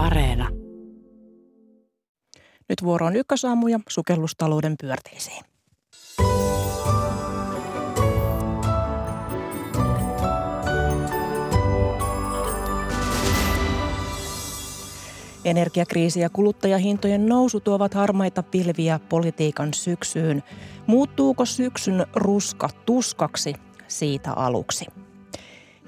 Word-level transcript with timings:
Areena. 0.00 0.48
Nyt 2.68 2.82
vuoro 2.82 3.06
on 3.06 3.16
ykkösaamu 3.16 3.68
ja 3.68 3.80
sukellustalouden 3.88 4.74
pyörteisiin. 4.80 5.44
Energiakriisi 15.44 16.20
ja 16.20 16.30
kuluttajahintojen 16.30 17.26
nousu 17.26 17.60
tuovat 17.60 17.94
harmaita 17.94 18.42
pilviä 18.42 19.00
politiikan 19.08 19.74
syksyyn. 19.74 20.42
Muuttuuko 20.86 21.44
syksyn 21.44 22.06
ruska 22.14 22.68
tuskaksi 22.86 23.54
siitä 23.88 24.32
aluksi? 24.32 24.86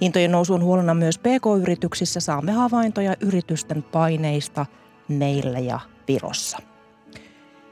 Hintojen 0.03 0.33
nousu 0.33 0.55
on 0.55 0.65
huolena 0.65 0.95
myös 0.95 1.19
PK-yrityksissä. 1.19 2.21
Saamme 2.21 2.53
havaintoja 2.53 3.15
yritysten 3.21 3.83
paineista 3.83 4.67
meillä 5.09 5.59
ja 5.59 5.81
Virossa. 6.09 6.59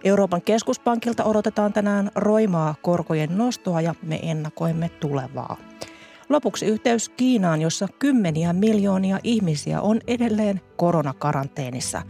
Euroopan 0.04 0.42
keskuspankilta 0.42 1.24
odotetaan 1.24 1.72
tänään 1.72 2.10
roimaa 2.14 2.74
korkojen 2.82 3.38
nostoa 3.38 3.80
ja 3.80 3.94
me 4.02 4.20
ennakoimme 4.22 4.88
tulevaa. 4.88 5.56
Lopuksi 6.28 6.66
yhteys 6.66 7.08
Kiinaan, 7.08 7.60
jossa 7.60 7.88
kymmeniä 7.98 8.52
miljoonia 8.52 9.18
ihmisiä 9.24 9.80
on 9.80 10.00
edelleen 10.06 10.60
koronakaranteenissa. 10.76 12.02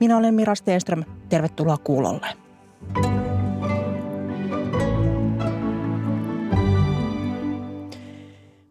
Minä 0.00 0.16
olen 0.16 0.34
Mira 0.34 0.54
Stenström. 0.54 1.04
Tervetuloa 1.28 1.76
kuulolle. 1.76 2.26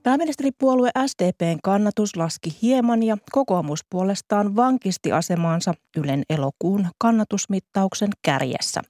Pääministeripuolue 0.05 0.89
SDPn 1.07 1.59
kannatus 1.63 2.15
laski 2.15 2.57
hieman 2.61 3.03
ja 3.03 3.17
kokoomus 3.31 3.79
puolestaan 3.89 4.55
vankisti 4.55 5.11
asemaansa 5.11 5.73
Ylen 5.97 6.23
elokuun 6.29 6.87
kannatusmittauksen 6.97 8.09
kärjessä. 8.21 8.81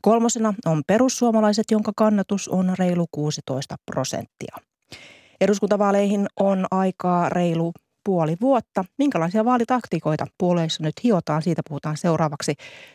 Kolmosena 0.00 0.54
on 0.64 0.82
perussuomalaiset, 0.86 1.64
jonka 1.70 1.92
kannatus 1.96 2.48
on 2.48 2.74
reilu 2.78 3.06
16 3.10 3.76
prosenttia. 3.86 4.56
Eduskuntavaaleihin 5.40 6.26
on 6.40 6.66
aikaa 6.70 7.28
reilu 7.28 7.72
puoli 8.04 8.36
vuotta. 8.40 8.84
Minkälaisia 8.98 9.44
vaalitaktiikoita 9.44 10.26
puolueissa 10.38 10.82
nyt 10.82 10.94
hiotaan, 11.04 11.42
siitä 11.42 11.62
puhutaan 11.68 11.96
seuraavaksi. 11.96 12.54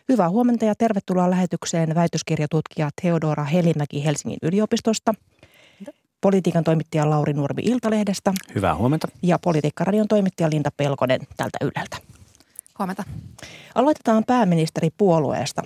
Hyvää 0.10 0.30
huomenta 0.30 0.66
ja 0.66 0.76
tervetuloa 0.76 1.30
lähetykseen 1.30 1.96
väitöskirjatutkija 1.96 2.90
Theodora 3.02 3.44
Helimäki 3.44 4.06
Helsingin 4.06 4.40
yliopistosta. 4.42 5.14
Politiikan 6.22 6.64
toimittaja 6.64 7.10
Lauri 7.10 7.34
Nurmi 7.34 7.62
Iltalehdestä. 7.66 8.34
Hyvää 8.56 8.76
huomenta. 8.76 9.08
Ja 9.22 9.40
Politiikkaradion 9.40 10.08
toimittaja 10.08 10.50
Linda 10.50 10.70
Pelkonen 10.78 11.22
tältä 11.38 11.58
Yleltä. 11.62 11.98
Huomenta. 12.80 13.04
Aloitetaan 13.76 14.24
pääministeripuolueesta. 14.28 15.62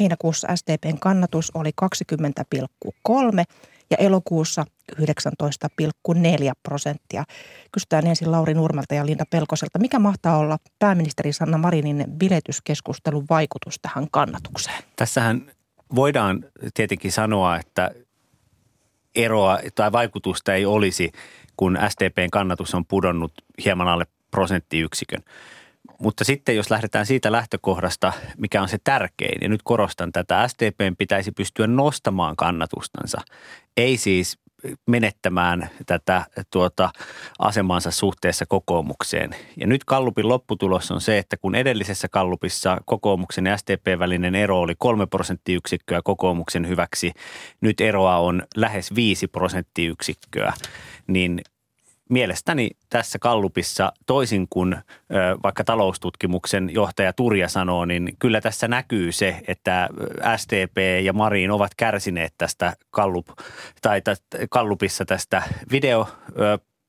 Heinäkuussa 0.00 0.48
SDPn 0.56 0.98
kannatus 0.98 1.50
oli 1.54 1.70
20,3 1.82 3.44
ja 3.90 3.96
elokuussa 3.96 4.64
19,4 5.00 5.04
prosenttia. 6.62 7.24
Kysytään 7.72 8.06
ensin 8.06 8.32
Lauri 8.32 8.54
Nurmelta 8.54 8.94
ja 8.94 9.06
Linda 9.06 9.24
Pelkoselta. 9.30 9.78
Mikä 9.78 9.98
mahtaa 9.98 10.36
olla 10.36 10.58
pääministeri 10.78 11.32
Sanna 11.32 11.58
Marinin 11.58 12.04
biletyskeskustelun 12.08 13.26
vaikutus 13.30 13.78
tähän 13.82 14.06
kannatukseen? 14.10 14.82
Tässähän 14.96 15.52
voidaan 15.94 16.44
tietenkin 16.74 17.12
sanoa, 17.12 17.56
että 17.56 17.90
eroa 19.16 19.58
tai 19.74 19.92
vaikutusta 19.92 20.54
ei 20.54 20.66
olisi, 20.66 21.12
kun 21.56 21.78
SDPn 21.88 22.30
kannatus 22.32 22.74
on 22.74 22.86
pudonnut 22.86 23.32
hieman 23.64 23.88
alle 23.88 24.06
prosenttiyksikön. 24.30 25.22
Mutta 25.98 26.24
sitten 26.24 26.56
jos 26.56 26.70
lähdetään 26.70 27.06
siitä 27.06 27.32
lähtökohdasta, 27.32 28.12
mikä 28.36 28.62
on 28.62 28.68
se 28.68 28.78
tärkein, 28.84 29.38
ja 29.42 29.48
nyt 29.48 29.60
korostan 29.64 30.12
tätä, 30.12 30.48
SDPn 30.48 30.96
pitäisi 30.98 31.32
pystyä 31.32 31.66
nostamaan 31.66 32.36
kannatustansa. 32.36 33.20
Ei 33.76 33.96
siis 33.96 34.38
menettämään 34.86 35.70
tätä 35.86 36.24
tuota, 36.50 36.90
asemansa 37.38 37.90
suhteessa 37.90 38.44
kokoomukseen. 38.48 39.30
Ja 39.56 39.66
nyt 39.66 39.84
Kallupin 39.84 40.28
lopputulos 40.28 40.90
on 40.90 41.00
se, 41.00 41.18
että 41.18 41.36
kun 41.36 41.54
edellisessä 41.54 42.08
Kallupissa 42.08 42.80
kokoomuksen 42.84 43.46
ja 43.46 43.56
SDP 43.56 43.98
välinen 43.98 44.34
ero 44.34 44.60
oli 44.60 44.74
kolme 44.78 45.06
prosenttiyksikköä 45.06 46.00
kokoomuksen 46.04 46.68
hyväksi, 46.68 47.12
nyt 47.60 47.80
eroa 47.80 48.18
on 48.18 48.42
lähes 48.56 48.94
viisi 48.94 49.26
prosenttiyksikköä, 49.26 50.52
niin 51.06 51.40
mielestäni 52.10 52.70
tässä 52.90 53.18
kallupissa 53.18 53.92
toisin 54.06 54.46
kuin 54.50 54.76
vaikka 55.42 55.64
taloustutkimuksen 55.64 56.70
johtaja 56.72 57.12
Turja 57.12 57.48
sanoo, 57.48 57.84
niin 57.84 58.16
kyllä 58.18 58.40
tässä 58.40 58.68
näkyy 58.68 59.12
se, 59.12 59.40
että 59.48 59.88
STP 60.36 60.76
ja 61.02 61.12
Marin 61.12 61.50
ovat 61.50 61.72
kärsineet 61.76 62.34
tästä 62.38 62.76
kallup, 62.90 63.26
tai 63.82 64.02
kallupissa 64.50 65.04
tästä 65.04 65.42
video 65.72 66.08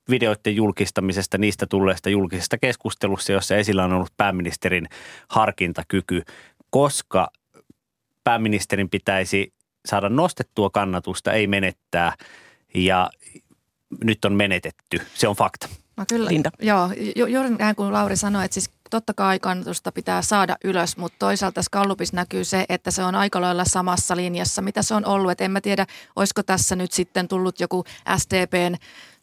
videoiden 0.09 0.55
julkistamisesta, 0.55 1.37
niistä 1.37 1.65
tulleesta 1.65 2.09
julkisesta 2.09 2.57
keskustelussa, 2.57 3.31
jossa 3.31 3.55
esillä 3.55 3.83
on 3.83 3.93
ollut 3.93 4.13
pääministerin 4.17 4.87
harkintakyky, 5.29 6.21
koska 6.69 7.27
pääministerin 8.23 8.89
pitäisi 8.89 9.53
saada 9.85 10.09
nostettua 10.09 10.69
kannatusta, 10.69 11.33
ei 11.33 11.47
menettää. 11.47 12.13
Ja 12.75 13.09
nyt 14.03 14.25
on 14.25 14.33
menetetty. 14.33 15.01
Se 15.13 15.27
on 15.27 15.35
fakta. 15.35 15.67
No 15.97 16.05
kyllä, 16.09 16.29
Linda. 16.29 16.51
joo. 16.61 16.89
Juuri 17.15 17.49
näin 17.49 17.75
kuin 17.75 17.93
Lauri 17.93 18.15
sanoi, 18.15 18.45
että 18.45 18.53
siis 18.53 18.69
totta 18.89 19.13
kai 19.13 19.39
kannatusta 19.39 19.91
pitää 19.91 20.21
saada 20.21 20.57
ylös, 20.63 20.97
mutta 20.97 21.15
toisaalta 21.19 21.61
Skallupissa 21.61 22.15
näkyy 22.15 22.43
se, 22.43 22.65
että 22.69 22.91
se 22.91 23.03
on 23.03 23.15
aika 23.15 23.41
lailla 23.41 23.65
samassa 23.65 24.15
linjassa, 24.15 24.61
mitä 24.61 24.81
se 24.81 24.93
on 24.93 25.05
ollut. 25.05 25.31
Et 25.31 25.41
en 25.41 25.51
mä 25.51 25.61
tiedä, 25.61 25.85
olisiko 26.15 26.43
tässä 26.43 26.75
nyt 26.75 26.91
sitten 26.91 27.27
tullut 27.27 27.59
joku 27.59 27.83
STPn 28.17 28.75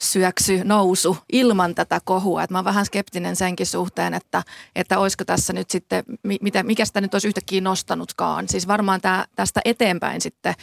syöksy 0.02 0.64
nousu 0.64 1.16
ilman 1.32 1.75
tätä 1.75 2.00
kohua. 2.04 2.42
Et 2.42 2.50
mä 2.50 2.58
oon 2.58 2.64
vähän 2.64 2.86
skeptinen 2.86 3.36
senkin 3.36 3.66
suhteen, 3.66 4.14
että, 4.14 4.42
että 4.76 4.98
olisiko 4.98 5.25
tässä 5.25 5.52
nyt 5.52 5.70
sitten, 5.70 6.04
mitä, 6.41 6.62
mikä 6.62 6.84
sitä 6.84 7.00
nyt 7.00 7.14
olisi 7.14 7.28
yhtäkkiä 7.28 7.60
nostanutkaan. 7.60 8.48
Siis 8.48 8.69
varmaan 8.69 9.00
tää, 9.00 9.25
tästä 9.36 9.60
eteenpäin 9.64 10.20
sitten 10.20 10.54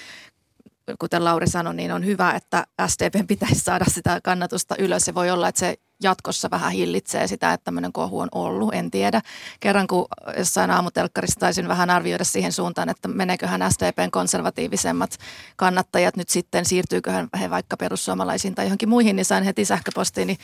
kuten 1.00 1.24
Lauri 1.24 1.50
sanoi, 1.50 1.76
niin 1.76 1.92
on 1.92 2.06
hyvä, 2.06 2.32
että 2.32 2.66
SDP 2.88 3.28
pitäisi 3.28 3.60
saada 3.60 3.86
sitä 3.88 4.20
kannatusta 4.24 4.76
ylös. 4.80 5.06
Se 5.06 5.14
voi 5.14 5.30
olla, 5.30 5.48
että 5.48 5.60
se 5.60 5.78
jatkossa 6.04 6.50
vähän 6.52 6.72
hillitsee 6.72 7.28
sitä, 7.28 7.54
että 7.54 7.66
tämmöinen 7.66 7.94
kohu 7.94 8.20
on 8.20 8.28
ollut, 8.32 8.74
en 8.74 8.92
tiedä. 8.92 9.22
Kerran 9.60 9.88
kun 9.88 10.06
jossain 10.38 10.72
aamutelkkarissa 10.72 11.40
taisin 11.40 11.68
vähän 11.68 11.90
arvioida 11.90 12.24
siihen 12.24 12.52
suuntaan, 12.52 12.90
että 12.90 13.08
meneeköhän 13.08 13.72
SDPn 13.72 14.12
konservatiivisemmat 14.12 15.18
kannattajat 15.56 16.18
nyt 16.18 16.30
sitten, 16.30 16.66
siirtyyköhän 16.66 17.30
he 17.40 17.50
vaikka 17.50 17.78
perussuomalaisiin 17.78 18.56
tai 18.56 18.66
johonkin 18.66 18.90
muihin, 18.90 19.16
niin 19.16 19.26
sain 19.26 19.44
heti 19.44 19.66
sähköpostiin, 19.66 20.28
niin 20.28 20.38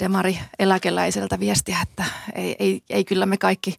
demari 0.00 0.38
eläkeläiseltä 0.58 1.40
viestiä, 1.40 1.78
että 1.82 2.04
ei, 2.34 2.56
ei, 2.58 2.82
ei 2.90 3.04
kyllä 3.04 3.26
me 3.26 3.36
kaikki 3.36 3.74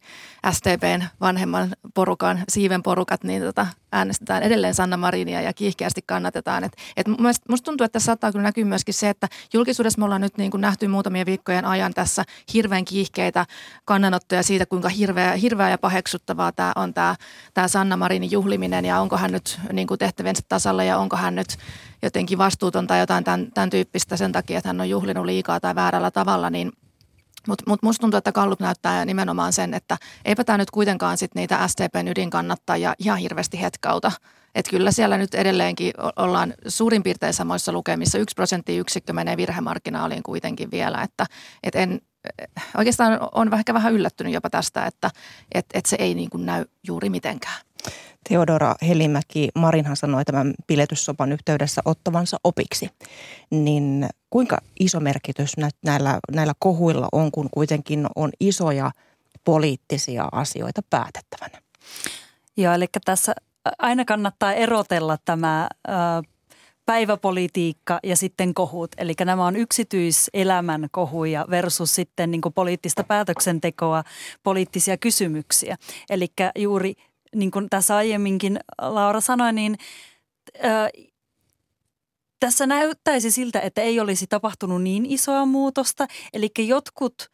STPn 0.52 1.04
vanhemman 1.22 1.76
porukan, 1.94 2.44
siiven 2.50 2.84
porukat, 2.84 3.24
niin 3.24 3.42
tota, 3.42 3.68
äänestetään 3.94 4.44
edelleen 4.44 4.74
Sanna 4.74 4.98
Marinia 4.98 5.42
ja 5.42 5.54
kiihkeästi 5.54 6.02
kannatetaan. 6.06 6.64
Et, 6.64 6.72
et 6.98 7.08
musta 7.50 7.66
tuntuu, 7.66 7.86
että 7.86 7.94
tässä 7.94 8.06
saattaa 8.06 8.32
kyllä 8.32 8.44
näkyä 8.44 8.66
myöskin 8.66 8.94
se, 8.94 9.10
että 9.10 9.28
julkisuudessa 9.54 10.00
me 10.00 10.06
ollaan 10.06 10.22
nyt 10.22 10.38
niin 10.38 10.52
kuin 10.52 10.62
nähty 10.62 10.88
muutamia 10.88 11.26
viikkojen 11.26 11.66
ajan 11.66 11.94
tässä 11.94 12.24
hirveän 12.54 12.86
kiihkeitä 12.86 13.46
kannanottoja 13.86 14.44
siitä, 14.44 14.66
kuinka 14.66 14.90
hirveä, 14.90 15.32
hirveä 15.32 15.70
ja 15.70 15.78
paheksuttavaa 15.78 16.52
tämä 16.52 16.72
on 16.76 16.94
tämä, 16.94 17.16
tämä 17.54 17.68
Sanna 17.68 17.98
Marinin 17.98 18.32
juhliminen 18.32 18.86
ja 18.86 19.00
onko 19.00 19.18
hän 19.18 19.32
nyt 19.32 19.60
niin 19.74 19.88
kuin 19.88 19.98
tehtävänsä 19.98 20.42
tasalla 20.50 20.84
ja 20.84 20.98
onko 20.98 21.16
hän 21.16 21.36
nyt 21.36 21.58
jotenkin 22.02 22.38
vastuuton 22.38 22.88
tai 22.88 23.00
jotain 23.00 23.24
tämän, 23.24 23.52
tämän 23.54 23.70
tyyppistä 23.70 24.18
sen 24.18 24.32
takia, 24.32 24.58
että 24.58 24.70
hän 24.70 24.82
on 24.82 24.90
juhlinut 24.90 25.26
liikaa 25.26 25.60
tai 25.60 25.76
väärällä 25.76 26.12
tavalla, 26.12 26.50
niin 26.50 26.72
mutta 27.48 27.64
mut 27.68 27.84
musta 27.84 28.02
tuntuu, 28.02 28.18
että 28.18 28.32
Kallup 28.32 28.60
näyttää 28.60 29.06
nimenomaan 29.06 29.54
sen, 29.54 29.74
että 29.74 29.98
eipä 30.26 30.44
tämä 30.44 30.58
nyt 30.58 30.72
kuitenkaan 30.72 31.18
sit 31.18 31.36
niitä 31.36 31.68
STPn 31.68 32.08
ydinkannattajia 32.08 32.94
ihan 33.00 33.20
hirveästi 33.20 33.62
hetkauta. 33.62 34.12
Että 34.56 34.70
kyllä 34.70 34.92
siellä 34.92 35.18
nyt 35.18 35.36
edelleenkin 35.36 35.94
ollaan 36.16 36.54
suurin 36.68 37.04
piirtein 37.04 37.34
samoissa 37.34 37.72
lukemissa. 37.72 38.18
Yksi 38.18 38.36
prosenttiyksikkö 38.36 39.14
menee 39.14 39.38
virhemarkkinaaliin 39.38 40.24
kuitenkin 40.24 40.72
vielä, 40.72 41.02
että 41.02 41.26
et 41.64 41.76
en, 41.76 42.02
oikeastaan 42.78 43.20
on 43.32 43.54
ehkä 43.54 43.74
vähän 43.74 43.94
yllättynyt 43.94 44.34
jopa 44.34 44.50
tästä, 44.50 44.86
että 44.86 45.12
et, 45.54 45.66
et 45.74 45.86
se 45.86 45.96
ei 46.00 46.14
niin 46.14 46.30
kuin 46.30 46.46
näy 46.46 46.66
juuri 46.88 47.10
mitenkään. 47.10 47.62
Theodora 48.30 48.76
Helimäki, 48.88 49.50
Marinhan 49.56 49.96
sanoi 49.96 50.26
tämän 50.26 50.54
piletyssopan 50.68 51.32
yhteydessä 51.32 51.82
ottavansa 51.86 52.38
opiksi. 52.44 52.90
Niin 53.52 54.10
kuinka 54.34 54.58
iso 54.80 55.00
merkitys 55.00 55.54
näillä, 55.86 56.20
näillä 56.32 56.54
kohuilla 56.60 57.08
on, 57.12 57.32
kun 57.32 57.50
kuitenkin 57.52 58.08
on 58.16 58.30
isoja 58.40 58.92
poliittisia 59.44 60.30
asioita 60.32 60.82
päätettävänä? 60.90 61.62
Joo, 62.58 62.74
eli 62.74 62.86
tässä 63.06 63.36
aina 63.80 64.06
kannattaa 64.06 64.54
erotella 64.54 65.18
tämä 65.26 65.70
päiväpolitiikka 66.86 68.00
ja 68.04 68.16
sitten 68.16 68.54
kohut. 68.54 68.92
Eli 68.98 69.14
nämä 69.26 69.46
on 69.46 69.56
yksityiselämän 69.56 70.88
kohuja 70.92 71.46
versus 71.50 71.96
sitten 71.96 72.32
niin 72.32 72.42
poliittista 72.56 73.04
päätöksentekoa, 73.04 74.04
poliittisia 74.44 74.98
kysymyksiä. 74.98 75.78
Eli 76.10 76.28
juuri 76.58 76.94
niin 77.36 77.52
kuin 77.52 77.70
tässä 77.70 77.96
aiemminkin 77.96 78.60
Laura 78.82 79.22
sanoi, 79.22 79.54
niin 79.54 79.78
ää, 80.62 80.90
tässä 82.46 82.68
näyttäisi 82.68 83.32
siltä, 83.32 83.60
että 83.60 83.82
ei 83.82 84.00
olisi 84.00 84.28
tapahtunut 84.28 84.84
niin 84.84 85.06
isoa 85.06 85.46
muutosta. 85.46 86.08
Eli 86.34 86.50
jotkut– 86.58 87.14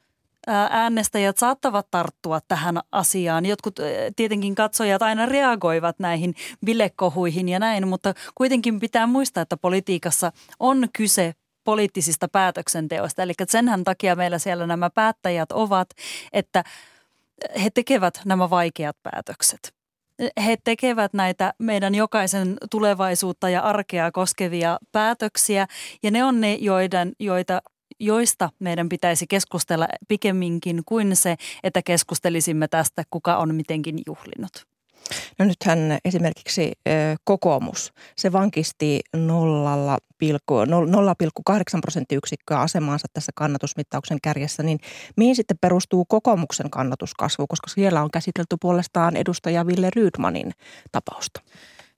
äänestäjät 0.70 1.38
saattavat 1.38 1.88
tarttua 1.92 2.40
tähän 2.48 2.80
asiaan. 2.92 3.46
Jotkut 3.46 3.80
tietenkin 4.16 4.56
katsojat 4.56 5.02
aina 5.02 5.26
reagoivat 5.26 6.00
näihin 6.00 6.36
bilekohuihin 6.66 7.50
ja 7.50 7.60
näin, 7.60 7.88
mutta 7.88 8.14
kuitenkin 8.36 8.80
pitää 8.80 9.08
muistaa, 9.08 9.42
että 9.42 9.58
politiikassa 9.58 10.32
on 10.60 10.88
kyse 10.98 11.34
poliittisista 11.64 12.28
päätöksenteoista. 12.28 13.24
Eli 13.24 13.34
senhän 13.48 13.84
takia 13.84 14.16
meillä 14.16 14.40
siellä 14.40 14.68
nämä 14.68 14.90
päättäjät 14.90 15.52
ovat, 15.52 15.90
että 16.34 16.64
he 17.64 17.70
tekevät 17.70 18.22
nämä 18.26 18.50
vaikeat 18.50 18.98
päätökset. 19.04 19.79
He 20.46 20.58
tekevät 20.64 21.14
näitä 21.14 21.54
meidän 21.60 21.96
jokaisen 21.96 22.58
tulevaisuutta 22.72 23.50
ja 23.50 23.62
arkea 23.62 24.12
koskevia 24.12 24.78
päätöksiä 24.92 25.68
ja 26.04 26.12
ne 26.12 26.24
on 26.24 26.42
ne, 26.42 26.54
joiden, 26.54 27.12
joita 27.20 27.62
joista 28.00 28.50
meidän 28.60 28.90
pitäisi 28.90 29.28
keskustella 29.28 29.88
pikemminkin 30.08 30.82
kuin 30.86 31.16
se, 31.16 31.36
että 31.64 31.82
keskustelisimme 31.86 32.68
tästä, 32.68 33.04
kuka 33.10 33.38
on 33.38 33.56
mitenkin 33.56 34.00
juhlinut. 34.08 34.52
No 35.40 35.46
nythän 35.46 35.98
esimerkiksi 36.06 36.72
kokoomus, 37.24 37.94
se 38.16 38.32
vankisti 38.32 39.00
0,8 39.18 39.24
prosenttiyksikköä 41.82 42.60
asemaansa 42.60 43.08
tässä 43.14 43.32
kannatusmittauksen 43.36 44.18
kärjessä, 44.24 44.64
niin 44.64 44.80
mihin 45.18 45.36
sitten 45.36 45.58
perustuu 45.62 46.06
kokoomuksen 46.06 46.70
kannatuskasvu, 46.70 47.48
koska 47.48 47.68
siellä 47.68 48.02
on 48.02 48.12
käsitelty 48.12 48.56
puolestaan 48.62 49.16
edustaja 49.16 49.68
Ville 49.68 49.90
Rydmanin 49.96 50.52
tapausta? 50.92 51.42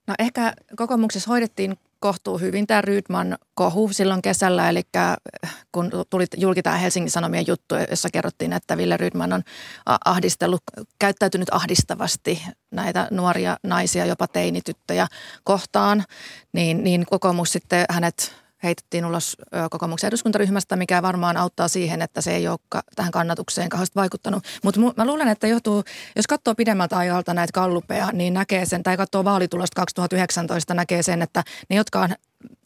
No 0.07 0.13
ehkä 0.19 0.54
kokoomuksessa 0.75 1.30
hoidettiin 1.30 1.77
kohtuu 2.01 2.38
hyvin 2.38 2.68
tämä 2.68 2.81
Rydman 2.81 3.38
kohu 3.53 3.89
silloin 3.94 4.21
kesällä, 4.21 4.69
eli 4.69 4.81
kun 5.71 5.92
tuli 6.09 6.25
julki 6.38 6.63
tämä 6.63 6.77
Helsingin 6.77 7.12
Sanomien 7.12 7.48
juttu, 7.48 7.75
jossa 7.89 8.09
kerrottiin, 8.13 8.53
että 8.53 8.77
Ville 8.77 8.98
Rydman 8.98 9.33
on 9.33 9.44
ahdistellut, 10.06 10.63
käyttäytynyt 11.00 11.50
ahdistavasti 11.51 12.44
näitä 12.71 13.07
nuoria 13.12 13.57
naisia, 13.63 14.06
jopa 14.06 14.27
teinityttöjä 14.27 15.07
kohtaan, 15.44 16.03
niin, 16.53 16.83
niin 16.83 17.06
kokoomus 17.06 17.51
sitten 17.51 17.86
hänet 17.89 18.40
heitettiin 18.63 19.05
ulos 19.05 19.37
kokoomuksen 19.71 20.07
eduskuntaryhmästä, 20.07 20.75
mikä 20.75 21.01
varmaan 21.01 21.37
auttaa 21.37 21.67
siihen, 21.67 22.01
että 22.01 22.21
se 22.21 22.35
ei 22.35 22.47
ole 22.47 22.59
tähän 22.95 23.11
kannatukseen 23.11 23.69
kauheasti 23.69 23.95
vaikuttanut. 23.95 24.43
Mutta 24.63 24.79
mä 24.97 25.05
luulen, 25.05 25.27
että 25.27 25.47
johtuu, 25.47 25.83
jos 26.15 26.27
katsoo 26.27 26.55
pidemmältä 26.55 26.97
ajalta 26.97 27.33
näitä 27.33 27.51
kallupeja, 27.53 28.09
niin 28.13 28.33
näkee 28.33 28.65
sen, 28.65 28.83
tai 28.83 28.97
katsoo 28.97 29.23
vaalitulosta 29.23 29.75
2019, 29.75 30.73
näkee 30.73 31.03
sen, 31.03 31.21
että 31.21 31.43
ne, 31.69 31.75
jotka 31.75 32.01
on 32.01 32.09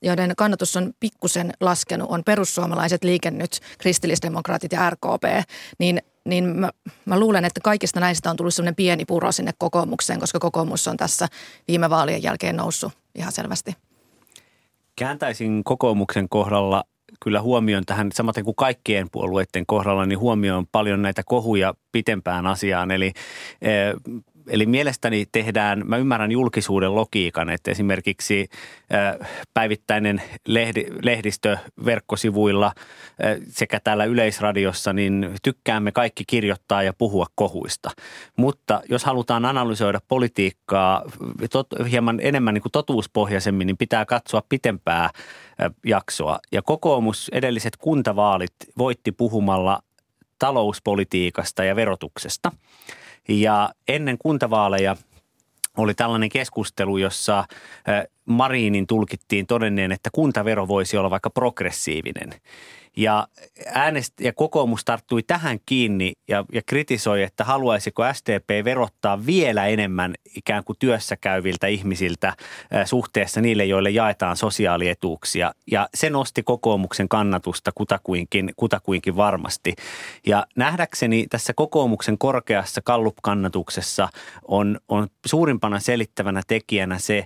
joiden 0.01 0.33
kannatus 0.37 0.75
on 0.75 0.93
pikkusen 0.99 1.53
laskenut, 1.59 2.09
on 2.11 2.23
perussuomalaiset, 2.23 3.03
liikennyt, 3.03 3.59
kristillisdemokraatit 3.77 4.71
ja 4.71 4.89
RKP, 4.89 5.49
niin, 5.79 6.01
niin 6.25 6.45
mä, 6.45 6.69
mä 7.05 7.19
luulen, 7.19 7.45
että 7.45 7.61
kaikista 7.63 7.99
näistä 7.99 8.29
on 8.29 8.35
tullut 8.35 8.53
sellainen 8.53 8.75
pieni 8.75 9.05
puro 9.05 9.31
sinne 9.31 9.51
kokoomukseen, 9.57 10.19
koska 10.19 10.39
kokoomus 10.39 10.87
on 10.87 10.97
tässä 10.97 11.27
viime 11.67 11.89
vaalien 11.89 12.23
jälkeen 12.23 12.55
noussut 12.55 12.93
ihan 13.15 13.31
selvästi. 13.31 13.84
Kääntäisin 14.95 15.63
kokoomuksen 15.63 16.29
kohdalla 16.29 16.83
kyllä 17.23 17.41
huomioon 17.41 17.85
tähän, 17.85 18.09
samaten 18.13 18.43
kuin 18.43 18.55
kaikkien 18.55 19.07
puolueiden 19.11 19.65
kohdalla, 19.67 20.05
niin 20.05 20.19
huomioon 20.19 20.65
paljon 20.71 21.01
näitä 21.01 21.21
kohuja 21.25 21.73
pitempään 21.91 22.47
asiaan. 22.47 22.91
Eli 22.91 23.11
eh, 23.61 23.93
eli 24.47 24.65
mielestäni 24.65 25.25
tehdään, 25.31 25.83
mä 25.85 25.97
ymmärrän 25.97 26.31
julkisuuden 26.31 26.95
logiikan, 26.95 27.49
että 27.49 27.71
esimerkiksi 27.71 28.49
päivittäinen 29.53 30.21
lehdi, 30.47 30.85
lehdistö 31.01 31.57
verkkosivuilla 31.85 32.71
sekä 33.49 33.79
täällä 33.79 34.05
yleisradiossa, 34.05 34.93
niin 34.93 35.31
tykkäämme 35.43 35.91
kaikki 35.91 36.23
kirjoittaa 36.27 36.83
ja 36.83 36.93
puhua 36.97 37.25
kohuista. 37.35 37.91
Mutta 38.37 38.81
jos 38.89 39.03
halutaan 39.05 39.45
analysoida 39.45 39.99
politiikkaa 40.07 41.03
tot, 41.51 41.67
hieman 41.91 42.19
enemmän 42.21 42.53
niin 42.53 42.61
kuin 42.61 42.71
totuuspohjaisemmin, 42.71 43.67
niin 43.67 43.77
pitää 43.77 44.05
katsoa 44.05 44.43
pitempää 44.49 45.09
jaksoa. 45.85 46.39
Ja 46.51 46.61
kokoomus 46.61 47.29
edelliset 47.33 47.77
kuntavaalit 47.77 48.53
voitti 48.77 49.11
puhumalla 49.11 49.79
talouspolitiikasta 50.39 51.63
ja 51.63 51.75
verotuksesta– 51.75 52.51
ja 53.27 53.69
ennen 53.87 54.17
kuntavaaleja 54.17 54.95
oli 55.77 55.93
tällainen 55.93 56.29
keskustelu, 56.29 56.97
jossa 56.97 57.43
Marinin 58.25 58.87
tulkittiin 58.87 59.47
todenneen, 59.47 59.91
että 59.91 60.09
kuntavero 60.13 60.67
voisi 60.67 60.97
olla 60.97 61.09
vaikka 61.09 61.29
progressiivinen. 61.29 62.29
Ja, 62.97 63.27
äänest- 63.65 64.21
ja 64.21 64.33
kokoomus 64.33 64.85
tarttui 64.85 65.23
tähän 65.23 65.59
kiinni 65.65 66.13
ja, 66.27 66.45
ja 66.53 66.61
kritisoi, 66.65 67.23
että 67.23 67.43
haluaisiko 67.43 68.03
SDP 68.13 68.65
verottaa 68.65 69.25
vielä 69.25 69.65
enemmän 69.65 70.13
ikään 70.35 70.63
kuin 70.63 70.77
työssä 70.79 71.15
käyviltä 71.15 71.67
ihmisiltä 71.67 72.33
suhteessa 72.85 73.41
niille, 73.41 73.65
joille 73.65 73.89
jaetaan 73.89 74.37
sosiaalietuuksia. 74.37 75.51
Ja 75.71 75.89
se 75.93 76.09
nosti 76.09 76.43
kokoomuksen 76.43 77.09
kannatusta 77.09 77.71
kutakuinkin, 77.75 78.53
kutakuinkin 78.55 79.15
varmasti. 79.15 79.75
Ja 80.27 80.47
nähdäkseni 80.55 81.27
tässä 81.29 81.53
kokoomuksen 81.53 82.17
korkeassa 82.17 82.81
kallup-kannatuksessa 82.81 84.09
on, 84.47 84.79
on 84.87 85.07
suurimpana 85.25 85.79
selittävänä 85.79 86.41
tekijänä 86.47 86.97
se, 86.97 87.23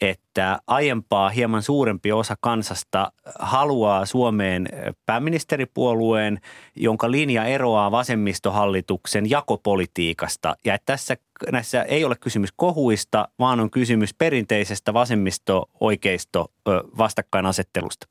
että 0.00 0.58
aiempaa 0.66 1.28
hieman 1.28 1.62
suurempi 1.62 2.12
osa 2.12 2.36
kansasta 2.40 3.12
haluaa 3.38 4.06
Suomeen 4.06 4.68
pääministeripuolueen, 5.06 6.40
jonka 6.76 7.10
linja 7.10 7.44
eroaa 7.44 7.90
vasemmistohallituksen 7.90 9.30
jakopolitiikasta. 9.30 10.56
Ja 10.64 10.74
että 10.74 10.92
tässä 10.92 11.16
näissä 11.52 11.82
ei 11.82 12.04
ole 12.04 12.16
kysymys 12.16 12.50
kohuista, 12.56 13.28
vaan 13.38 13.60
on 13.60 13.70
kysymys 13.70 14.14
perinteisestä 14.14 14.94
vasemmisto-oikeisto 14.94 16.52
vastakkainasettelusta. 16.98 18.06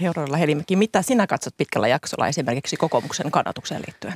Heuralla 0.00 0.36
Helimäki, 0.36 0.76
mitä 0.76 1.02
sinä 1.02 1.26
katsot 1.26 1.54
pitkällä 1.56 1.88
jaksolla 1.88 2.28
esimerkiksi 2.28 2.76
kokoomuksen 2.76 3.30
kannatukseen 3.30 3.82
liittyen? 3.86 4.14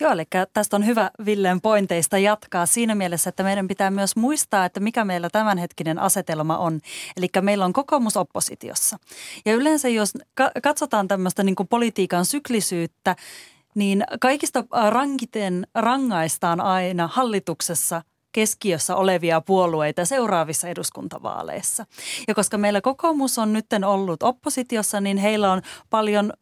Joo, 0.00 0.12
eli 0.12 0.24
tästä 0.52 0.76
on 0.76 0.86
hyvä 0.86 1.10
Villen 1.26 1.60
pointeista 1.60 2.18
jatkaa 2.18 2.66
siinä 2.66 2.94
mielessä, 2.94 3.28
että 3.28 3.42
meidän 3.42 3.68
pitää 3.68 3.90
myös 3.90 4.16
muistaa, 4.16 4.64
että 4.64 4.80
mikä 4.80 5.04
meillä 5.04 5.30
tämänhetkinen 5.30 5.98
asetelma 5.98 6.58
on. 6.58 6.80
Eli 7.16 7.28
meillä 7.40 7.64
on 7.64 7.72
kokoomus 7.72 8.16
oppositiossa. 8.16 8.98
Ja 9.46 9.54
yleensä 9.54 9.88
jos 9.88 10.12
katsotaan 10.62 11.08
tämmöistä 11.08 11.42
niin 11.42 11.56
politiikan 11.70 12.24
syklisyyttä, 12.24 13.16
niin 13.74 14.04
kaikista 14.20 14.64
rankiten 14.88 15.66
rangaistaan 15.74 16.60
aina 16.60 17.06
hallituksessa 17.12 18.02
keskiössä 18.32 18.96
olevia 18.96 19.40
puolueita 19.40 20.04
seuraavissa 20.04 20.68
eduskuntavaaleissa. 20.68 21.86
Ja 22.28 22.34
koska 22.34 22.58
meillä 22.58 22.80
kokoomus 22.80 23.38
on 23.38 23.52
nyt 23.52 23.66
ollut 23.86 24.22
oppositiossa, 24.22 25.00
niin 25.00 25.16
heillä 25.16 25.52
on 25.52 25.62
paljon 25.90 26.32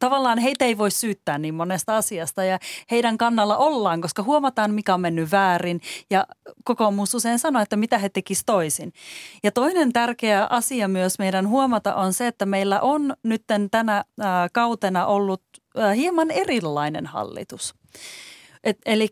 tavallaan 0.00 0.38
heitä 0.38 0.64
ei 0.64 0.78
voi 0.78 0.90
syyttää 0.90 1.38
niin 1.38 1.54
monesta 1.54 1.96
asiasta 1.96 2.44
ja 2.44 2.58
heidän 2.90 3.18
kannalla 3.18 3.56
ollaan, 3.56 4.00
koska 4.00 4.22
huomataan, 4.22 4.74
mikä 4.74 4.94
on 4.94 5.00
mennyt 5.00 5.32
väärin 5.32 5.80
ja 6.10 6.26
kokoomus 6.64 7.14
usein 7.14 7.38
sanoo, 7.38 7.62
että 7.62 7.76
mitä 7.76 7.98
he 7.98 8.08
tekisivät 8.08 8.46
toisin. 8.46 8.92
Ja 9.42 9.52
toinen 9.52 9.92
tärkeä 9.92 10.46
asia 10.50 10.88
myös 10.88 11.18
meidän 11.18 11.48
huomata 11.48 11.94
on 11.94 12.12
se, 12.12 12.26
että 12.26 12.46
meillä 12.46 12.80
on 12.80 13.14
nyt 13.22 13.44
tänä 13.70 14.04
kautena 14.52 15.06
ollut 15.06 15.42
hieman 15.96 16.30
erilainen 16.30 17.06
hallitus. 17.06 17.74
Eli 18.86 19.08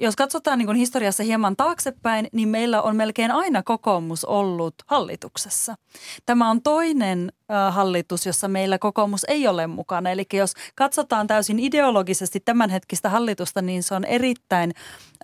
jos 0.00 0.16
katsotaan 0.16 0.58
niin 0.58 0.74
historiassa 0.74 1.22
hieman 1.22 1.56
taaksepäin, 1.56 2.28
niin 2.32 2.48
meillä 2.48 2.82
on 2.82 2.96
melkein 2.96 3.30
aina 3.30 3.62
kokoomus 3.62 4.24
ollut 4.24 4.74
hallituksessa. 4.86 5.74
Tämä 6.26 6.50
on 6.50 6.62
toinen 6.62 7.32
hallitus, 7.70 8.26
jossa 8.26 8.48
meillä 8.48 8.78
kokoomus 8.78 9.24
ei 9.24 9.48
ole 9.48 9.66
mukana. 9.66 10.10
Eli 10.10 10.26
jos 10.32 10.52
katsotaan 10.74 11.26
täysin 11.26 11.58
ideologisesti 11.58 12.40
tämänhetkistä 12.40 13.08
hallitusta, 13.08 13.62
niin 13.62 13.82
se 13.82 13.94
on 13.94 14.04
erittäin 14.04 14.72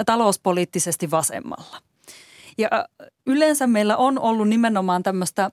talouspoliittisesti 0.06 1.10
vasemmalla. 1.10 1.76
Ja 2.58 2.68
yleensä 3.26 3.66
meillä 3.66 3.96
on 3.96 4.18
ollut 4.18 4.48
nimenomaan 4.48 5.02
tämmöistä 5.02 5.50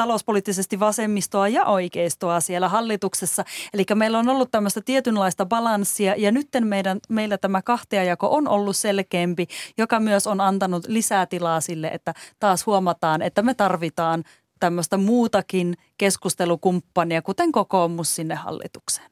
talouspoliittisesti 0.00 0.80
vasemmistoa 0.80 1.48
ja 1.48 1.64
oikeistoa 1.64 2.40
siellä 2.40 2.68
hallituksessa. 2.68 3.44
Eli 3.74 3.84
meillä 3.94 4.18
on 4.18 4.28
ollut 4.28 4.50
tämmöistä 4.50 4.80
tietynlaista 4.80 5.46
balanssia 5.46 6.14
ja 6.16 6.32
nyt 6.32 6.48
meidän, 6.60 6.98
meillä 7.08 7.38
tämä 7.38 7.62
kahtiajako 7.62 8.34
on 8.36 8.48
ollut 8.48 8.76
selkeämpi, 8.76 9.46
joka 9.78 10.00
myös 10.00 10.26
on 10.26 10.40
antanut 10.40 10.84
lisää 10.88 11.26
tilaa 11.26 11.60
sille, 11.60 11.88
että 11.88 12.14
taas 12.38 12.66
huomataan, 12.66 13.22
että 13.22 13.42
me 13.42 13.54
tarvitaan 13.54 14.24
tämmöistä 14.60 14.96
muutakin 14.96 15.74
keskustelukumppania, 15.98 17.22
kuten 17.22 17.52
kokoomus 17.52 18.16
sinne 18.16 18.34
hallitukseen. 18.34 19.10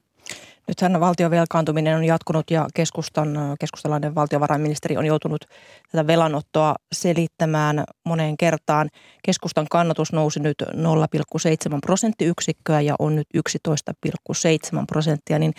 Nythän 0.69 1.01
valtion 1.01 1.31
velkaantuminen 1.31 1.97
on 1.97 2.05
jatkunut 2.05 2.51
ja 2.51 2.67
keskustan, 2.75 3.39
keskustalainen 3.61 4.15
valtiovarainministeri 4.15 4.97
on 4.97 5.07
joutunut 5.07 5.45
tätä 5.93 6.07
velanottoa 6.07 6.75
selittämään 6.93 7.85
moneen 8.05 8.37
kertaan. 8.37 8.89
Keskustan 9.25 9.67
kannatus 9.71 10.13
nousi 10.13 10.41
nyt 10.41 10.63
0,7 10.63 11.79
prosenttiyksikköä 11.81 12.81
ja 12.81 12.95
on 12.99 13.17
nyt 13.17 13.27
11,7 13.37 14.85
prosenttia. 14.89 15.39
Niin, 15.39 15.53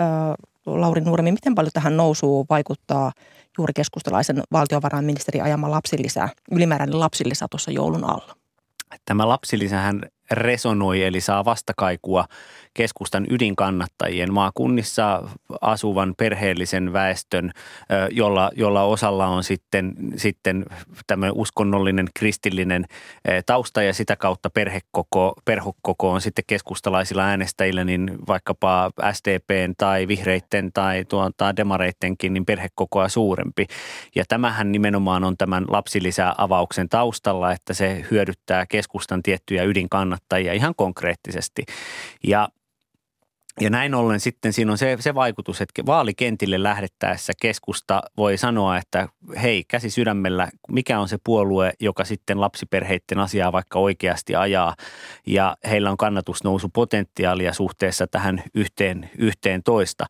äh, 0.00 0.06
Lauri 0.66 1.00
Nuoremi, 1.00 1.32
miten 1.32 1.54
paljon 1.54 1.72
tähän 1.72 1.96
nousuun 1.96 2.46
vaikuttaa 2.50 3.12
juuri 3.58 3.72
keskustalaisen 3.74 4.42
valtiovarainministeri 4.52 5.40
ajama 5.40 5.70
lapsilisä, 5.70 6.28
ylimääräinen 6.50 7.00
lapsilisä 7.00 7.46
tuossa 7.50 7.70
joulun 7.70 8.04
alla? 8.04 8.36
Tämä 9.04 9.28
lapsilisähän 9.28 10.02
resonoi 10.30 11.02
eli 11.02 11.20
saa 11.20 11.44
vastakaikua 11.44 12.24
keskustan 12.74 13.26
ydinkannattajien 13.30 14.32
maakunnissa 14.32 15.28
asuvan 15.60 16.14
perheellisen 16.18 16.92
väestön, 16.92 17.50
jolla, 18.10 18.50
jolla 18.56 18.82
osalla 18.82 19.26
on 19.26 19.44
sitten, 19.44 19.94
sitten 20.16 20.66
tämmöinen 21.06 21.36
uskonnollinen 21.36 22.08
kristillinen 22.14 22.84
tausta 23.46 23.82
ja 23.82 23.94
sitä 23.94 24.16
kautta 24.16 24.50
perhekoko, 24.50 25.34
perhekoko 25.44 26.10
on 26.10 26.20
sitten 26.20 26.44
keskustalaisilla 26.46 27.24
äänestäjillä 27.24 27.84
niin 27.84 28.10
vaikkapa 28.28 28.90
SDPn 29.12 29.74
tai 29.78 30.08
vihreitten 30.08 30.72
tai 30.72 31.04
tuota 31.04 31.56
demareittenkin 31.56 32.34
niin 32.34 32.46
perhekokoa 32.46 33.08
suurempi. 33.08 33.66
Ja 34.14 34.24
tämähän 34.28 34.72
nimenomaan 34.72 35.24
on 35.24 35.36
tämän 35.36 35.64
lapsilisäavauksen 35.68 36.88
taustalla, 36.88 37.52
että 37.52 37.74
se 37.74 38.04
hyödyttää 38.10 38.66
keskustan 38.66 39.22
tiettyjä 39.22 39.62
ydinkannattajia 39.62 40.52
ihan 40.52 40.74
konkreettisesti. 40.76 41.64
Ja 42.26 42.48
ja 43.60 43.70
näin 43.70 43.94
ollen 43.94 44.20
sitten 44.20 44.52
siinä 44.52 44.72
on 44.72 44.78
se, 44.78 44.96
se 45.00 45.14
vaikutus, 45.14 45.60
että 45.60 45.86
vaalikentille 45.86 46.62
lähdettäessä 46.62 47.32
keskusta 47.40 48.02
voi 48.16 48.36
sanoa, 48.36 48.78
että 48.78 49.08
hei 49.42 49.64
käsi 49.68 49.90
sydämellä, 49.90 50.48
mikä 50.68 51.00
on 51.00 51.08
se 51.08 51.18
puolue, 51.24 51.72
joka 51.80 52.04
sitten 52.04 52.40
lapsiperheiden 52.40 53.18
asiaa 53.18 53.52
vaikka 53.52 53.78
oikeasti 53.78 54.36
ajaa 54.36 54.76
ja 55.26 55.56
heillä 55.70 55.90
on 55.90 55.96
kannatusnousupotentiaalia 55.96 57.52
suhteessa 57.52 58.06
tähän 58.06 58.42
yhteen, 58.54 59.10
yhteen 59.18 59.62
toista. 59.62 60.06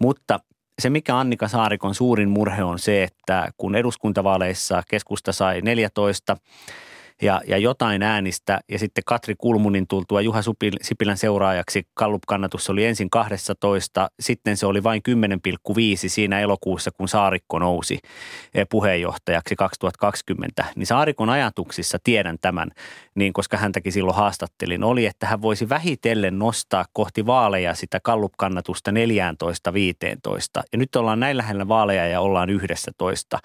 Mutta 0.00 0.40
se, 0.78 0.90
mikä 0.90 1.18
Annika 1.18 1.48
Saarikon 1.48 1.94
suurin 1.94 2.28
murhe 2.28 2.64
on 2.64 2.78
se, 2.78 3.02
että 3.02 3.50
kun 3.56 3.74
eduskuntavaaleissa 3.74 4.82
keskusta 4.88 5.32
sai 5.32 5.60
14 5.60 6.36
ja, 7.22 7.40
ja 7.46 7.58
jotain 7.58 8.02
äänistä. 8.02 8.60
Ja 8.68 8.78
sitten 8.78 9.04
Katri 9.06 9.34
Kulmunin 9.38 9.86
tultua 9.86 10.20
Juha 10.20 10.40
Sipilän 10.82 11.16
seuraajaksi 11.16 11.86
Kallup-kannatus 11.94 12.70
oli 12.70 12.84
ensin 12.84 13.10
12, 13.10 14.10
sitten 14.20 14.56
se 14.56 14.66
oli 14.66 14.82
vain 14.82 15.02
10,5 15.08 15.74
siinä 16.06 16.40
elokuussa, 16.40 16.90
kun 16.90 17.08
Saarikko 17.08 17.58
nousi 17.58 17.98
eh, 18.54 18.66
puheenjohtajaksi 18.70 19.56
2020. 19.56 20.64
Niin 20.76 20.86
Saarikon 20.86 21.30
ajatuksissa 21.30 21.98
tiedän 22.04 22.36
tämän, 22.40 22.70
niin 23.14 23.32
koska 23.32 23.56
häntäkin 23.56 23.92
silloin 23.92 24.16
haastattelin, 24.16 24.84
oli, 24.84 25.06
että 25.06 25.26
hän 25.26 25.42
voisi 25.42 25.68
vähitellen 25.68 26.38
nostaa 26.38 26.84
kohti 26.92 27.26
vaaleja 27.26 27.74
sitä 27.74 28.00
Kallup-kannatusta 28.00 28.90
14-15. 28.90 28.94
Ja 30.72 30.78
nyt 30.78 30.96
ollaan 30.96 31.20
näin 31.20 31.36
lähellä 31.36 31.68
vaaleja 31.68 32.06
ja 32.06 32.20
ollaan 32.20 32.50
11. 32.50 33.38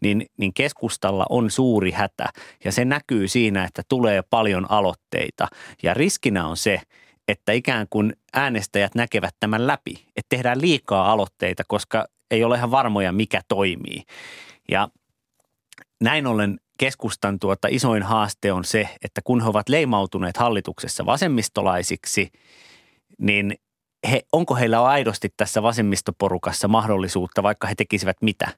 Niin, 0.00 0.26
niin 0.36 0.54
keskustalla 0.54 1.26
on 1.30 1.50
suuri 1.50 1.90
hätä 1.90 2.28
ja 2.64 2.72
se 2.72 2.84
näkyy 2.84 3.15
näkyy 3.16 3.28
siinä, 3.28 3.64
että 3.64 3.82
tulee 3.88 4.22
paljon 4.22 4.70
aloitteita. 4.70 5.48
Ja 5.82 5.94
riskinä 5.94 6.46
on 6.46 6.56
se, 6.56 6.80
että 7.28 7.52
ikään 7.52 7.86
kuin 7.90 8.12
äänestäjät 8.32 8.94
näkevät 8.94 9.34
tämän 9.40 9.66
läpi, 9.66 10.06
että 10.16 10.28
tehdään 10.28 10.60
liikaa 10.60 11.12
aloitteita, 11.12 11.62
koska 11.68 12.06
ei 12.30 12.44
ole 12.44 12.56
ihan 12.56 12.70
varmoja, 12.70 13.12
mikä 13.12 13.40
toimii. 13.48 14.02
Ja 14.70 14.88
näin 16.00 16.26
ollen 16.26 16.60
keskustan 16.78 17.38
tuota 17.38 17.68
isoin 17.70 18.02
haaste 18.02 18.52
on 18.52 18.64
se, 18.64 18.88
että 19.02 19.20
kun 19.24 19.42
he 19.42 19.48
ovat 19.48 19.68
leimautuneet 19.68 20.36
hallituksessa 20.36 21.06
vasemmistolaisiksi, 21.06 22.30
niin 23.18 23.54
he, 24.10 24.22
onko 24.32 24.54
heillä 24.54 24.84
aidosti 24.84 25.28
tässä 25.36 25.62
vasemmistoporukassa 25.62 26.68
mahdollisuutta, 26.68 27.42
vaikka 27.42 27.66
he 27.66 27.74
tekisivät 27.74 28.16
mitä, 28.20 28.48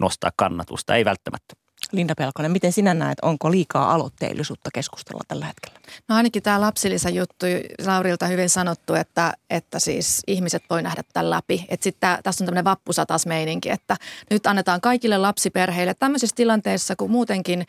nostaa 0.00 0.30
kannatusta? 0.36 0.96
Ei 0.96 1.04
välttämättä. 1.04 1.67
Linda 1.92 2.14
Pelkonen, 2.14 2.50
miten 2.52 2.72
sinä 2.72 2.94
näet, 2.94 3.18
onko 3.22 3.50
liikaa 3.50 3.94
aloitteellisuutta 3.94 4.70
keskustella 4.74 5.20
tällä 5.28 5.46
hetkellä? 5.46 5.78
No 6.08 6.16
ainakin 6.16 6.42
tämä 6.42 6.60
lapsilisä 6.60 7.10
juttu, 7.10 7.46
Laurilta 7.86 8.26
hyvin 8.26 8.50
sanottu, 8.50 8.94
että, 8.94 9.32
että 9.50 9.78
siis 9.78 10.22
ihmiset 10.26 10.62
voi 10.70 10.82
nähdä 10.82 11.02
tämän 11.12 11.30
läpi. 11.30 11.66
Että 11.68 11.84
sitten 11.84 12.18
tässä 12.22 12.44
on 12.44 12.46
tämmöinen 12.46 12.64
vappusatas 12.64 13.26
meininki, 13.26 13.70
että 13.70 13.96
nyt 14.30 14.46
annetaan 14.46 14.80
kaikille 14.80 15.18
lapsiperheille 15.18 15.94
tämmöisessä 15.94 16.36
tilanteessa, 16.36 16.96
kun 16.96 17.10
muutenkin 17.10 17.66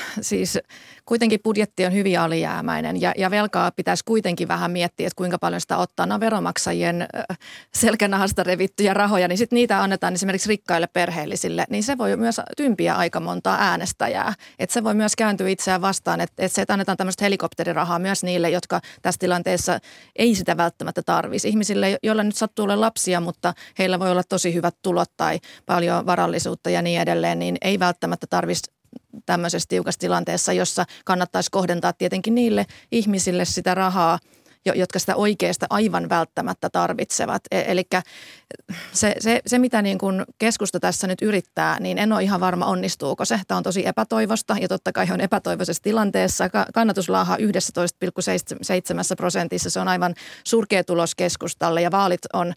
siis 0.20 0.58
kuitenkin 1.04 1.40
budjetti 1.44 1.86
on 1.86 1.92
hyvin 1.92 2.20
alijäämäinen 2.20 3.00
ja, 3.00 3.12
ja 3.18 3.30
velkaa 3.30 3.70
pitäisi 3.70 4.04
kuitenkin 4.04 4.48
vähän 4.48 4.70
miettiä, 4.70 5.06
että 5.06 5.16
kuinka 5.16 5.38
paljon 5.38 5.60
sitä 5.60 5.76
ottaa. 5.76 6.06
Nämä 6.06 6.20
veromaksajien 6.20 7.06
selkänahasta 7.74 8.42
revittyjä 8.42 8.94
rahoja, 8.94 9.28
niin 9.28 9.38
sitten 9.38 9.56
niitä 9.56 9.82
annetaan 9.82 10.14
esimerkiksi 10.14 10.48
rikkaille 10.48 10.86
perheellisille, 10.86 11.64
niin 11.70 11.82
se 11.82 11.98
voi 11.98 12.16
myös 12.16 12.40
tympiä 12.56 12.94
aika 12.94 13.20
montaa 13.20 13.56
äänestäjää. 13.60 14.34
Että 14.58 14.74
se 14.74 14.84
voi 14.84 14.94
myös 14.94 15.16
kääntyä 15.16 15.48
itseään 15.48 15.82
vastaan, 15.82 16.20
että, 16.20 16.42
että 16.44 16.54
se, 16.54 16.62
että 16.62 16.72
annetaan 16.72 16.96
tämmöistä 16.96 17.24
helikopterirahaa 17.24 17.98
myös 17.98 18.24
niille, 18.24 18.50
jotka 18.50 18.80
tässä 19.02 19.18
tilanteessa 19.18 19.78
ei 20.16 20.34
sitä 20.34 20.56
välttämättä 20.56 21.02
tarvisi. 21.02 21.48
Ihmisille, 21.48 21.98
joilla 22.02 22.22
nyt 22.22 22.36
sattuu 22.36 22.62
olla 22.62 22.80
lapsia, 22.80 23.20
mutta 23.20 23.54
heillä 23.78 23.98
voi 23.98 24.10
olla 24.10 24.22
tosi 24.28 24.54
hyvät 24.54 24.74
tulot 24.82 25.10
tai 25.16 25.38
paljon 25.66 26.06
varallisuutta 26.06 26.70
ja 26.70 26.82
niin 26.82 27.00
edelleen, 27.00 27.38
niin 27.38 27.56
ei 27.62 27.78
välttämättä 27.78 28.26
tarvitsisi 28.26 28.81
tämmöisessä 29.26 29.68
tiukassa 29.68 29.98
tilanteessa, 29.98 30.52
jossa 30.52 30.84
kannattaisi 31.04 31.50
kohdentaa 31.50 31.92
tietenkin 31.92 32.34
niille 32.34 32.66
ihmisille 32.92 33.44
sitä 33.44 33.74
rahaa, 33.74 34.18
jotka 34.74 34.98
sitä 34.98 35.16
oikeasta 35.16 35.66
aivan 35.70 36.08
välttämättä 36.08 36.70
tarvitsevat. 36.70 37.42
E- 37.50 37.64
Eli 37.66 37.84
se, 38.92 39.14
se, 39.18 39.40
se, 39.46 39.58
mitä 39.58 39.82
niin 39.82 39.98
kuin 39.98 40.24
keskusta 40.38 40.80
tässä 40.80 41.06
nyt 41.06 41.22
yrittää, 41.22 41.80
niin 41.80 41.98
en 41.98 42.12
ole 42.12 42.22
ihan 42.22 42.40
varma 42.40 42.66
onnistuuko 42.66 43.24
se. 43.24 43.40
Tämä 43.48 43.56
on 43.56 43.62
tosi 43.62 43.86
epätoivosta 43.86 44.56
ja 44.60 44.68
totta 44.68 44.92
kai 44.92 45.06
on 45.10 45.20
epätoivoisessa 45.20 45.82
tilanteessa. 45.82 46.48
Kannatuslaaha 46.74 47.36
11,7 47.36 47.42
prosentissa, 49.16 49.70
se 49.70 49.80
on 49.80 49.88
aivan 49.88 50.14
surkea 50.44 50.84
tulos 50.84 51.14
keskustalle 51.14 51.82
ja 51.82 51.90
vaalit 51.90 52.20
on 52.32 52.52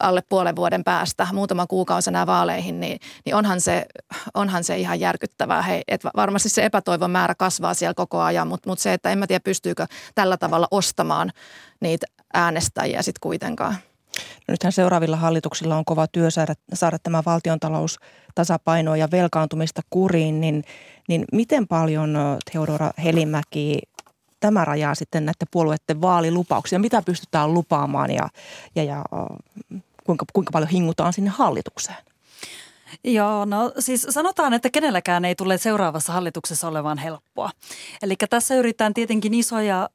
alle 0.00 0.22
puolen 0.28 0.56
vuoden 0.56 0.84
päästä, 0.84 1.26
muutaman 1.32 1.68
kuukausi 1.68 2.10
nämä 2.10 2.26
vaaleihin, 2.26 2.80
niin, 2.80 2.98
niin 3.24 3.34
onhan, 3.34 3.60
se, 3.60 3.86
onhan 4.34 4.64
se 4.64 4.76
ihan 4.78 5.00
järkyttävää. 5.00 5.62
Hei, 5.62 5.82
et 5.88 6.04
varmasti 6.16 6.48
se 6.48 6.64
epätoivon 6.64 7.10
määrä 7.10 7.34
kasvaa 7.34 7.74
siellä 7.74 7.94
koko 7.94 8.20
ajan, 8.20 8.48
mutta, 8.48 8.68
mutta 8.68 8.82
se, 8.82 8.92
että 8.92 9.10
en 9.10 9.18
mä 9.18 9.26
tiedä 9.26 9.40
pystyykö 9.44 9.86
tällä 10.14 10.36
tavalla 10.36 10.68
ostamaan 10.70 11.30
niitä 11.80 12.06
äänestäjiä 12.34 13.02
sitten 13.02 13.20
kuitenkaan. 13.20 13.76
Nythän 14.48 14.72
seuraavilla 14.72 15.16
hallituksilla 15.16 15.76
on 15.76 15.84
kova 15.84 16.06
työ 16.06 16.30
saada, 16.30 16.54
saada 16.74 16.98
tämä 16.98 17.22
valtiontalous 17.26 17.98
tasapainoa 18.34 18.96
ja 18.96 19.08
velkaantumista 19.10 19.82
kuriin, 19.90 20.40
niin, 20.40 20.64
niin 21.08 21.24
miten 21.32 21.68
paljon 21.68 22.16
Theodora 22.50 22.90
Helimäki 23.04 23.78
tämä 24.40 24.64
rajaa 24.64 24.94
sitten 24.94 25.24
näiden 25.24 25.48
puolueiden 25.50 26.00
vaalilupauksia? 26.00 26.78
Mitä 26.78 27.02
pystytään 27.02 27.54
lupaamaan 27.54 28.10
ja, 28.10 28.28
ja, 28.74 28.84
ja 28.84 29.04
kuinka, 30.04 30.24
kuinka 30.32 30.50
paljon 30.52 30.70
hingutaan 30.70 31.12
sinne 31.12 31.30
hallitukseen? 31.30 31.98
Joo, 33.04 33.44
no 33.44 33.72
siis 33.78 34.06
sanotaan, 34.10 34.54
että 34.54 34.70
kenelläkään 34.70 35.24
ei 35.24 35.34
tule 35.34 35.58
seuraavassa 35.58 36.12
hallituksessa 36.12 36.68
olevan 36.68 36.98
helppoa. 36.98 37.50
Eli 38.02 38.14
tässä 38.30 38.54
yritetään 38.54 38.94
tietenkin 38.94 39.34
isoja 39.34 39.88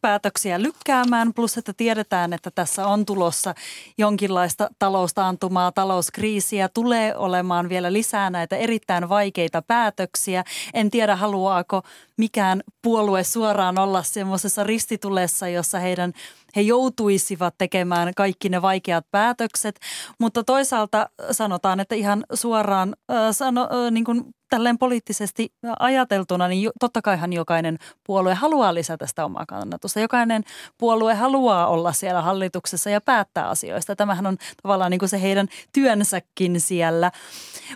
päätöksiä 0.00 0.62
lykkäämään, 0.62 1.34
plus 1.34 1.58
että 1.58 1.72
tiedetään, 1.72 2.32
että 2.32 2.50
tässä 2.50 2.86
on 2.86 3.06
tulossa 3.06 3.54
jonkinlaista 3.98 4.70
taloustaantumaa, 4.78 5.72
talouskriisiä, 5.72 6.68
tulee 6.68 7.16
olemaan 7.16 7.68
vielä 7.68 7.92
lisää 7.92 8.30
näitä 8.30 8.56
erittäin 8.56 9.08
vaikeita 9.08 9.62
päätöksiä. 9.62 10.44
En 10.74 10.90
tiedä, 10.90 11.16
haluaako 11.16 11.82
mikään 12.16 12.62
puolue 12.82 13.24
suoraan 13.24 13.78
olla 13.78 14.02
semmoisessa 14.02 14.64
ristitulessa, 14.64 15.48
jossa 15.48 15.78
heidän, 15.78 16.12
he 16.56 16.60
joutuisivat 16.60 17.54
tekemään 17.58 18.12
kaikki 18.16 18.48
ne 18.48 18.62
vaikeat 18.62 19.04
päätökset, 19.10 19.80
mutta 20.20 20.44
toisaalta 20.44 21.10
sanotaan, 21.30 21.80
että 21.80 21.94
ihan 21.94 22.24
suoraan 22.34 22.96
sano, 23.32 23.68
niin 23.90 24.04
kuin 24.04 24.24
tälleen 24.50 24.78
poliittisesti 24.78 25.52
ajateltuna, 25.78 26.48
niin 26.48 26.70
totta 26.80 27.02
kaihan 27.02 27.32
jokainen 27.32 27.78
puolue 28.06 28.34
haluaa 28.34 28.74
lisätä 28.74 29.06
sitä 29.06 29.24
omaa 29.24 29.46
kannatusta. 29.46 30.00
Jokainen 30.00 30.44
puolue 30.78 31.14
haluaa 31.14 31.66
olla 31.66 31.92
siellä 31.92 32.22
hallituksessa 32.22 32.90
ja 32.90 33.00
päättää 33.00 33.48
asioista. 33.48 33.96
Tämähän 33.96 34.26
on 34.26 34.36
tavallaan 34.62 34.90
niin 34.90 34.98
kuin 34.98 35.08
se 35.08 35.22
heidän 35.22 35.48
työnsäkin 35.72 36.60
siellä. 36.60 37.12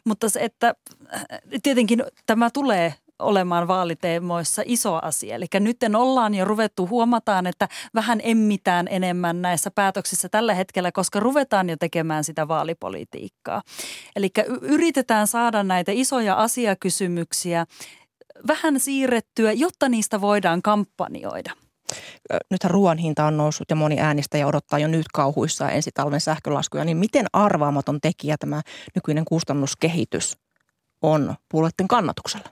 Mutta 0.04 0.28
se, 0.28 0.40
että 0.40 0.74
tietenkin 1.62 2.04
tämä 2.26 2.50
tulee 2.50 2.94
olemaan 3.22 3.68
vaaliteemoissa 3.68 4.62
iso 4.66 4.98
asia. 5.02 5.34
Eli 5.34 5.46
nyt 5.60 5.76
ollaan 5.96 6.34
jo 6.34 6.44
ruvettu, 6.44 6.88
huomataan, 6.88 7.46
että 7.46 7.68
vähän 7.94 8.20
emmitään 8.22 8.88
enemmän 8.90 9.42
näissä 9.42 9.70
päätöksissä 9.70 10.28
tällä 10.28 10.54
hetkellä, 10.54 10.92
koska 10.92 11.20
ruvetaan 11.20 11.70
jo 11.70 11.76
tekemään 11.76 12.24
sitä 12.24 12.48
vaalipolitiikkaa. 12.48 13.62
Eli 14.16 14.30
yritetään 14.60 15.26
saada 15.26 15.62
näitä 15.62 15.92
isoja 15.94 16.34
asiakysymyksiä 16.34 17.66
vähän 18.46 18.80
siirrettyä, 18.80 19.52
jotta 19.52 19.88
niistä 19.88 20.20
voidaan 20.20 20.62
kampanjoida. 20.62 21.52
Nythän 22.50 22.70
ruoan 22.70 22.98
hinta 22.98 23.24
on 23.24 23.36
noussut 23.36 23.70
ja 23.70 23.76
moni 23.76 24.00
äänestäjä 24.00 24.46
odottaa 24.46 24.78
jo 24.78 24.88
nyt 24.88 25.06
kauhuissa 25.12 25.70
ensi 25.70 25.90
talven 25.94 26.20
sähkölaskuja. 26.20 26.84
Niin 26.84 26.96
miten 26.96 27.26
arvaamaton 27.32 28.00
tekijä 28.00 28.36
tämä 28.38 28.62
nykyinen 28.94 29.24
kustannuskehitys 29.24 30.36
on 31.02 31.34
puolueiden 31.48 31.88
kannatuksella? 31.88 32.48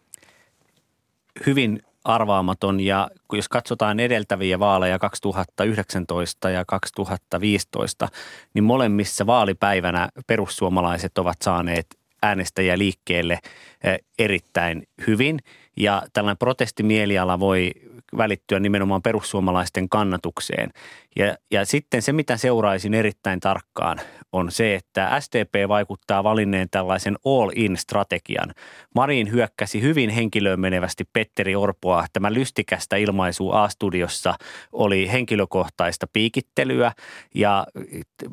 Hyvin 1.46 1.82
arvaamaton 2.04 2.80
ja 2.80 3.10
jos 3.32 3.48
katsotaan 3.48 4.00
edeltäviä 4.00 4.58
vaaleja 4.58 4.98
2019 4.98 6.50
ja 6.50 6.64
2015, 6.64 8.08
niin 8.54 8.64
molemmissa 8.64 9.26
vaalipäivänä 9.26 10.08
perussuomalaiset 10.26 11.18
ovat 11.18 11.36
saaneet 11.42 11.86
äänestäjä 12.22 12.78
liikkeelle 12.78 13.38
eh, 13.84 13.98
erittäin 14.18 14.82
hyvin. 15.06 15.38
Ja 15.76 16.02
tällainen 16.12 16.38
protestimieliala 16.38 17.40
voi 17.40 17.72
välittyä 18.16 18.60
nimenomaan 18.60 19.02
perussuomalaisten 19.02 19.88
kannatukseen. 19.88 20.70
Ja, 21.16 21.36
ja 21.50 21.64
sitten 21.64 22.02
se, 22.02 22.12
mitä 22.12 22.36
seuraisin 22.36 22.94
erittäin 22.94 23.40
tarkkaan, 23.40 24.00
on 24.32 24.50
se, 24.50 24.74
että 24.74 25.20
SDP 25.20 25.68
vaikuttaa 25.68 26.24
valinneen 26.24 26.68
tällaisen 26.70 27.16
all-in-strategian. 27.24 28.54
Marin 28.94 29.30
hyökkäsi 29.32 29.82
hyvin 29.82 30.10
henkilöön 30.10 30.60
menevästi 30.60 31.04
Petteri 31.12 31.56
Orpoa. 31.56 32.06
Tämä 32.12 32.32
lystikästä 32.32 32.96
ilmaisu 32.96 33.50
A-studiossa 33.50 34.34
oli 34.72 35.12
henkilökohtaista 35.12 36.06
piikittelyä 36.12 36.92
ja 37.34 37.66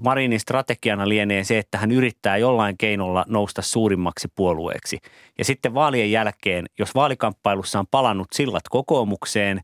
Marinin 0.04 0.40
strategiana 0.40 1.10
lienee 1.10 1.44
se, 1.44 1.58
että 1.58 1.78
hän 1.78 1.92
yrittää 1.92 2.38
jollain 2.38 2.78
keinolla 2.78 3.26
nousta 3.28 3.62
suurimmaksi 3.62 4.28
puolueeksi. 4.36 4.98
Ja 5.38 5.46
sitten 5.46 5.74
vaalien 5.74 6.12
jälkeen, 6.12 6.66
jos 6.80 6.96
vaalikamppailussa 6.96 7.80
on 7.80 7.88
palannut 7.92 8.28
sillat 8.34 8.64
kokoomukseen, 8.70 9.62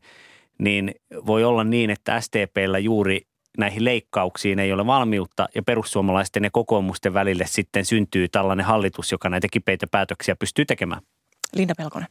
niin 0.58 0.94
voi 1.26 1.44
olla 1.44 1.64
niin, 1.64 1.90
että 1.90 2.20
STPllä 2.20 2.78
juuri 2.78 3.20
näihin 3.58 3.84
leikkauksiin 3.84 4.58
ei 4.58 4.72
ole 4.72 4.86
valmiutta 4.86 5.48
ja 5.54 5.62
perussuomalaisten 5.62 6.44
ja 6.44 6.50
kokoomusten 6.50 7.14
välille 7.14 7.44
sitten 7.46 7.84
syntyy 7.84 8.28
tällainen 8.28 8.66
hallitus, 8.66 9.12
joka 9.12 9.28
näitä 9.28 9.48
kipeitä 9.50 9.86
päätöksiä 9.86 10.36
pystyy 10.36 10.64
tekemään. 10.64 11.02
Linda 11.54 11.74
Pelkonen. 11.74 12.08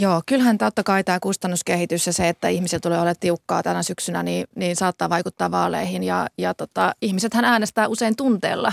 Joo, 0.00 0.22
kyllähän 0.26 0.58
totta 0.58 0.82
kai 0.82 1.04
tämä 1.04 1.20
kustannuskehitys 1.20 2.06
ja 2.06 2.12
se, 2.12 2.28
että 2.28 2.48
ihmisillä 2.48 2.80
tulee 2.80 3.00
olla 3.00 3.14
tiukkaa 3.14 3.62
tänä 3.62 3.82
syksynä, 3.82 4.22
niin, 4.22 4.46
niin 4.56 4.76
saattaa 4.76 5.10
vaikuttaa 5.10 5.50
vaaleihin. 5.50 6.02
Ja, 6.02 6.26
ja 6.38 6.54
tota, 6.54 6.94
ihmisethän 7.02 7.44
äänestää 7.44 7.88
usein 7.88 8.16
tunteella. 8.16 8.72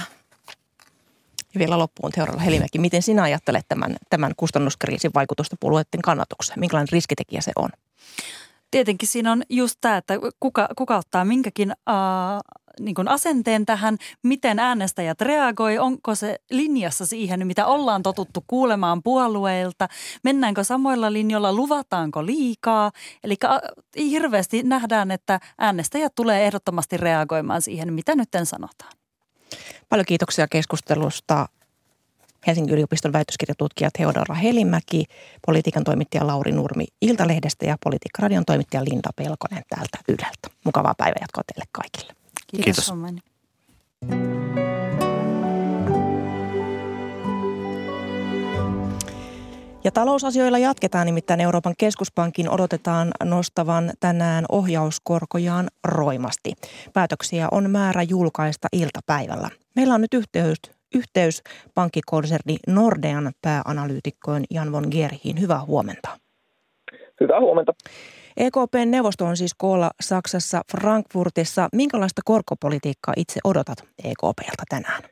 Ja 1.54 1.60
vielä 1.60 1.80
loppuun 1.80 2.12
Teoralla 2.12 2.42
Helimäki, 2.42 2.80
miten 2.80 3.02
sinä 3.02 3.24
ajattelet 3.24 3.66
tämän, 3.68 3.96
tämän 4.10 4.34
kustannuskriisin 4.38 5.12
vaikutusta 5.14 5.56
puolueiden 5.60 6.02
kannatukseen? 6.02 6.60
Minkälainen 6.60 6.92
riskitekijä 6.92 7.42
se 7.42 7.52
on? 7.56 7.70
Tietenkin 8.72 9.08
siinä 9.08 9.32
on 9.32 9.44
just 9.50 9.76
tämä, 9.82 9.98
että 9.98 10.14
kuka, 10.40 10.70
kuka 10.78 10.98
ottaa 10.98 11.26
minkäkin 11.26 11.72
äh, 11.72 11.96
niin 12.80 12.96
kuin 12.96 13.08
asenteen 13.08 13.66
tähän, 13.66 13.98
miten 14.24 14.60
äänestäjät 14.60 15.22
reagoi, 15.22 15.78
onko 15.78 16.16
se 16.16 16.40
linjassa 16.52 17.06
siihen, 17.06 17.48
mitä 17.48 17.66
ollaan 17.66 18.04
totuttu 18.04 18.44
kuulemaan 18.48 19.04
puolueilta, 19.04 19.88
mennäänkö 20.24 20.64
samoilla 20.64 21.14
linjoilla, 21.14 21.54
luvataanko 21.54 22.26
liikaa. 22.26 22.92
Eli 23.24 23.36
hirveästi 23.98 24.64
nähdään, 24.64 25.12
että 25.12 25.40
äänestäjät 25.58 26.16
tulee 26.16 26.46
ehdottomasti 26.46 26.98
reagoimaan 26.98 27.62
siihen, 27.62 27.94
mitä 27.94 28.16
nyt 28.16 28.30
sanotaan. 28.44 28.92
Paljon 29.90 30.06
kiitoksia 30.06 30.48
keskustelusta 30.48 31.48
Helsingin 32.48 32.74
yliopiston 32.74 33.14
väitöskirjatutkija 33.14 33.90
Theodora 33.98 34.36
Helimäki, 34.36 35.06
politiikan 35.46 35.84
toimittaja 35.84 36.28
Lauri 36.28 36.52
Nurmi 36.52 36.86
Iltalehdestä 37.02 37.66
ja 37.66 37.78
politiikkaradion 37.84 38.46
toimittaja 38.46 38.84
Linda 38.84 39.10
Pelkonen 39.16 39.64
täältä 39.70 39.98
Yleltä. 40.08 40.50
Mukavaa 40.66 40.94
päivänjatkoa 40.98 41.44
teille 41.54 41.66
kaikille. 41.72 42.14
Kiitos. 42.48 42.76
Kiitos. 42.76 43.26
Ja 49.84 49.92
talousasioilla 49.92 50.58
jatketaan, 50.58 51.06
nimittäin 51.06 51.42
Euroopan 51.42 51.74
keskuspankin 51.78 52.50
odotetaan 52.50 53.12
nostavan 53.24 53.92
tänään 54.00 54.46
ohjauskorkojaan 54.50 55.68
roimasti. 55.84 56.54
Päätöksiä 56.94 57.48
on 57.52 57.70
määrä 57.70 58.04
julkaista 58.04 58.68
iltapäivällä. 58.72 59.50
Meillä 59.76 59.94
on 59.96 60.02
nyt 60.02 60.14
yhteys 60.14 60.58
yhteys 60.96 61.44
pankkikonserni 61.76 62.56
Nordean 62.68 63.32
pääanalyytikkoon 63.42 64.44
Jan 64.52 64.72
von 64.72 64.88
Gerhiin. 64.92 65.42
Hyvää 65.42 65.62
huomenta. 65.66 66.10
Hyvää 67.22 67.40
huomenta. 67.40 67.74
EKPn 68.38 68.92
neuvosto 68.92 69.26
on 69.26 69.38
siis 69.38 69.54
koolla 69.58 69.92
Saksassa 70.02 70.62
Frankfurtissa. 70.72 71.70
Minkälaista 71.74 72.22
korkopolitiikkaa 72.26 73.14
itse 73.18 73.40
odotat 73.44 73.78
EKPltä 74.04 74.64
tänään? 74.70 75.04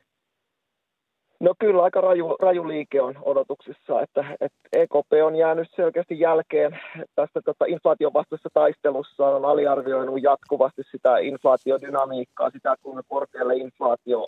No 1.40 1.54
kyllä 1.58 1.82
aika 1.82 2.00
raju, 2.00 2.36
raju 2.40 2.68
liike 2.68 3.02
on 3.02 3.14
odotuksissa, 3.22 4.00
että, 4.02 4.24
että 4.40 4.68
EKP 4.72 5.12
on 5.24 5.36
jäänyt 5.36 5.68
selkeästi 5.76 6.20
jälkeen 6.20 6.78
tästä 7.14 7.40
tota, 7.44 7.64
inflaation 7.64 8.12
vastaisessa 8.12 8.48
taistelussa, 8.54 9.26
on 9.26 9.44
aliarvioinut 9.44 10.22
jatkuvasti 10.22 10.82
sitä 10.90 11.18
inflaatiodynamiikkaa, 11.18 12.50
sitä 12.50 12.74
kuinka 12.82 13.02
korkealle 13.08 13.56
inflaatio 13.56 14.26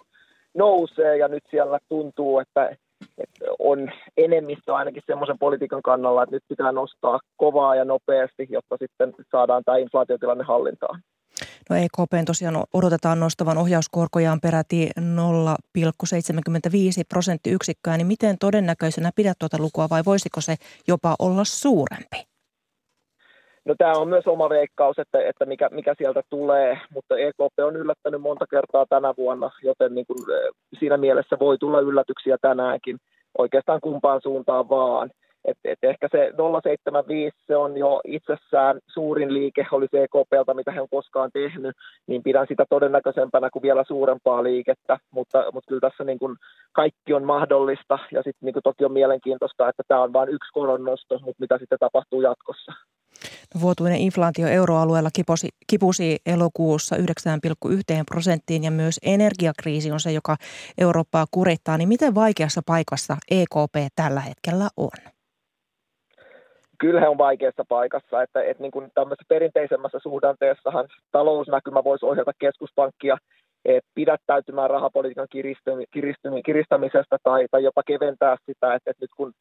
nousee 0.57 1.17
ja 1.17 1.29
nyt 1.29 1.45
siellä 1.51 1.79
tuntuu, 1.89 2.39
että, 2.39 2.77
että 3.19 3.45
on 3.59 3.91
enemmistö 4.17 4.75
ainakin 4.75 5.03
semmoisen 5.07 5.39
politiikan 5.39 5.83
kannalla, 5.83 6.23
että 6.23 6.37
nyt 6.37 6.45
pitää 6.49 6.73
nostaa 6.73 7.21
kovaa 7.37 7.75
ja 7.75 7.85
nopeasti, 7.85 8.47
jotta 8.51 8.77
sitten 8.81 9.15
saadaan 9.31 9.65
tämä 9.65 9.79
inflaatiotilanne 9.79 10.45
hallintaan. 10.45 11.03
No 11.71 11.77
EKP 11.77 12.13
tosiaan 12.27 12.65
odotetaan 12.73 13.21
nostavan 13.21 13.59
ohjauskorkojaan 13.59 14.41
peräti 14.41 14.91
0,75 15.01 15.03
prosenttiyksikköä, 17.09 17.97
niin 17.97 18.07
miten 18.07 18.39
todennäköisenä 18.39 19.11
pidät 19.17 19.39
tuota 19.39 19.59
lukua 19.59 19.89
vai 19.91 20.03
voisiko 20.07 20.41
se 20.41 20.55
jopa 20.89 21.17
olla 21.19 21.45
suurempi? 21.45 22.36
No 23.67 23.75
tämä 23.79 23.93
on 23.93 24.09
myös 24.09 24.27
oma 24.27 24.49
veikkaus, 24.49 24.99
että, 24.99 25.19
että 25.29 25.47
mikä, 25.47 25.69
mikä 25.73 25.95
sieltä 25.99 26.23
tulee, 26.31 26.81
mutta 26.95 27.19
EKP 27.19 27.59
on 27.65 27.77
yllättänyt 27.77 28.21
monta 28.21 28.47
kertaa 28.51 28.87
tänä 28.89 29.15
vuonna, 29.17 29.51
joten 29.63 29.95
niin 29.95 30.07
kuin, 30.07 30.19
siinä 30.79 30.97
mielessä 30.97 31.37
voi 31.41 31.59
tulla 31.59 31.81
yllätyksiä 31.81 32.37
tänäänkin 32.41 32.97
oikeastaan 33.39 33.81
kumpaan 33.81 34.21
suuntaan 34.23 34.69
vaan. 34.69 35.11
Et, 35.45 35.59
et 35.65 35.79
ehkä 35.83 36.09
se 36.11 36.31
0,75 36.31 36.35
se 37.47 37.57
on 37.57 37.77
jo 37.77 38.01
itsessään 38.05 38.81
suurin 38.87 39.35
liike, 39.35 39.67
oli 39.73 39.87
se 39.91 40.03
EKPltä, 40.03 40.55
mitä 40.55 40.73
he 40.73 40.81
on 40.81 40.89
koskaan 40.91 41.31
tehnyt, 41.33 41.77
niin 42.07 42.23
pidän 42.23 42.47
sitä 42.49 42.65
todennäköisempänä 42.71 43.51
kuin 43.51 43.63
vielä 43.63 43.85
suurempaa 43.89 44.43
liikettä, 44.43 44.99
mutta, 45.11 45.39
mutta 45.53 45.69
kyllä 45.69 45.81
tässä 45.81 46.05
niin 46.05 46.19
kuin 46.19 46.37
kaikki 46.73 47.13
on 47.13 47.25
mahdollista 47.25 47.99
ja 48.13 48.23
sitten 48.23 48.47
niin 48.47 48.63
toki 48.65 48.85
on 48.85 48.93
mielenkiintoista, 48.93 49.69
että 49.69 49.83
tämä 49.89 50.03
on 50.03 50.13
vain 50.13 50.29
yksi 50.29 50.53
koronnosto, 50.53 51.19
mutta 51.19 51.41
mitä 51.41 51.59
sitten 51.59 51.79
tapahtuu 51.79 52.21
jatkossa. 52.21 52.73
Vuotuinen 53.61 53.99
inflaatio 53.99 54.49
euroalueella 54.49 55.11
kipusi, 55.15 55.49
kipusi 55.67 56.17
elokuussa 56.27 56.97
9,1 56.97 57.03
prosenttiin 58.07 58.65
ja 58.65 58.71
myös 58.71 59.01
energiakriisi 59.03 59.93
on 59.93 60.01
se, 60.01 60.13
joka 60.13 60.37
Eurooppaa 60.79 61.27
kurittaa. 61.31 61.79
Niin 61.79 61.89
miten 61.89 62.15
vaikeassa 62.15 62.61
paikassa 62.67 63.17
EKP 63.31 63.75
tällä 63.97 64.21
hetkellä 64.21 64.69
on? 64.77 65.13
Kyllä 66.79 67.01
he 67.01 67.09
on 67.09 67.19
vaikeassa 67.19 67.65
paikassa, 67.69 68.23
että, 68.23 68.43
että 68.43 68.63
niin 68.63 68.73
kuin 68.73 68.91
tämmöisessä 68.95 69.29
perinteisemmässä 69.29 69.99
suhdanteessahan 70.03 70.89
talousnäkymä 71.13 71.85
voisi 71.85 72.07
ohjata 72.07 72.33
keskuspankkia 72.39 73.17
pidättäytymään 73.95 74.71
rahapolitiikan 74.71 75.29
kiristämisestä 76.45 77.17
tai, 77.23 77.47
tai 77.51 77.65
jopa 77.65 77.83
keventää 77.87 78.37
sitä, 78.47 78.75
että, 78.75 78.91
että 78.91 79.05
nyt 79.05 79.11
kun 79.17 79.33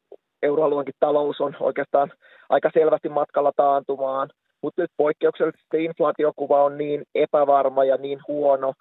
euroalueenkin 0.46 0.94
talous 1.00 1.40
on 1.40 1.56
oikeastaan 1.60 2.12
aika 2.48 2.70
selvästi 2.74 3.08
matkalla 3.08 3.52
taantumaan, 3.56 4.28
mutta 4.62 4.82
nyt 4.82 4.90
poikkeuksellisesti 4.96 5.84
inflaatiokuva 5.84 6.64
on 6.64 6.78
niin 6.78 7.02
epävarma 7.14 7.84
ja 7.84 7.96
niin 7.96 8.20
huono, 8.28 8.72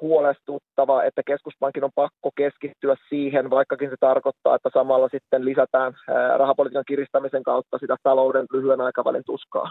huolestuttava, 0.00 1.02
että 1.02 1.22
keskuspankin 1.26 1.84
on 1.84 1.90
pakko 1.94 2.30
keskittyä 2.36 2.94
siihen, 3.08 3.50
vaikkakin 3.50 3.90
se 3.90 3.96
tarkoittaa, 4.00 4.54
että 4.54 4.70
samalla 4.72 5.08
sitten 5.08 5.44
lisätään 5.44 5.92
rahapolitiikan 6.36 6.84
kiristämisen 6.88 7.42
kautta 7.42 7.78
sitä 7.78 7.96
talouden 8.02 8.46
lyhyen 8.52 8.80
aikavälin 8.80 9.22
tuskaa. 9.26 9.70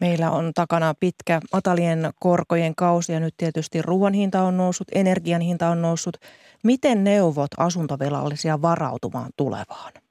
Meillä 0.00 0.30
on 0.30 0.52
takana 0.54 0.94
pitkä 1.00 1.40
matalien 1.52 2.10
korkojen 2.20 2.74
kausi 2.74 3.12
ja 3.12 3.20
nyt 3.20 3.34
tietysti 3.36 3.82
ruoan 3.82 4.12
hinta 4.12 4.42
on 4.42 4.56
noussut, 4.56 4.88
energian 4.94 5.40
hinta 5.40 5.68
on 5.68 5.82
noussut. 5.82 6.16
Miten 6.64 7.04
neuvot 7.04 7.50
asuntovelallisia 7.58 8.62
varautumaan 8.62 9.30
tulevaan? 9.36 10.03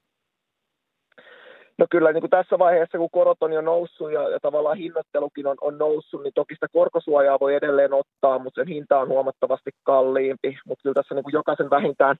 No 1.78 1.86
kyllä 1.90 2.12
niin 2.12 2.20
kuin 2.20 2.30
tässä 2.30 2.58
vaiheessa, 2.58 2.98
kun 2.98 3.10
korot 3.10 3.42
on 3.42 3.52
jo 3.52 3.60
noussut 3.60 4.12
ja, 4.12 4.28
ja 4.28 4.38
tavallaan 4.42 4.76
hinnoittelukin 4.76 5.46
on, 5.46 5.56
on 5.60 5.78
noussut, 5.78 6.22
niin 6.22 6.32
toki 6.34 6.54
sitä 6.54 6.66
korkosuojaa 6.72 7.40
voi 7.40 7.54
edelleen 7.54 7.92
ottaa, 7.92 8.38
mutta 8.38 8.60
sen 8.60 8.68
hinta 8.68 8.98
on 8.98 9.08
huomattavasti 9.08 9.70
kalliimpi. 9.82 10.58
Mutta 10.66 10.82
kyllä 10.82 10.94
tässä 10.94 11.14
niin 11.14 11.24
kuin 11.24 11.32
jokaisen 11.32 11.70
vähintään 11.70 12.16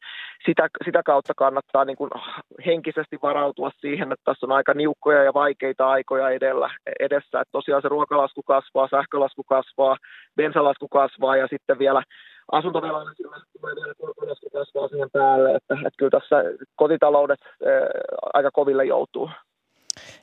sitä, 0.46 0.68
sitä 0.84 1.02
kautta 1.02 1.32
kannattaa 1.36 1.84
niin 1.84 1.96
kuin 1.96 2.10
henkisesti 2.66 3.18
varautua 3.22 3.70
siihen, 3.80 4.12
että 4.12 4.24
tässä 4.24 4.46
on 4.46 4.52
aika 4.52 4.74
niukkoja 4.74 5.24
ja 5.24 5.34
vaikeita 5.34 5.88
aikoja 5.88 6.30
edellä, 6.30 6.70
edessä. 7.00 7.40
Että 7.40 7.52
tosiaan 7.52 7.82
se 7.82 7.88
ruokalasku 7.88 8.42
kasvaa, 8.42 8.88
sähkölasku 8.90 9.42
kasvaa, 9.42 9.96
bensalasku 10.36 10.88
kasvaa 10.88 11.36
ja 11.36 11.46
sitten 11.50 11.78
vielä 11.78 12.02
korkolasku 13.98 14.50
kasvaa 14.52 14.88
siihen 14.88 15.10
päälle, 15.12 15.54
että, 15.54 15.74
että 15.74 15.98
kyllä 15.98 16.10
tässä 16.10 16.36
kotitaloudet 16.76 17.40
ää, 17.42 17.72
aika 18.34 18.50
koville 18.50 18.84
joutuu. 18.84 19.30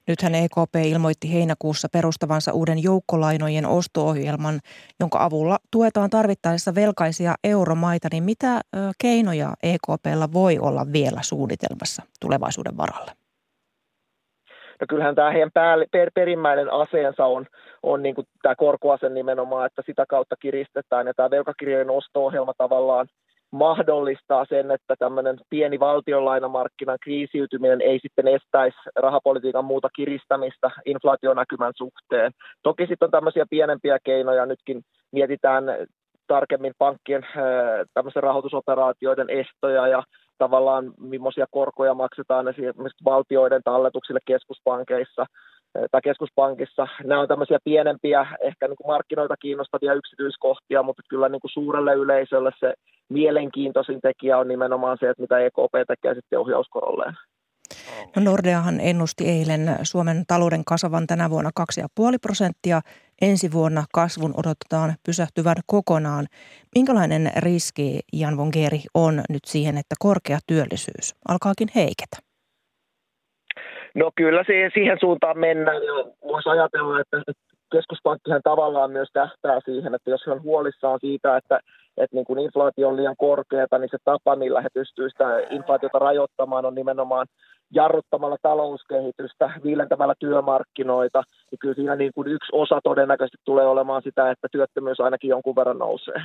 Nythän 0.08 0.36
EKP 0.36 0.76
ilmoitti 0.86 1.34
heinäkuussa 1.34 1.88
perustavansa 1.94 2.54
uuden 2.54 2.84
joukkolainojen 2.84 3.66
osto-ohjelman, 3.66 4.60
jonka 5.00 5.24
avulla 5.24 5.60
tuetaan 5.72 6.10
tarvittaessa 6.10 6.76
velkaisia 6.76 7.36
euromaita. 7.44 8.08
Niin 8.12 8.24
mitä 8.24 8.62
keinoja 9.02 9.54
EKPllä 9.64 10.34
voi 10.34 10.60
olla 10.60 10.86
vielä 10.94 11.20
suunnitelmassa 11.22 12.04
tulevaisuuden 12.20 12.78
varalle? 12.78 13.21
No 14.82 14.86
kyllähän 14.90 15.16
tämä 15.16 15.32
heidän 15.32 15.52
päälle, 15.54 15.86
per, 15.92 16.12
perimmäinen 16.16 16.74
aseensa 16.74 17.26
on, 17.26 17.46
on 17.84 18.04
niin 18.04 18.16
kuin 18.16 18.28
tämä 18.42 18.56
korkoase 18.56 19.10
nimenomaan, 19.10 19.66
että 19.66 19.82
sitä 19.86 20.06
kautta 20.10 20.36
kiristetään. 20.42 21.08
Ja 21.08 21.14
tämä 21.14 21.30
velkakirjojen 21.30 21.90
osto-ohjelma 21.90 22.54
tavallaan 22.58 23.08
mahdollistaa 23.52 24.46
sen, 24.46 24.72
että 24.72 24.96
tämmöinen 25.00 25.38
pieni 25.50 25.80
valtionlainamarkkinan 25.80 26.98
kriisiytyminen 27.04 27.82
ei 27.82 28.00
sitten 28.00 28.28
estäisi 28.28 28.78
rahapolitiikan 28.96 29.66
muuta 29.66 29.90
kiristämistä 29.96 30.72
inflaationäkymän 30.86 31.74
suhteen. 31.76 32.32
Toki 32.64 32.88
sitten 32.88 33.06
on 33.06 33.12
tämmöisiä 33.12 33.46
pienempiä 33.50 33.98
keinoja, 34.04 34.46
nytkin 34.46 34.82
mietitään 35.12 35.64
tarkemmin 36.28 36.74
pankkien 36.78 37.26
tämmöisen 37.94 38.24
rahoitusoperaatioiden 38.24 39.30
estoja 39.30 39.88
ja 39.88 40.04
tavallaan 40.46 40.94
millaisia 41.00 41.46
korkoja 41.52 41.94
maksetaan 41.94 42.48
esimerkiksi 42.48 43.06
valtioiden 43.06 43.62
talletuksille 43.64 44.20
keskuspankeissa 44.26 45.26
tai 45.92 46.02
keskuspankissa. 46.04 46.88
Nämä 47.04 47.22
on 47.22 47.28
tämmöisiä 47.28 47.60
pienempiä, 47.64 48.28
ehkä 48.42 48.68
niin 48.68 48.78
kuin 48.78 48.94
markkinoita 48.94 49.38
kiinnostavia 49.38 49.94
yksityiskohtia, 49.94 50.84
mutta 50.84 51.02
kyllä 51.10 51.30
niin 51.30 51.42
kuin 51.42 51.52
suurelle 51.52 51.94
yleisölle 51.94 52.52
se 52.60 52.74
mielenkiintoisin 53.10 54.02
tekijä 54.02 54.38
on 54.38 54.48
nimenomaan 54.48 54.98
se, 55.00 55.10
että 55.10 55.22
mitä 55.22 55.40
EKP 55.40 55.74
tekee 55.88 56.16
sitten 56.16 56.40
ohjauskorolleen. 56.40 57.14
No 58.16 58.22
Nordeahan 58.22 58.80
ennusti 58.80 59.30
eilen 59.30 59.76
Suomen 59.84 60.24
talouden 60.28 60.66
kasvavan 60.66 61.08
tänä 61.08 61.30
vuonna 61.30 61.50
2,5 61.60 62.18
prosenttia. 62.22 62.82
Ensi 63.22 63.52
vuonna 63.52 63.84
kasvun 63.94 64.34
odotetaan 64.38 64.94
pysähtyvän 65.06 65.56
kokonaan. 65.66 66.28
Minkälainen 66.76 67.32
riski, 67.38 68.00
Jan 68.14 68.38
von 68.38 68.50
Geeri, 68.54 68.82
on 68.94 69.22
nyt 69.30 69.46
siihen, 69.46 69.78
että 69.78 69.96
korkea 70.00 70.40
työllisyys 70.48 71.16
alkaakin 71.28 71.68
heiketä? 71.76 72.18
No 73.96 74.12
kyllä 74.16 74.44
siihen, 74.46 74.72
siihen 74.74 74.98
suuntaan 75.00 75.40
mennään 75.40 75.82
voisi 76.22 76.50
ajatella, 76.50 77.00
että 77.00 77.18
keskuspankkihan 77.72 78.42
tavallaan 78.44 78.92
myös 78.92 79.10
tähtää 79.14 79.60
siihen, 79.66 79.96
että 79.96 80.10
jos 80.10 80.22
he 80.26 80.32
on 80.32 80.44
huolissaan 80.44 81.00
siitä, 81.02 81.38
että, 81.38 81.60
että 81.98 82.16
niin 82.16 82.26
kuin 82.26 82.40
inflaatio 82.40 82.88
on 82.88 82.98
liian 82.98 83.16
korkeata, 83.18 83.78
niin 83.78 83.90
se 83.92 83.98
tapa, 84.04 84.36
millä 84.36 84.62
he 84.62 84.68
pystyvät 84.74 85.12
sitä 85.12 85.26
inflaatiota 85.50 86.00
rajoittamaan, 86.00 86.66
on 86.66 86.76
nimenomaan 86.76 87.28
jarruttamalla 87.72 88.38
talouskehitystä, 88.42 89.52
viilentämällä 89.64 90.14
työmarkkinoita, 90.20 91.24
niin 91.52 91.60
kyllä 91.60 91.76
siinä 91.76 91.96
niin 91.96 92.12
kuin 92.16 92.28
yksi 92.28 92.50
osa 92.52 92.80
todennäköisesti 92.84 93.38
tulee 93.46 93.68
olemaan 93.68 94.02
sitä, 94.02 94.32
että 94.32 94.48
työttömyys 94.52 95.00
ainakin 95.00 95.30
jonkun 95.30 95.56
verran 95.56 95.78
nousee. 95.78 96.24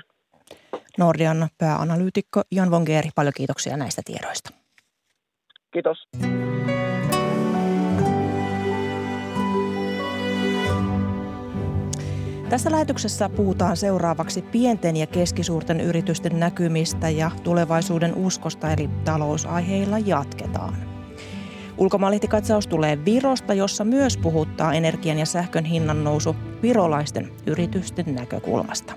Nordian 0.98 1.48
pääanalyytikko 1.58 2.42
Jan 2.52 2.70
von 2.70 2.82
Geeri, 2.82 3.08
paljon 3.14 3.32
kiitoksia 3.36 3.76
näistä 3.76 4.02
tiedoista. 4.04 4.50
Kiitos. 5.72 6.08
Tässä 12.50 12.70
lähetyksessä 12.70 13.28
puhutaan 13.36 13.76
seuraavaksi 13.76 14.42
pienten 14.42 14.96
ja 14.96 15.06
keskisuurten 15.06 15.80
yritysten 15.80 16.40
näkymistä 16.40 17.08
ja 17.08 17.30
tulevaisuuden 17.44 18.14
uskosta, 18.14 18.72
eli 18.72 18.90
talousaiheilla 19.04 19.98
jatketaan. 19.98 20.95
Ulkomaalehtikatsaus 21.78 22.66
tulee 22.66 23.04
Virosta, 23.04 23.54
jossa 23.54 23.84
myös 23.84 24.16
puhuttaa 24.16 24.74
energian 24.74 25.18
ja 25.18 25.26
sähkön 25.26 25.64
hinnan 25.64 26.04
nousu 26.04 26.36
virolaisten 26.62 27.32
yritysten 27.46 28.14
näkökulmasta. 28.14 28.92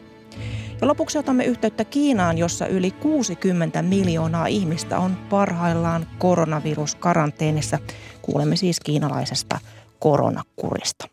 Ja 0.82 0.88
lopuksi 0.88 1.18
otamme 1.18 1.46
yhteyttä 1.46 1.86
Kiinaan, 1.86 2.38
jossa 2.38 2.68
yli 2.68 2.92
60 2.92 3.82
miljoonaa 3.82 4.48
ihmistä 4.48 5.00
on 5.00 5.16
parhaillaan 5.30 6.08
koronaviruskaranteenissa. 6.18 7.80
Kuulemme 8.22 8.56
siis 8.56 8.80
kiinalaisesta 8.80 9.60
koronakurista. 10.00 11.08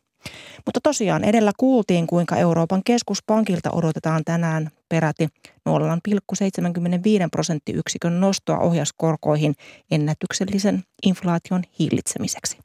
Mutta 0.67 0.81
tosiaan 0.83 1.25
edellä 1.25 1.53
kuultiin, 1.57 2.07
kuinka 2.07 2.37
Euroopan 2.37 2.83
keskuspankilta 2.85 3.71
odotetaan 3.71 4.23
tänään 4.25 4.71
peräti 4.89 5.29
0,75 5.69 7.29
prosenttiyksikön 7.31 8.21
nostoa 8.21 8.59
ohjauskorkoihin 8.59 9.55
ennätyksellisen 9.91 10.85
inflaation 11.07 11.63
hillitsemiseksi. 11.79 12.59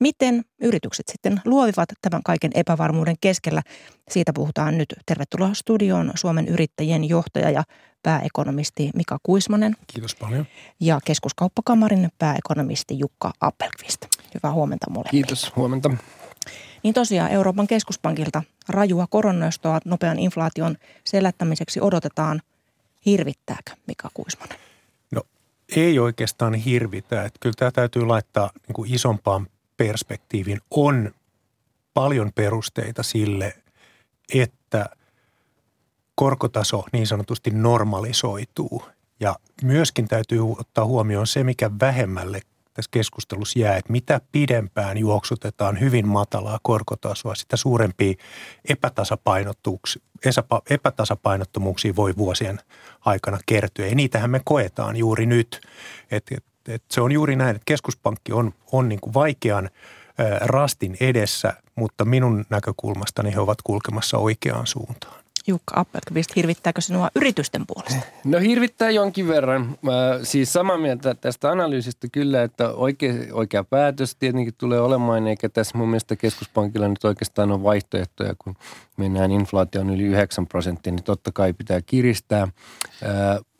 Miten 0.00 0.44
yritykset 0.62 1.08
sitten 1.08 1.40
luovivat 1.44 1.88
tämän 2.02 2.22
kaiken 2.24 2.50
epävarmuuden 2.54 3.16
keskellä? 3.20 3.62
Siitä 4.10 4.32
puhutaan 4.32 4.78
nyt. 4.78 4.94
Tervetuloa 5.06 5.54
studioon 5.54 6.12
Suomen 6.14 6.48
yrittäjien 6.48 7.08
johtaja 7.08 7.50
ja 7.50 7.62
pääekonomisti 8.02 8.90
Mika 8.94 9.18
Kuismanen. 9.22 9.76
Kiitos 9.86 10.14
paljon. 10.14 10.46
Ja 10.80 10.98
keskuskauppakamarin 11.04 12.08
pääekonomisti 12.18 12.98
Jukka 12.98 13.32
Appelqvist. 13.40 14.00
Hyvää 14.34 14.52
huomenta 14.52 14.90
molemmille. 14.90 15.10
Kiitos, 15.10 15.56
huomenta. 15.56 15.90
Niin 16.82 16.94
tosiaan 16.94 17.30
Euroopan 17.30 17.66
keskuspankilta 17.66 18.42
rajua 18.68 19.06
koronnostoa 19.10 19.78
nopean 19.84 20.18
inflaation 20.18 20.76
selättämiseksi 21.04 21.80
odotetaan. 21.80 22.42
Hirvittääkö 23.06 23.70
Mika 23.86 24.10
Kuismanen? 24.14 24.58
No 25.10 25.22
ei 25.76 25.98
oikeastaan 25.98 26.54
hirvitä. 26.54 27.24
Että 27.24 27.38
kyllä 27.40 27.54
tämä 27.58 27.70
täytyy 27.70 28.06
laittaa 28.06 28.50
niin 28.66 28.74
kuin 28.74 28.94
isompaan 28.94 29.46
perspektiivin. 29.76 30.60
On 30.70 31.10
paljon 31.94 32.32
perusteita 32.34 33.02
sille, 33.02 33.54
että 34.34 34.86
korkotaso 36.14 36.84
niin 36.92 37.06
sanotusti 37.06 37.50
normalisoituu. 37.50 38.82
Ja 39.20 39.36
myöskin 39.62 40.08
täytyy 40.08 40.52
ottaa 40.52 40.84
huomioon 40.84 41.26
se, 41.26 41.44
mikä 41.44 41.70
vähemmälle 41.80 42.40
tässä 42.78 42.88
keskustelussa 42.90 43.58
jää, 43.58 43.76
että 43.76 43.92
mitä 43.92 44.20
pidempään 44.32 44.98
juoksutetaan 44.98 45.80
hyvin 45.80 46.08
matalaa 46.08 46.58
korkotasoa, 46.62 47.34
sitä 47.34 47.56
suurempia 47.56 48.14
epätasapainottomuuksia 50.70 51.96
voi 51.96 52.14
vuosien 52.16 52.60
aikana 53.00 53.38
kertyä. 53.46 53.86
Ja 53.86 53.94
niitähän 53.94 54.30
me 54.30 54.40
koetaan 54.44 54.96
juuri 54.96 55.26
nyt. 55.26 55.60
Et, 56.10 56.24
et, 56.30 56.44
et 56.68 56.82
se 56.90 57.00
on 57.00 57.12
juuri 57.12 57.36
näin, 57.36 57.56
että 57.56 57.62
keskuspankki 57.66 58.32
on, 58.32 58.54
on 58.72 58.88
niin 58.88 59.00
kuin 59.00 59.14
vaikean 59.14 59.70
rastin 60.40 60.96
edessä, 61.00 61.52
mutta 61.74 62.04
minun 62.04 62.44
näkökulmastani 62.50 63.34
he 63.34 63.40
ovat 63.40 63.58
kulkemassa 63.64 64.18
oikeaan 64.18 64.66
suuntaan. 64.66 65.17
Jukka 65.48 65.80
Appelqvist, 65.80 66.36
hirvittääkö 66.36 66.80
sinua 66.80 67.08
yritysten 67.14 67.66
puolesta? 67.66 68.00
No 68.24 68.38
hirvittää 68.38 68.90
jonkin 68.90 69.28
verran. 69.28 69.78
Mä 69.82 69.92
siis 70.22 70.52
samaa 70.52 70.78
mieltä 70.78 71.14
tästä 71.14 71.50
analyysistä 71.50 72.08
kyllä, 72.12 72.42
että 72.42 72.70
oikea, 72.70 73.14
oikea 73.32 73.64
päätös 73.64 74.16
tietenkin 74.16 74.54
tulee 74.58 74.80
olemaan, 74.80 75.26
eikä 75.26 75.48
tässä 75.48 75.78
mun 75.78 75.88
mielestä 75.88 76.16
keskuspankilla 76.16 76.88
nyt 76.88 77.04
oikeastaan 77.04 77.52
ole 77.52 77.62
vaihtoehtoja, 77.62 78.34
kun 78.38 78.56
mennään 78.96 79.30
inflaation 79.30 79.90
yli 79.90 80.02
9 80.02 80.46
prosenttia, 80.46 80.92
niin 80.92 81.04
totta 81.04 81.32
kai 81.32 81.52
pitää 81.52 81.80
kiristää. 81.82 82.48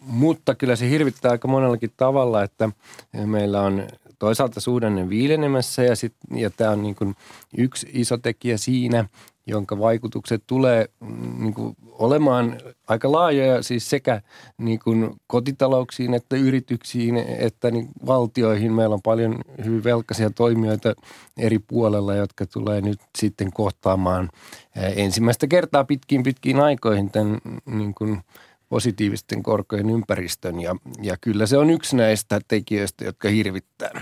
mutta 0.00 0.54
kyllä 0.54 0.76
se 0.76 0.90
hirvittää 0.90 1.30
aika 1.30 1.48
monellakin 1.48 1.92
tavalla, 1.96 2.42
että 2.42 2.70
meillä 3.12 3.60
on 3.60 3.86
toisaalta 4.18 4.60
suhdanne 4.60 5.08
viilenemässä 5.08 5.82
ja, 5.82 5.96
sit, 5.96 6.14
ja 6.34 6.50
tämä 6.50 6.70
on 6.70 6.82
niin 6.82 6.94
kuin 6.94 7.14
yksi 7.58 7.86
iso 7.92 8.18
tekijä 8.18 8.56
siinä, 8.56 9.04
jonka 9.46 9.78
vaikutukset 9.78 10.42
tulee 10.46 10.88
mm, 11.00 11.44
niin 11.44 11.54
kuin 11.54 11.76
olemaan 11.92 12.60
aika 12.88 13.12
laajoja 13.12 13.62
siis 13.62 13.90
sekä 13.90 14.22
niin 14.58 14.78
kuin 14.78 15.10
kotitalouksiin 15.26 16.14
että 16.14 16.36
yrityksiin 16.36 17.16
että 17.16 17.70
niin 17.70 17.88
valtioihin. 18.06 18.72
Meillä 18.72 18.94
on 18.94 19.02
paljon 19.02 19.40
hyvin 19.64 19.84
velkaisia 19.84 20.30
toimijoita 20.30 20.94
eri 21.38 21.58
puolella, 21.58 22.14
jotka 22.14 22.46
tulee 22.46 22.80
nyt 22.80 23.00
sitten 23.18 23.52
kohtaamaan 23.52 24.28
ensimmäistä 24.76 25.46
kertaa 25.46 25.84
pitkiin 25.84 26.22
pitkiin 26.22 26.60
aikoihin 26.60 27.10
tämän 27.10 27.38
niin 27.66 27.94
kuin 27.94 28.20
positiivisten 28.68 29.42
korkojen 29.42 29.90
ympäristön 29.90 30.60
ja, 30.60 30.76
ja 31.02 31.16
kyllä 31.20 31.46
se 31.46 31.58
on 31.58 31.70
yksi 31.70 31.96
näistä 31.96 32.40
tekijöistä, 32.48 33.04
jotka 33.04 33.28
hirvittää. 33.28 34.00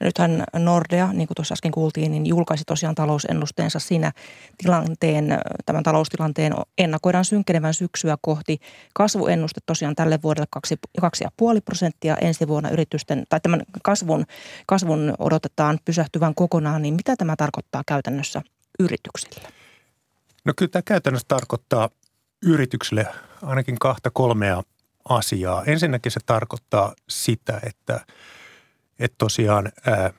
Nythän 0.00 0.44
Nordea, 0.58 1.12
niin 1.12 1.28
kuin 1.28 1.34
tuossa 1.34 1.52
äsken 1.52 1.70
kuultiin, 1.72 2.10
niin 2.10 2.26
julkaisi 2.26 2.64
tosiaan 2.64 2.94
talousennusteensa 2.94 3.78
siinä 3.78 4.12
tilanteen, 4.58 5.38
tämän 5.66 5.82
taloustilanteen 5.82 6.54
ennakoidaan 6.78 7.24
synkkenevän 7.24 7.74
syksyä 7.74 8.16
kohti. 8.20 8.58
Kasvuennuste 8.94 9.60
tosiaan 9.66 9.94
tälle 9.94 10.18
vuodelle 10.22 10.46
2,5 11.56 11.60
prosenttia 11.64 12.16
ensi 12.16 12.48
vuonna 12.48 12.70
yritysten, 12.70 13.24
tai 13.28 13.40
tämän 13.40 13.62
kasvun, 13.82 14.24
kasvun 14.66 15.14
odotetaan 15.18 15.78
pysähtyvän 15.84 16.34
kokonaan, 16.34 16.82
niin 16.82 16.94
mitä 16.94 17.16
tämä 17.16 17.36
tarkoittaa 17.36 17.82
käytännössä 17.86 18.42
yrityksille? 18.80 19.48
No 20.44 20.52
kyllä 20.56 20.70
tämä 20.70 20.82
käytännössä 20.82 21.28
tarkoittaa 21.28 21.88
yrityksille 22.46 23.06
ainakin 23.42 23.78
kahta 23.78 24.10
kolmea 24.10 24.62
asiaa. 25.08 25.64
Ensinnäkin 25.64 26.12
se 26.12 26.20
tarkoittaa 26.26 26.94
sitä, 27.08 27.60
että– 27.64 28.00
että 29.02 29.14
tosiaan 29.18 29.72
ää, 29.86 30.10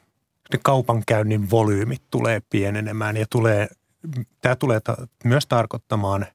ne 0.54 0.60
kaupankäynnin 0.64 1.50
volyymit 1.50 2.02
tulee 2.12 2.42
pienenemään 2.50 3.18
ja 3.18 3.26
tulee, 3.30 3.68
tämä 4.42 4.56
tulee 4.56 4.80
ta- 4.80 5.08
myös 5.24 5.48
tarkoittamaan 5.48 6.26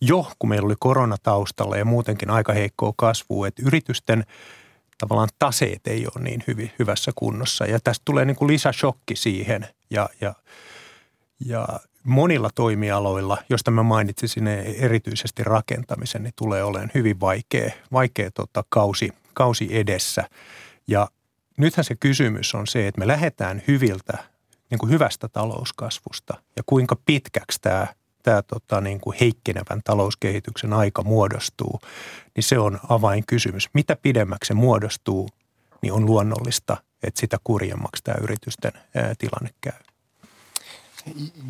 jo, 0.00 0.26
kun 0.38 0.48
meillä 0.48 0.66
oli 0.66 0.74
korona 0.78 1.16
taustalla 1.22 1.76
ja 1.76 1.84
muutenkin 1.84 2.30
aika 2.30 2.52
heikkoa 2.52 2.92
kasvua, 2.96 3.48
että 3.48 3.62
yritysten 3.66 4.24
tavallaan 4.98 5.28
taseet 5.38 5.86
ei 5.86 6.06
ole 6.06 6.24
niin 6.24 6.44
hyvin, 6.46 6.70
hyvässä 6.78 7.12
kunnossa. 7.14 7.66
Ja 7.66 7.78
tästä 7.84 8.02
tulee 8.04 8.24
niin 8.24 8.36
kuin 8.36 8.48
lisäshokki 8.48 9.16
siihen 9.16 9.66
ja, 9.90 10.08
ja, 10.20 10.34
ja 11.44 11.68
monilla 12.04 12.50
toimialoilla, 12.54 13.38
josta 13.48 13.70
mä 13.70 13.82
mainitsisin 13.82 14.48
erityisesti 14.48 15.44
rakentamisen, 15.44 16.22
niin 16.22 16.34
tulee 16.36 16.64
olemaan 16.64 16.90
hyvin 16.94 17.20
vaikea, 17.20 17.70
vaikea 17.92 18.30
tota, 18.30 18.64
kausi, 18.68 19.10
kausi 19.34 19.68
edessä. 19.70 20.28
Ja 20.86 21.08
nythän 21.56 21.84
se 21.84 21.94
kysymys 21.94 22.54
on 22.54 22.66
se, 22.66 22.88
että 22.88 22.98
me 22.98 23.06
lähdetään 23.06 23.62
hyviltä, 23.68 24.18
niin 24.70 24.78
kuin 24.78 24.90
hyvästä 24.90 25.28
talouskasvusta 25.28 26.34
ja 26.56 26.62
kuinka 26.66 26.96
pitkäksi 27.06 27.58
tämä, 27.62 27.86
tämä 28.22 28.42
tota, 28.42 28.80
niin 28.80 29.00
kuin 29.00 29.16
heikkenevän 29.20 29.80
talouskehityksen 29.84 30.72
aika 30.72 31.02
muodostuu, 31.02 31.80
niin 32.36 32.44
se 32.44 32.58
on 32.58 32.80
avainkysymys. 32.88 33.68
Mitä 33.72 33.96
pidemmäksi 33.96 34.48
se 34.48 34.54
muodostuu, 34.54 35.28
niin 35.82 35.92
on 35.92 36.06
luonnollista, 36.06 36.76
että 37.02 37.20
sitä 37.20 37.38
kurjemmaksi 37.44 38.02
tämä 38.04 38.16
yritysten 38.22 38.72
tilanne 39.18 39.50
käy. 39.60 39.80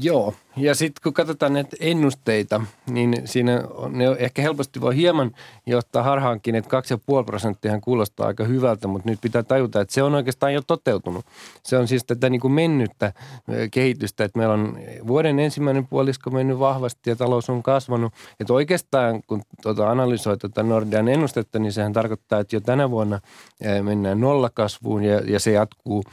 Joo, 0.00 0.34
ja 0.56 0.74
sitten 0.74 1.02
kun 1.02 1.12
katsotaan 1.12 1.52
näitä 1.52 1.76
ennusteita, 1.80 2.60
niin 2.90 3.22
siinä 3.24 3.62
on, 3.74 3.98
ne 3.98 4.04
ehkä 4.18 4.42
helposti 4.42 4.80
voi 4.80 4.96
hieman 4.96 5.32
johtaa 5.66 6.02
harhaankin, 6.02 6.54
että 6.54 6.80
2,5 7.20 7.24
prosenttia 7.24 7.80
kuulostaa 7.80 8.26
aika 8.26 8.44
hyvältä, 8.44 8.88
mutta 8.88 9.10
nyt 9.10 9.20
pitää 9.20 9.42
tajuta, 9.42 9.80
että 9.80 9.94
se 9.94 10.02
on 10.02 10.14
oikeastaan 10.14 10.54
jo 10.54 10.62
toteutunut. 10.66 11.26
Se 11.62 11.78
on 11.78 11.88
siis 11.88 12.04
tätä 12.04 12.30
niin 12.30 12.40
kuin 12.40 12.52
mennyttä 12.52 13.12
kehitystä, 13.70 14.24
että 14.24 14.38
meillä 14.38 14.54
on 14.54 14.78
vuoden 15.06 15.38
ensimmäinen 15.38 15.86
puolisko 15.86 16.30
mennyt 16.30 16.58
vahvasti 16.58 17.10
ja 17.10 17.16
talous 17.16 17.50
on 17.50 17.62
kasvanut. 17.62 18.12
Että 18.40 18.52
oikeastaan 18.52 19.22
kun 19.26 19.42
tuota 19.62 19.90
analysoi 19.90 20.38
tuota 20.38 20.62
Nordean 20.62 21.08
ennustetta, 21.08 21.58
niin 21.58 21.72
sehän 21.72 21.92
tarkoittaa, 21.92 22.40
että 22.40 22.56
jo 22.56 22.60
tänä 22.60 22.90
vuonna 22.90 23.20
mennään 23.82 24.20
nollakasvuun 24.20 25.04
ja, 25.04 25.20
ja 25.20 25.40
se 25.40 25.52
jatkuu 25.52 26.04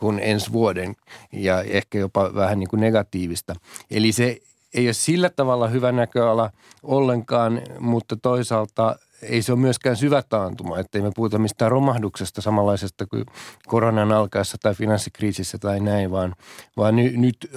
kuin 0.00 0.18
ensi 0.18 0.52
vuoden 0.52 0.96
ja 1.32 1.62
ehkä 1.62 1.98
jopa 1.98 2.34
vähän 2.34 2.58
niin 2.58 2.68
kuin 2.68 2.80
negatiivista. 2.80 3.45
Eli 3.90 4.12
se 4.12 4.40
ei 4.74 4.86
ole 4.86 4.92
sillä 4.92 5.30
tavalla 5.30 5.68
hyvä 5.68 5.92
näköala 5.92 6.50
ollenkaan, 6.82 7.62
mutta 7.80 8.16
toisaalta 8.16 8.96
ei 9.22 9.42
se 9.42 9.52
ole 9.52 9.60
myöskään 9.60 9.96
syvä 9.96 10.22
taantuma, 10.22 10.78
ettei 10.78 11.02
me 11.02 11.10
puhuta 11.14 11.38
mistään 11.38 11.70
romahduksesta 11.70 12.40
samanlaisesta 12.40 13.06
kuin 13.06 13.26
koronan 13.66 14.12
alkaessa 14.12 14.58
tai 14.62 14.74
finanssikriisissä 14.74 15.58
tai 15.58 15.80
näin, 15.80 16.10
vaan, 16.10 16.34
vaan 16.76 16.96
ny, 16.96 17.16
nyt 17.16 17.50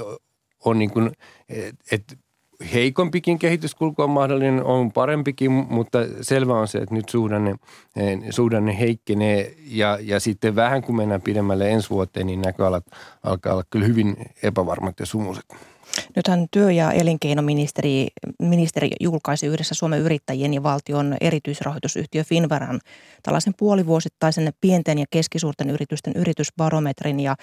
on 0.65 0.79
niin 0.79 0.91
kuin, 0.91 1.11
että 1.91 2.15
heikompikin 2.73 3.39
kehityskulku 3.39 4.01
on 4.01 4.09
mahdollinen, 4.09 4.63
on 4.63 4.91
parempikin, 4.91 5.51
mutta 5.51 5.99
selvä 6.21 6.59
on 6.59 6.67
se, 6.67 6.77
että 6.77 6.95
nyt 6.95 7.09
suhdanne, 7.09 7.55
suhdanne 8.29 8.79
heikkenee 8.79 9.55
ja, 9.65 9.97
ja 10.01 10.19
sitten 10.19 10.55
vähän 10.55 10.81
kun 10.81 10.95
mennään 10.95 11.21
pidemmälle 11.21 11.71
ensi 11.71 11.89
vuoteen, 11.89 12.27
niin 12.27 12.41
näköalat 12.41 12.85
alkaa 13.23 13.53
olla 13.53 13.63
kyllä 13.69 13.85
hyvin 13.85 14.15
epävarmat 14.43 14.99
ja 14.99 15.05
sumuset. 15.05 15.45
Nythän 16.15 16.47
työ- 16.51 16.71
ja 16.71 16.91
elinkeinoministeri 16.91 18.07
ministeri 18.39 18.89
julkaisi 18.99 19.45
yhdessä 19.45 19.75
Suomen 19.75 19.99
yrittäjien 19.99 20.53
ja 20.53 20.63
valtion 20.63 21.17
erityisrahoitusyhtiö 21.21 22.23
Finveran 22.23 22.79
tällaisen 23.23 23.53
puolivuosittaisen 23.57 24.53
pienten 24.61 24.99
ja 24.99 25.05
keskisuurten 25.11 25.69
yritysten 25.69 26.13
yritysbarometrin 26.15 27.19
ja 27.19 27.35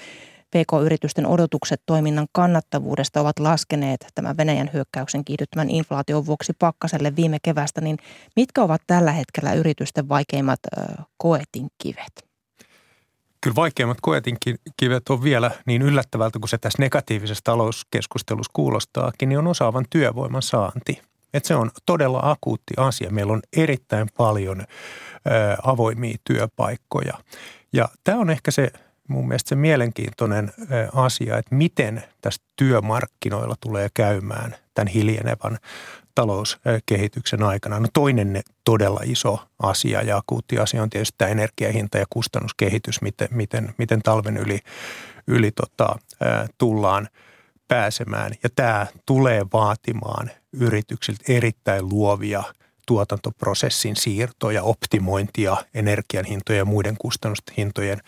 PK-yritysten 0.51 1.27
odotukset 1.27 1.83
toiminnan 1.87 2.27
kannattavuudesta 2.33 3.21
ovat 3.21 3.38
laskeneet 3.38 4.07
tämän 4.14 4.37
Venäjän 4.37 4.71
hyökkäyksen 4.73 5.25
kiihdyttämän 5.25 5.71
inflaation 5.71 6.27
vuoksi 6.27 6.53
pakkaselle 6.59 7.16
viime 7.16 7.38
kevästä, 7.42 7.81
niin 7.81 7.97
mitkä 8.37 8.62
ovat 8.62 8.83
tällä 8.87 9.12
hetkellä 9.12 9.53
yritysten 9.53 10.09
vaikeimmat 10.09 10.61
koetin 11.16 11.69
kivet? 11.79 12.26
Kyllä 13.40 13.57
vaikeimmat 13.57 13.99
koetin 14.03 14.37
kivet 14.77 15.09
on 15.09 15.22
vielä 15.22 15.51
niin 15.66 15.83
yllättävältä 15.83 16.38
kuin 16.38 16.49
se 16.49 16.59
tässä 16.59 16.83
negatiivisessa 16.83 17.44
talouskeskustelussa 17.44 18.51
kuulostaakin, 18.53 19.29
niin 19.29 19.38
on 19.38 19.46
osaavan 19.46 19.85
työvoiman 19.90 20.42
saanti. 20.42 21.03
Et 21.35 21.44
se 21.44 21.55
on 21.55 21.70
todella 21.87 22.20
akuutti 22.22 22.75
asia. 22.77 23.11
Meillä 23.11 23.33
on 23.33 23.42
erittäin 23.57 24.09
paljon 24.16 24.61
ö, 24.61 24.64
avoimia 25.62 26.16
työpaikkoja. 26.25 27.14
Ja 27.72 27.88
tämä 28.05 28.18
on 28.18 28.31
ehkä 28.31 28.51
se 28.51 28.70
mun 29.09 29.29
mielestä 29.29 29.49
se 29.49 29.55
mielenkiintoinen 29.55 30.53
asia, 30.94 31.38
että 31.38 31.55
miten 31.55 32.03
tässä 32.20 32.42
työmarkkinoilla 32.57 33.55
tulee 33.61 33.88
käymään 33.94 34.55
tämän 34.75 34.88
hiljenevän 34.88 35.59
talouskehityksen 36.17 37.43
aikana. 37.43 37.81
No 37.81 37.89
toinen 37.93 38.43
todella 38.65 39.01
iso 39.05 39.39
asia 39.63 40.03
ja 40.03 40.17
akuutti 40.17 40.59
asia 40.59 40.83
on 40.83 40.91
tietysti 40.91 41.15
tämä 41.19 41.31
energiahinta 41.31 41.99
ja 41.99 42.07
kustannuskehitys, 42.11 43.03
miten, 43.03 43.29
miten, 43.31 43.75
miten 43.79 44.03
talven 44.03 44.37
yli, 44.37 44.61
yli 45.27 45.51
tota, 45.51 45.99
tullaan 46.59 47.09
pääsemään. 47.69 48.33
Ja 48.43 48.49
tämä 48.57 48.87
tulee 49.07 49.47
vaatimaan 49.53 50.31
yrityksiltä 50.53 51.25
erittäin 51.29 51.89
luovia– 51.89 52.43
tuotantoprosessin 52.87 53.97
siirtoja, 53.97 54.63
optimointia 54.63 55.57
energian 55.75 56.25
hintojen 56.25 56.59
ja 56.59 56.65
muiden 56.65 56.97
kustannushintojen 56.99 58.01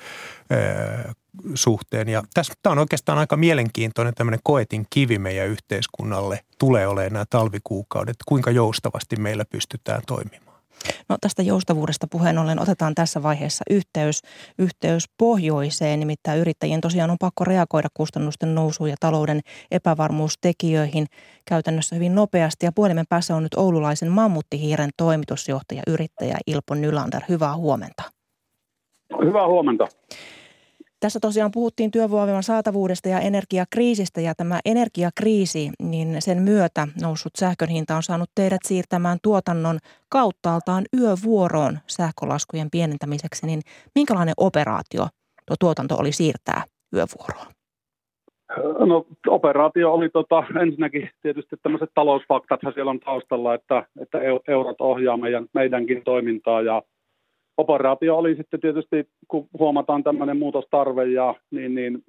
suhteen. 1.54 2.08
Ja 2.08 2.22
tässä 2.34 2.54
tämä 2.62 2.72
on 2.72 2.78
oikeastaan 2.78 3.18
aika 3.18 3.36
mielenkiintoinen 3.36 4.14
tämmöinen 4.14 4.40
koetin 4.42 4.86
kivi 4.90 5.18
meidän 5.18 5.48
yhteiskunnalle 5.48 6.40
tulee 6.58 6.86
olemaan 6.86 7.12
nämä 7.12 7.24
talvikuukaudet, 7.30 8.16
kuinka 8.26 8.50
joustavasti 8.50 9.16
meillä 9.16 9.44
pystytään 9.50 10.02
toimimaan. 10.06 10.48
No 11.08 11.16
tästä 11.20 11.42
joustavuudesta 11.42 12.06
puheen 12.10 12.38
ollen 12.38 12.60
otetaan 12.60 12.94
tässä 12.94 13.22
vaiheessa 13.22 13.64
yhteys, 13.70 14.22
yhteys 14.58 15.04
pohjoiseen, 15.18 16.00
nimittäin 16.00 16.40
yrittäjien 16.40 16.80
tosiaan 16.80 17.10
on 17.10 17.16
pakko 17.20 17.44
reagoida 17.44 17.88
kustannusten 17.94 18.54
nousuun 18.54 18.90
ja 18.90 18.96
talouden 19.00 19.40
epävarmuustekijöihin 19.70 21.06
käytännössä 21.44 21.96
hyvin 21.96 22.14
nopeasti. 22.14 22.66
Ja 22.66 22.72
puhelimen 22.72 23.06
päässä 23.08 23.36
on 23.36 23.42
nyt 23.42 23.54
oululaisen 23.54 24.12
mammuttihiiren 24.12 24.90
toimitusjohtaja, 24.96 25.82
yrittäjä 25.86 26.36
Ilpo 26.46 26.74
Nylander. 26.74 27.22
Hyvää 27.28 27.56
huomenta. 27.56 28.02
Hyvää 29.24 29.46
huomenta. 29.46 29.88
Tässä 31.00 31.20
tosiaan 31.20 31.50
puhuttiin 31.54 31.90
työvoiman 31.90 32.42
saatavuudesta 32.42 33.08
ja 33.08 33.20
energiakriisistä 33.20 34.20
ja 34.20 34.34
tämä 34.34 34.60
energiakriisi, 34.64 35.70
niin 35.82 36.16
sen 36.18 36.42
myötä 36.42 36.88
noussut 37.02 37.32
sähkön 37.38 37.68
hinta 37.68 37.96
on 37.96 38.02
saanut 38.02 38.30
teidät 38.34 38.60
siirtämään 38.64 39.18
tuotannon 39.22 39.78
kauttaaltaan 40.08 40.84
yövuoroon 41.00 41.78
sähkölaskujen 41.86 42.68
pienentämiseksi, 42.70 43.46
niin 43.46 43.60
minkälainen 43.94 44.34
operaatio 44.36 45.06
tuo 45.46 45.56
tuotanto 45.60 45.96
oli 45.96 46.12
siirtää 46.12 46.62
yövuoroon? 46.94 47.46
No 48.86 49.06
operaatio 49.26 49.92
oli 49.92 50.08
tota, 50.08 50.44
ensinnäkin 50.62 51.10
tietysti 51.22 51.56
tämmöiset 51.62 51.90
talousfaktathan 51.94 52.72
siellä 52.72 52.90
on 52.90 53.00
taustalla, 53.00 53.54
että, 53.54 53.86
että 54.00 54.18
eurot 54.48 54.80
ohjaa 54.80 55.16
meidän, 55.16 55.46
meidänkin 55.54 56.04
toimintaa 56.04 56.62
ja 56.62 56.82
operaatio 57.58 58.16
oli 58.16 58.36
sitten 58.36 58.60
tietysti, 58.60 59.08
kun 59.28 59.48
huomataan 59.58 60.04
tämmöinen 60.04 60.36
muutostarve 60.36 61.06
ja 61.06 61.34
niin, 61.50 61.74
niin 61.74 62.04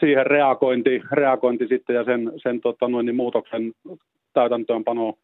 siihen 0.00 0.26
reagointi, 0.26 1.02
reagointi 1.12 1.66
sitten 1.68 1.96
ja 1.96 2.04
sen, 2.04 2.32
sen 2.42 2.60
tota, 2.60 2.88
noin, 2.88 3.06
niin 3.06 3.16
muutoksen 3.16 3.72
täytäntöönpano 4.32 5.14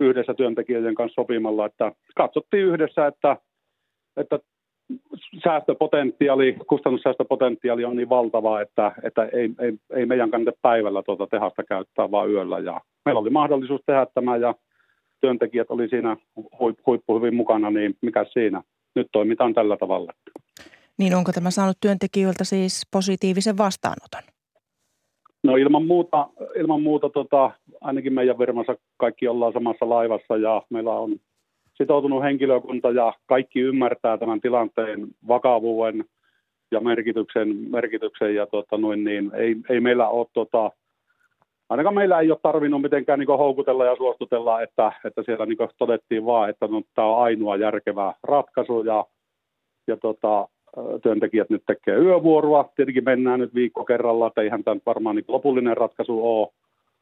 yhdessä 0.00 0.34
työntekijöiden 0.34 0.94
kanssa 0.94 1.14
sopimalla, 1.22 1.66
että 1.66 1.92
katsottiin 2.16 2.66
yhdessä, 2.66 3.06
että, 3.06 3.36
että 4.16 4.38
säästöpotentiaali, 5.44 6.56
kustannussäästöpotentiaali 6.66 7.84
on 7.84 7.96
niin 7.96 8.08
valtava, 8.08 8.60
että, 8.60 8.92
että 9.02 9.24
ei, 9.24 9.50
ei, 9.60 9.72
ei 9.90 10.06
meidän 10.06 10.30
kannata 10.30 10.58
päivällä 10.62 11.02
tuota 11.02 11.26
tehasta 11.26 11.62
käyttää, 11.62 12.10
vaan 12.10 12.30
yöllä. 12.30 12.58
Ja 12.58 12.80
meillä 13.04 13.20
oli 13.20 13.30
mahdollisuus 13.30 13.80
tehdä 13.86 14.06
tämä 14.14 14.36
ja 14.36 14.54
työntekijät 15.24 15.70
oli 15.70 15.88
siinä 15.88 16.16
huippu 16.86 17.16
hyvin 17.16 17.34
mukana, 17.34 17.70
niin 17.70 17.96
mikä 18.00 18.24
siinä? 18.32 18.62
Nyt 18.94 19.06
toimitaan 19.12 19.54
tällä 19.54 19.76
tavalla. 19.76 20.12
Niin 20.98 21.14
onko 21.14 21.32
tämä 21.32 21.50
saanut 21.50 21.76
työntekijöiltä 21.80 22.44
siis 22.44 22.88
positiivisen 22.92 23.58
vastaanoton? 23.58 24.22
No 25.42 25.56
ilman 25.56 25.86
muuta, 25.86 26.28
ilman 26.56 26.82
muuta 26.82 27.10
tota, 27.10 27.50
ainakin 27.80 28.12
meidän 28.12 28.38
firmassa 28.38 28.76
kaikki 28.96 29.28
ollaan 29.28 29.52
samassa 29.52 29.88
laivassa 29.88 30.36
ja 30.36 30.62
meillä 30.70 30.92
on 30.92 31.16
sitoutunut 31.74 32.22
henkilökunta 32.22 32.90
ja 32.90 33.12
kaikki 33.26 33.60
ymmärtää 33.60 34.18
tämän 34.18 34.40
tilanteen 34.40 35.06
vakavuuden 35.28 36.04
ja 36.70 36.80
merkityksen, 36.80 37.48
merkityksen 37.70 38.34
ja 38.34 38.46
tota, 38.46 38.78
noin, 38.78 39.04
niin 39.04 39.30
ei, 39.34 39.56
ei 39.68 39.80
meillä 39.80 40.08
ole 40.08 40.26
tota, 40.32 40.70
ainakaan 41.74 41.94
meillä 41.94 42.20
ei 42.20 42.30
ole 42.30 42.38
tarvinnut 42.42 42.82
mitenkään 42.82 43.18
niin 43.18 43.28
houkutella 43.28 43.84
ja 43.84 43.96
suostutella, 43.96 44.62
että, 44.62 44.92
että 45.04 45.22
siellä 45.22 45.46
niin 45.46 45.58
todettiin 45.78 46.26
vaan, 46.26 46.50
että 46.50 46.66
no, 46.66 46.82
tämä 46.94 47.08
on 47.08 47.22
ainoa 47.22 47.56
järkevä 47.56 48.14
ratkaisu 48.22 48.84
ja, 48.84 49.04
ja 49.86 49.96
tota, 49.96 50.48
työntekijät 51.02 51.50
nyt 51.50 51.62
tekee 51.66 51.96
yövuoroa. 51.96 52.68
Tietenkin 52.76 53.04
mennään 53.04 53.40
nyt 53.40 53.54
viikko 53.54 53.84
kerralla, 53.84 54.26
että 54.26 54.42
eihän 54.42 54.64
tämä 54.64 54.80
varmaan 54.86 55.16
niin 55.16 55.24
lopullinen 55.28 55.76
ratkaisu 55.76 56.40
ole, 56.40 56.48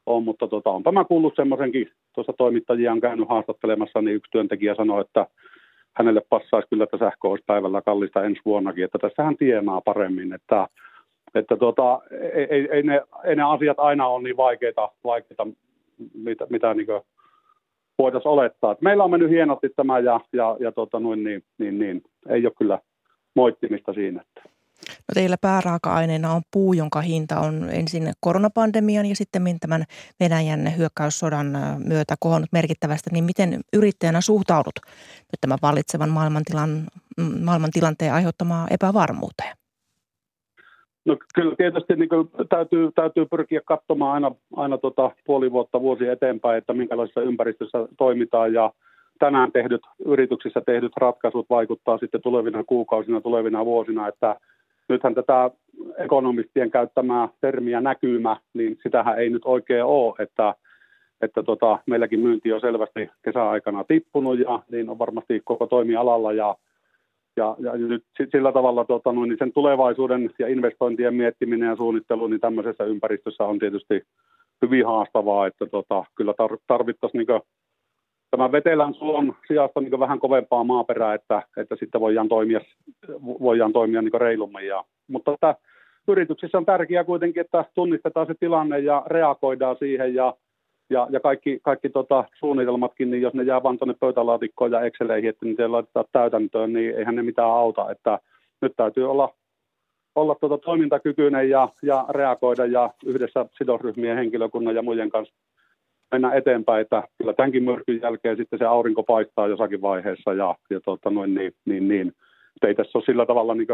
ole 0.07 0.25
mutta 0.25 0.49
tota, 0.49 0.71
onpa 0.71 0.93
mä 0.93 1.05
kuullut 1.05 1.37
semmoisenkin, 1.37 1.91
tuossa 2.15 2.33
toimittajia 2.33 2.93
on 2.93 3.01
käynyt 3.01 3.29
haastattelemassa, 3.29 4.03
niin 4.03 4.17
yksi 4.17 4.31
työntekijä 4.31 4.75
sanoi, 4.75 5.01
että 5.01 5.27
hänelle 5.97 6.23
passaisi 6.29 6.69
kyllä, 6.69 6.85
että 6.85 6.99
sähkö 6.99 7.29
olisi 7.29 7.45
päivällä 7.47 7.83
kallista 7.83 8.25
ensi 8.25 8.41
vuonnakin, 8.45 8.85
että 8.85 8.99
tässä 8.99 9.23
hän 9.23 9.37
tienaa 9.37 9.81
paremmin, 9.81 10.33
että, 10.33 10.69
että 11.35 11.57
tota, 11.57 12.01
ei, 12.51 12.69
ei, 12.73 12.83
ne, 12.83 13.03
ei 13.25 13.37
ne 13.37 13.43
asiat 13.43 13.79
aina 13.79 14.07
ole 14.07 14.23
niin 14.23 14.37
vaikeita, 14.37 14.91
vaikeita 15.05 15.47
mitä, 16.15 16.47
mitä 16.51 16.75
niin 16.75 16.87
voitaisiin 17.99 18.33
olettaa. 18.33 18.73
Että 18.73 18.85
meillä 18.85 19.05
on 19.05 19.11
mennyt 19.11 19.31
hienosti 19.31 19.69
tämä 19.77 19.99
ja, 19.99 20.21
ja, 20.33 20.57
ja 20.61 20.73
tota, 20.73 21.01
noin, 21.01 21.25
niin, 21.25 21.45
niin, 21.59 21.79
niin, 21.79 22.03
ei 22.29 22.47
ole 22.47 22.55
kyllä 22.59 22.79
moittimista 23.35 23.93
siinä. 23.93 24.25
No 24.89 25.15
teillä 25.15 25.37
pääraaka-aineena 25.41 26.33
on 26.33 26.43
puu, 26.51 26.73
jonka 26.73 27.01
hinta 27.01 27.41
on 27.41 27.69
ensin 27.71 28.13
koronapandemian 28.21 29.07
ja 29.07 29.17
sitten 29.17 29.61
tämän 29.61 29.85
Venäjän 30.21 30.77
hyökkäyssodan 30.77 31.47
myötä 31.87 32.15
kohonnut 32.21 32.53
merkittävästi. 32.53 33.11
Niin 33.13 33.25
miten 33.25 33.61
yrittäjänä 33.73 34.21
suhtaudut 34.21 34.75
nyt 35.19 35.41
tämän 35.41 35.59
vallitsevan 35.63 36.11
maailmantilan, 36.11 36.87
mm, 37.17 37.45
maailmantilanteen 37.45 38.13
aiheuttamaan 38.13 38.69
epävarmuuteen? 38.71 39.62
No 41.05 41.17
kyllä 41.35 41.57
tietysti 41.57 41.97
niin 41.97 42.09
täytyy, 42.49 42.91
täytyy 42.95 43.27
pyrkiä 43.27 43.61
katsomaan 43.65 44.15
aina, 44.15 44.37
aina 44.57 44.79
tota 44.79 45.11
puoli 45.27 45.53
vuotta, 45.53 45.81
vuosi 45.81 46.09
eteenpäin, 46.09 46.59
että 46.59 46.73
minkälaisessa 46.73 47.21
ympäristössä 47.21 47.79
toimitaan. 47.99 48.53
Ja 48.53 48.73
tänään 49.19 49.53
tehdyt, 49.53 49.83
yrityksissä 50.05 50.61
tehdyt 50.67 50.93
ratkaisut 50.97 51.51
vaikuttaa 51.51 51.99
sitten 51.99 52.23
tulevina 52.23 52.65
kuukausina, 52.65 53.21
tulevina 53.21 53.65
vuosina, 53.65 54.09
että 54.09 54.37
nythän 54.89 55.15
tätä 55.15 55.51
ekonomistien 55.99 56.71
käyttämää 56.71 57.29
termiä 57.41 57.81
näkymä, 57.81 58.37
niin 58.55 58.79
sitähän 58.83 59.19
ei 59.19 59.31
nyt 59.31 59.43
oikein 59.45 59.85
ole, 59.85 60.15
että, 60.19 60.55
että 61.21 61.43
tota, 61.43 61.79
meilläkin 61.87 62.21
myynti 62.21 62.53
on 62.53 62.61
selvästi 62.61 63.11
kesäaikana 63.23 63.85
tippunut 63.85 64.39
ja 64.39 64.63
niin 64.71 64.91
on 64.91 64.99
varmasti 64.99 65.43
koko 65.45 65.67
toimialalla. 65.67 66.33
Ja 66.33 66.57
ja, 67.37 67.57
ja 67.59 67.73
nyt 67.73 68.05
sillä 68.31 68.53
tavalla 68.53 68.85
tota, 68.85 69.13
niin 69.13 69.37
sen 69.39 69.53
tulevaisuuden 69.53 70.31
ja 70.39 70.49
investointien 70.49 71.15
miettiminen 71.15 71.69
ja 71.69 71.77
suunnittelu 71.77 72.27
niin 72.27 72.41
tämmöisessä 72.41 72.85
ympäristössä 72.85 73.45
on 73.45 73.59
tietysti 73.59 74.03
hyvin 74.63 74.87
haastavaa, 74.87 75.47
että 75.47 75.67
tota, 75.67 76.05
kyllä 76.15 76.35
tarvittaisiin 76.67 77.19
niin 77.19 77.43
tämän 78.31 78.53
vetelän 78.53 78.95
suon 78.95 79.35
sijasta 79.49 79.81
niin 79.81 80.01
vähän 80.01 80.19
kovempaa 80.19 80.65
maaperää, 80.65 81.15
että, 81.15 81.43
että 81.57 81.77
sitten 81.77 82.01
voidaan 82.01 82.29
toimia, 82.29 82.61
voidaan 83.23 83.73
toimia 83.73 84.03
niin 84.03 84.21
reilummin. 84.21 84.67
Ja, 84.67 84.85
mutta 85.09 85.33
että 85.35 85.55
yrityksissä 86.09 86.59
on 86.59 86.65
tärkeää 86.65 87.05
kuitenkin, 87.05 87.41
että 87.41 87.65
tunnistetaan 87.75 88.27
se 88.27 88.35
tilanne 88.41 88.79
ja 88.79 89.03
reagoidaan 89.07 89.77
siihen 89.79 90.15
ja, 90.15 90.35
ja, 90.93 91.07
ja 91.11 91.21
kaikki, 91.21 91.59
kaikki 91.63 91.89
tota, 91.89 92.25
suunnitelmatkin, 92.39 93.11
niin 93.11 93.23
jos 93.23 93.35
ne 93.35 93.43
jää 93.43 93.63
vaan 93.63 93.79
tuonne 93.79 93.95
pöytälaatikkoon 94.01 94.73
ja 94.73 94.81
Exceleihin, 94.81 95.31
että 95.31 95.47
niitä 95.47 95.73
laitetaan 95.73 96.05
täytäntöön, 96.13 96.73
niin 96.73 96.95
eihän 96.99 97.15
ne 97.15 97.23
mitään 97.23 97.51
auta. 97.51 97.91
Että 97.91 98.19
nyt 98.63 98.73
täytyy 98.77 99.11
olla, 99.11 99.35
olla 100.15 100.35
tuota 100.35 100.59
toimintakykyinen 100.59 101.51
ja, 101.51 101.69
ja 101.83 102.05
reagoida 102.09 102.67
ja 102.67 102.91
yhdessä 103.07 103.47
sidosryhmien 103.59 104.17
henkilökunnan 104.17 104.75
ja 104.75 104.83
muiden 104.83 105.11
kanssa 105.11 105.35
mennä 106.13 106.35
eteenpäin, 106.35 106.81
että 106.81 107.03
kyllä 107.19 107.33
tämänkin 107.33 107.65
myrkyn 107.65 108.01
jälkeen 108.03 108.37
sitten 108.37 108.59
se 108.59 108.65
aurinko 108.65 109.03
paistaa 109.03 109.49
jossakin 109.49 109.83
vaiheessa 109.83 110.35
ja, 110.35 110.55
ja 110.71 110.81
tota 110.81 111.11
noin, 111.11 111.35
niin, 111.35 111.53
niin, 111.65 111.89
niin. 111.89 112.13
ei 112.67 112.75
tässä 112.75 112.99
ole 112.99 113.05
sillä 113.05 113.27
tavalla 113.27 113.55
niin 113.55 113.69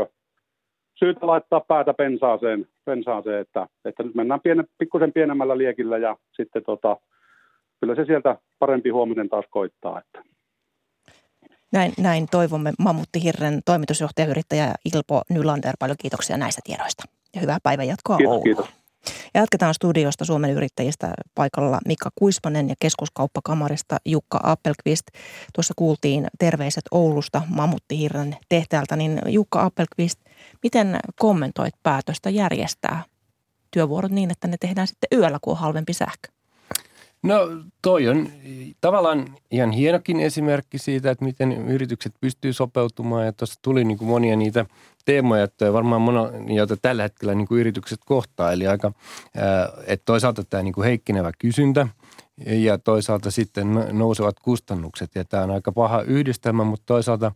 syytä 0.99 1.27
laittaa 1.27 1.61
päätä 1.61 1.95
pensaaseen, 1.95 2.69
pensaaseen 2.85 3.41
että, 3.41 3.67
että 3.85 4.03
nyt 4.03 4.15
mennään 4.15 4.41
piene, 4.41 4.65
pikkusen 4.79 5.13
pienemmällä 5.13 5.59
liekillä 5.59 5.99
ja 5.99 6.17
sitten 6.33 6.65
tota, 6.65 6.97
kyllä 7.81 7.95
se 7.95 8.05
sieltä 8.05 8.39
parempi 8.59 8.91
huominen 8.91 9.29
taas 9.29 9.45
koittaa. 9.51 10.01
Että. 10.01 10.23
Näin, 11.73 11.93
näin 11.99 12.27
toivomme 12.31 12.73
Hirren 13.23 13.61
toimitusjohtajayrittäjä 13.65 14.75
Ilpo 14.95 15.23
Nylander. 15.31 15.75
Paljon 15.79 15.97
kiitoksia 16.01 16.37
näistä 16.37 16.61
tiedoista 16.65 17.05
ja 17.35 17.41
hyvää 17.41 17.59
päivänjatkoa 17.63 18.17
kiitos, 18.17 18.31
Ouluun. 18.31 18.45
Kiitos. 18.45 18.69
Jatketaan 19.35 19.75
studiosta 19.75 20.25
Suomen 20.25 20.51
yrittäjistä 20.51 21.15
paikalla 21.35 21.79
Mikka 21.87 22.11
Kuismanen 22.15 22.69
ja 22.69 22.75
keskuskauppakamarista 22.81 23.97
Jukka 24.07 24.41
Appelqvist. 24.43 25.07
Tuossa 25.55 25.75
kuultiin 25.77 26.27
terveiset 26.39 26.85
Oulusta 26.91 27.43
Mamuttihirran 27.49 28.37
tehtäältä, 28.49 28.97
niin 28.97 29.21
Jukka 29.27 29.65
Appelqvist, 29.65 30.21
miten 30.63 30.99
kommentoit 31.19 31.75
päätöstä 31.83 32.31
järjestää 32.31 33.03
työvuorot 33.71 34.11
niin, 34.13 34.31
että 34.31 34.49
ne 34.49 34.57
tehdään 34.61 34.87
sitten 34.87 35.19
yöllä, 35.19 35.39
kun 35.43 35.51
on 35.51 35.59
halvempi 35.59 35.93
sähkö? 35.93 36.29
No 37.23 37.49
toi 37.83 38.09
on 38.09 38.29
tavallaan 38.81 39.37
ihan 39.51 39.71
hienokin 39.71 40.21
esimerkki 40.21 40.79
siitä, 40.79 41.11
että 41.11 41.25
miten 41.25 41.69
yritykset 41.69 42.13
pystyy 42.21 42.53
sopeutumaan 42.53 43.27
ja 43.27 43.33
tuossa 43.33 43.61
tuli 43.63 43.85
niin 43.85 43.99
kuin 43.99 44.09
monia 44.09 44.37
niitä 44.37 44.67
teemoja, 45.05 45.45
että 45.45 45.73
varmaan 45.73 46.03
monia, 46.03 46.55
joita 46.55 46.77
tällä 46.77 47.03
hetkellä 47.03 47.35
niin 47.35 47.49
kuin 47.49 47.61
yritykset 47.61 48.01
kohtaa. 48.07 48.53
Eli 48.53 48.67
aika, 48.67 48.93
että 49.87 50.05
toisaalta 50.05 50.45
tämä 50.45 50.63
niin 50.63 50.75
kuin 50.75 50.85
heikkenevä 50.85 51.33
kysyntä– 51.39 51.89
ja 52.47 52.79
toisaalta 52.79 53.31
sitten 53.31 53.75
no, 53.75 53.85
nousevat 53.93 54.41
kustannukset. 54.41 55.15
Ja 55.15 55.25
tämä 55.25 55.43
on 55.43 55.51
aika 55.51 55.73
paha 55.73 56.03
yhdistelmä, 56.03 56.65
mutta 56.65 56.87
toisaalta 56.87 57.33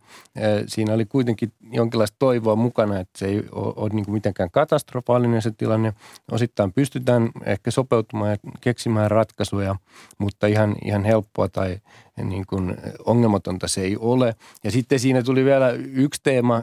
siinä 0.67 0.95
oli 0.95 1.05
kuitenkin 1.05 1.53
jonkinlaista 1.73 2.17
toivoa 2.19 2.57
mukana, 2.57 3.01
että 3.01 3.19
se 3.19 3.27
ei 3.27 3.43
ole 3.53 3.91
niin 3.93 4.05
kuin 4.05 4.13
mitenkään 4.13 4.51
katastrofaalinen 4.51 5.43
se 5.43 5.51
tilanne. 5.51 5.93
Osittain 6.31 6.73
pystytään 6.73 7.31
ehkä 7.45 7.71
sopeutumaan 7.71 8.31
ja 8.31 8.37
keksimään 8.61 9.11
ratkaisuja, 9.11 9.77
mutta 10.19 10.47
ihan, 10.47 10.77
ihan 10.85 11.05
helppoa 11.05 11.49
tai 11.49 11.79
niin 12.17 12.47
kuin 12.47 12.77
ongelmatonta 13.05 13.69
se 13.69 13.81
ei 13.81 13.97
ole. 13.97 14.35
Ja 14.65 14.71
sitten 14.71 15.01
siinä 15.01 15.23
tuli 15.23 15.45
vielä 15.45 15.71
yksi 15.71 16.21
teema 16.23 16.63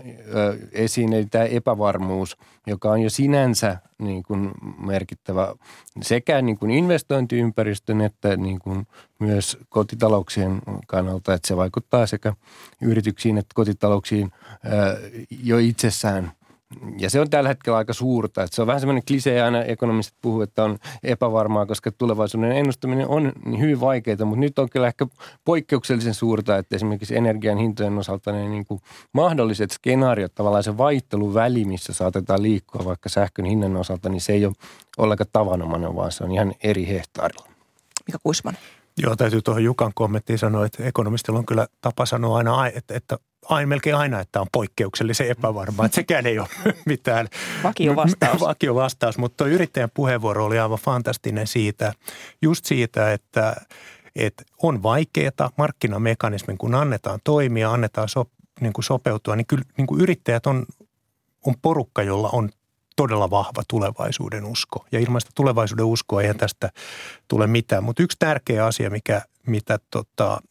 esiin, 0.71 1.13
eli 1.13 1.25
tämä 1.25 1.43
epävarmuus, 1.43 2.37
joka 2.67 2.91
on 2.91 3.01
jo 3.01 3.09
sinänsä 3.09 3.77
niin 3.97 4.23
kuin 4.23 4.51
merkittävä 4.79 5.55
sekä 6.01 6.41
niin 6.41 6.57
kuin 6.57 6.71
investointiympäristön 6.71 8.01
että 8.01 8.37
niin 8.37 8.59
kuin 8.59 8.87
myös 9.19 9.57
kotitalouksien 9.69 10.61
kannalta, 10.87 11.33
että 11.33 11.47
se 11.47 11.57
vaikuttaa 11.57 12.07
sekä 12.07 12.33
yrityksiin 12.81 13.37
että 13.37 13.53
kotitalouksiin 13.55 14.31
jo 15.43 15.57
itsessään 15.57 16.31
Ja 16.99 17.09
se 17.09 17.19
on 17.19 17.29
tällä 17.29 17.49
hetkellä 17.49 17.77
aika 17.77 17.93
suurta. 17.93 18.43
Että 18.43 18.55
se 18.55 18.61
on 18.61 18.67
vähän 18.67 18.79
semmoinen 18.79 19.03
klisee 19.07 19.41
aina 19.41 19.63
ekonomistit 19.63 20.17
puhuu, 20.21 20.41
että 20.41 20.63
on 20.63 20.77
epävarmaa, 21.03 21.65
koska 21.65 21.91
tulevaisuuden 21.91 22.51
ennustaminen 22.51 23.07
on 23.07 23.31
niin 23.45 23.61
hyvin 23.61 23.79
vaikeaa, 23.79 24.25
mutta 24.25 24.39
nyt 24.39 24.59
on 24.59 24.69
kyllä 24.69 24.87
ehkä 24.87 25.07
poikkeuksellisen 25.45 26.13
suurta, 26.13 26.57
että 26.57 26.75
esimerkiksi 26.75 27.17
energian 27.17 27.57
hintojen 27.57 27.97
osalta 27.97 28.31
ne 28.31 28.49
niin 28.49 28.65
kuin 28.65 28.81
mahdolliset 29.13 29.71
skenaariot, 29.71 30.35
tavallaan 30.35 30.63
se 30.63 30.77
vaihteluväli, 30.77 31.65
missä 31.65 31.93
saatetaan 31.93 32.43
liikkua 32.43 32.85
vaikka 32.85 33.09
sähkön 33.09 33.45
hinnan 33.45 33.77
osalta, 33.77 34.09
niin 34.09 34.21
se 34.21 34.33
ei 34.33 34.45
ole 34.45 34.53
ollenkaan 34.97 35.29
tavanomainen, 35.33 35.95
vaan 35.95 36.11
se 36.11 36.23
on 36.23 36.31
ihan 36.31 36.53
eri 36.63 36.87
hehtaarilla. 36.87 37.49
Mika 38.07 38.19
Kuisman. 38.23 38.57
Joo, 38.97 39.15
täytyy 39.15 39.41
tuohon 39.41 39.63
Jukan 39.63 39.91
kommenttiin 39.95 40.39
sanoa, 40.39 40.65
että 40.65 40.83
ekonomistilla 40.83 41.39
on 41.39 41.45
kyllä 41.45 41.67
tapa 41.81 42.05
sanoa 42.05 42.37
aina, 42.37 42.67
että, 42.67 42.95
että 42.95 43.17
aina, 43.45 43.67
melkein 43.67 43.95
aina, 43.95 44.19
että 44.19 44.41
on 44.41 44.47
poikkeuksellisen 44.51 45.29
epävarmaa. 45.29 45.85
Että 45.85 45.95
sekään 45.95 46.25
ei 46.25 46.39
ole 46.39 46.47
mitään 46.85 47.27
vakio 47.63 47.95
vastaus. 47.95 48.41
vakio 48.41 48.75
vastaus, 48.75 49.17
mutta 49.17 49.37
tuo 49.37 49.47
yrittäjän 49.47 49.89
puheenvuoro 49.93 50.45
oli 50.45 50.59
aivan 50.59 50.79
fantastinen 50.79 51.47
siitä, 51.47 51.93
just 52.41 52.65
siitä, 52.65 53.13
että, 53.13 53.55
että 54.15 54.43
on 54.63 54.83
vaikeaa 54.83 55.51
markkinamekanismin, 55.57 56.57
kun 56.57 56.75
annetaan 56.75 57.19
toimia, 57.23 57.71
annetaan 57.71 58.09
so, 58.09 58.25
niin 58.61 58.73
kuin 58.73 58.85
sopeutua, 58.85 59.35
niin 59.35 59.47
kyllä 59.47 59.63
niin 59.77 59.87
kuin 59.87 60.01
yrittäjät 60.01 60.45
on, 60.45 60.65
on 61.45 61.55
porukka, 61.61 62.03
jolla 62.03 62.29
on 62.33 62.49
todella 62.95 63.29
vahva 63.29 63.63
tulevaisuuden 63.67 64.45
usko. 64.45 64.85
Ja 64.91 64.99
ilman 64.99 65.21
sitä 65.21 65.31
tulevaisuuden 65.35 65.85
uskoa 65.85 66.21
ei 66.21 66.33
tästä 66.33 66.69
tule 67.27 67.47
mitään. 67.47 67.83
Mutta 67.83 68.03
yksi 68.03 68.17
tärkeä 68.19 68.65
asia, 68.65 68.89
mikä, 68.89 69.21
mitä 69.47 69.79
tota, 69.91 70.41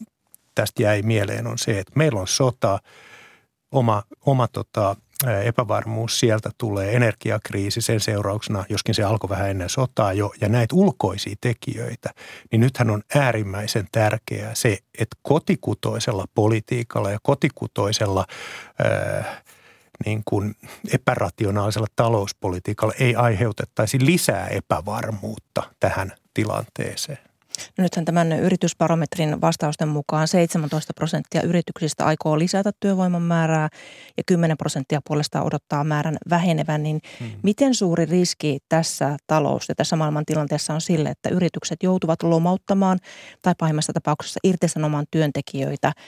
tästä 0.59 0.83
jäi 0.83 1.03
mieleen, 1.03 1.47
on 1.47 1.59
se, 1.59 1.79
että 1.79 1.93
meillä 1.95 2.21
on 2.21 2.29
sota, 2.29 2.79
oma, 3.73 4.03
oma 4.27 4.49
tota, 4.49 4.97
epävarmuus 5.45 6.21
sieltä 6.21 6.51
tulee, 6.59 6.97
energiakriisi 6.97 7.81
sen 7.81 8.01
seurauksena, 8.01 8.65
joskin 8.69 8.95
se 8.95 9.03
alkoi 9.03 9.31
vähän 9.31 9.51
ennen 9.51 9.69
sotaa 9.69 10.13
jo, 10.13 10.33
ja 10.41 10.49
näitä 10.49 10.75
ulkoisia 10.75 11.37
tekijöitä, 11.41 12.11
niin 12.53 12.61
nythän 12.61 12.91
on 12.91 13.03
äärimmäisen 13.15 13.89
tärkeää 13.93 14.55
se, 14.55 14.79
että 14.99 15.17
kotikutoisella 15.23 16.25
politiikalla 16.35 17.11
ja 17.11 17.19
kotikutoisella 17.23 18.27
ää, 18.79 19.43
niin 20.07 20.23
kuin 20.25 20.55
epärationaalisella 20.93 21.89
talouspolitiikalla 21.97 22.95
ei 23.01 23.17
aiheutettaisi 23.17 23.99
lisää 24.07 24.49
epävarmuutta 24.49 25.63
tähän 25.81 26.13
tilanteeseen. 26.35 27.28
No 27.79 27.83
nythän 27.83 28.05
tämän 28.05 28.33
yritysbarometrin 28.33 29.41
vastausten 29.41 29.89
mukaan 29.89 30.29
17 30.29 30.93
prosenttia 30.95 31.43
yrityksistä 31.43 32.05
aikoo 32.05 32.39
lisätä 32.39 32.71
työvoiman 32.81 33.23
määrää 33.23 33.69
ja 34.17 34.23
10 34.27 34.57
prosenttia 34.57 35.01
puolestaan 35.09 35.47
odottaa 35.47 35.85
määrän 35.85 36.17
vähenevän. 36.31 36.83
Niin 36.83 37.01
hmm. 37.21 37.31
miten 37.43 37.75
suuri 37.75 38.07
riski 38.07 38.59
tässä 38.69 39.17
talous- 39.27 39.69
ja 39.69 39.75
tässä 39.75 39.97
maailmantilanteessa 39.97 40.75
on 40.75 40.81
sille, 40.81 41.09
että 41.09 41.29
yritykset 41.29 41.83
joutuvat 41.83 42.23
lomauttamaan 42.23 42.99
tai 43.43 43.55
pahimmassa 43.59 43.93
tapauksessa 43.93 44.41
irtisanomaan 44.45 45.07
työntekijöitä– 45.11 45.93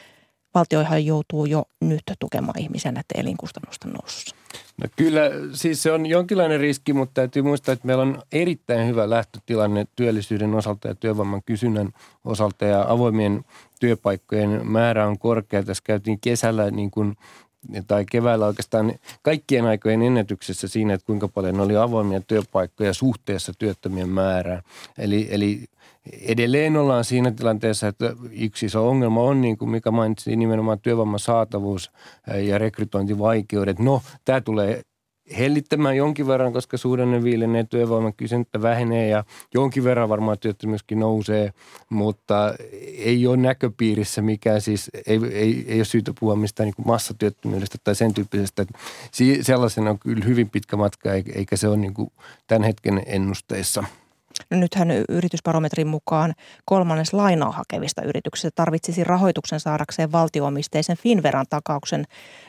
valtioihan 0.55 1.07
joutuu 1.07 1.47
jo 1.47 1.65
nyt 1.81 2.03
tukemaan 2.19 2.59
ihmisen 2.59 2.95
näiden 2.95 3.27
elinkustannusten 3.27 3.93
nousussa. 3.93 4.37
No 4.83 4.89
kyllä, 4.97 5.21
siis 5.53 5.83
se 5.83 5.93
on 5.93 6.07
jonkinlainen 6.07 6.61
riski, 6.61 6.93
mutta 6.93 7.15
täytyy 7.15 7.43
muistaa, 7.43 7.73
että 7.73 7.87
meillä 7.87 8.03
on 8.03 8.23
erittäin 8.33 8.89
hyvä 8.89 9.11
lähtötilanne 9.11 9.87
työllisyyden 9.97 10.55
osalta 10.55 10.89
ja 10.89 10.95
työvoiman 10.95 11.43
kysynnän 11.47 11.89
osalta 12.25 12.65
ja 12.65 12.85
avoimien 12.89 13.45
työpaikkojen 13.81 14.61
määrä 14.67 15.07
on 15.07 15.19
korkea. 15.19 15.63
Tässä 15.63 15.83
käytiin 15.87 16.21
kesällä 16.21 16.71
niin 16.71 16.91
kuin 16.91 17.17
tai 17.87 18.05
keväällä 18.05 18.47
oikeastaan 18.47 18.93
kaikkien 19.23 19.67
aikojen 19.67 20.03
ennätyksessä 20.03 20.69
siinä, 20.69 20.95
että 20.95 21.07
kuinka 21.07 21.29
paljon 21.29 21.61
oli 21.61 21.77
avoimia 21.77 22.21
työpaikkoja 22.21 22.95
suhteessa 22.95 23.53
työttömien 23.59 24.09
määrään. 24.09 24.63
Eli, 24.99 25.29
eli 25.31 25.65
edelleen 26.23 26.77
ollaan 26.77 27.05
siinä 27.05 27.31
tilanteessa, 27.31 27.89
että 27.89 28.15
yksi 28.31 28.67
iso 28.67 28.89
ongelma 28.89 29.23
on, 29.23 29.41
niin 29.41 29.59
kuin 29.59 29.71
Mika 29.71 29.91
mainitsi, 29.91 30.37
nimenomaan 30.37 30.81
työvoiman 30.81 31.19
saatavuus 31.19 31.91
ja 32.43 32.59
rekrytointivaikeudet. 32.59 33.79
No, 33.79 34.03
tämä 34.25 34.41
tulee 34.41 34.83
hellittämään 35.39 35.97
jonkin 35.97 36.27
verran, 36.27 36.53
koska 36.53 36.77
suhdanne 36.77 37.25
viilenee, 37.25 37.65
työvoiman 37.65 38.15
kysyntä 38.15 38.63
vähenee 38.63 39.09
ja 39.09 39.25
jonkin 39.55 39.85
verran 39.85 40.09
varmaan 40.09 40.39
työttömyyskin 40.39 41.01
nousee, 41.01 41.53
mutta 41.91 42.55
ei 42.99 43.27
ole 43.27 43.37
näköpiirissä 43.37 44.23
mikään 44.23 44.61
siis, 44.61 44.91
ei, 45.07 45.21
ei, 45.33 45.65
ei 45.69 45.79
ole 45.79 45.85
syytä 45.85 46.13
puhua 46.21 46.37
mistään 46.37 46.65
niin 46.67 46.87
massatyöttömyydestä 46.87 47.79
tai 47.85 47.95
sen 47.95 48.15
tyyppisestä. 48.15 48.67
Sellaisena 49.43 49.91
on 49.91 49.99
kyllä 49.99 50.25
hyvin 50.25 50.51
pitkä 50.51 50.77
matka, 50.77 51.13
eikä 51.13 51.57
se 51.57 51.69
ole 51.69 51.77
niin 51.77 51.95
kuin 51.95 52.13
tämän 52.47 52.63
hetken 52.63 53.03
ennusteissa– 53.07 53.85
No 54.51 54.57
nythän 54.57 54.91
yritysbarometrin 55.09 55.87
mukaan 55.87 56.35
kolmannes 56.65 57.13
lainaa 57.13 57.53
hakevista 57.53 58.03
yrityksistä 58.03 58.51
tarvitsisi 58.55 59.05
rahoituksen 59.05 59.61
saadakseen 59.61 60.13
valtioomisteisen 60.13 60.97
Finveran 60.97 61.47
takauksen, 61.51 62.05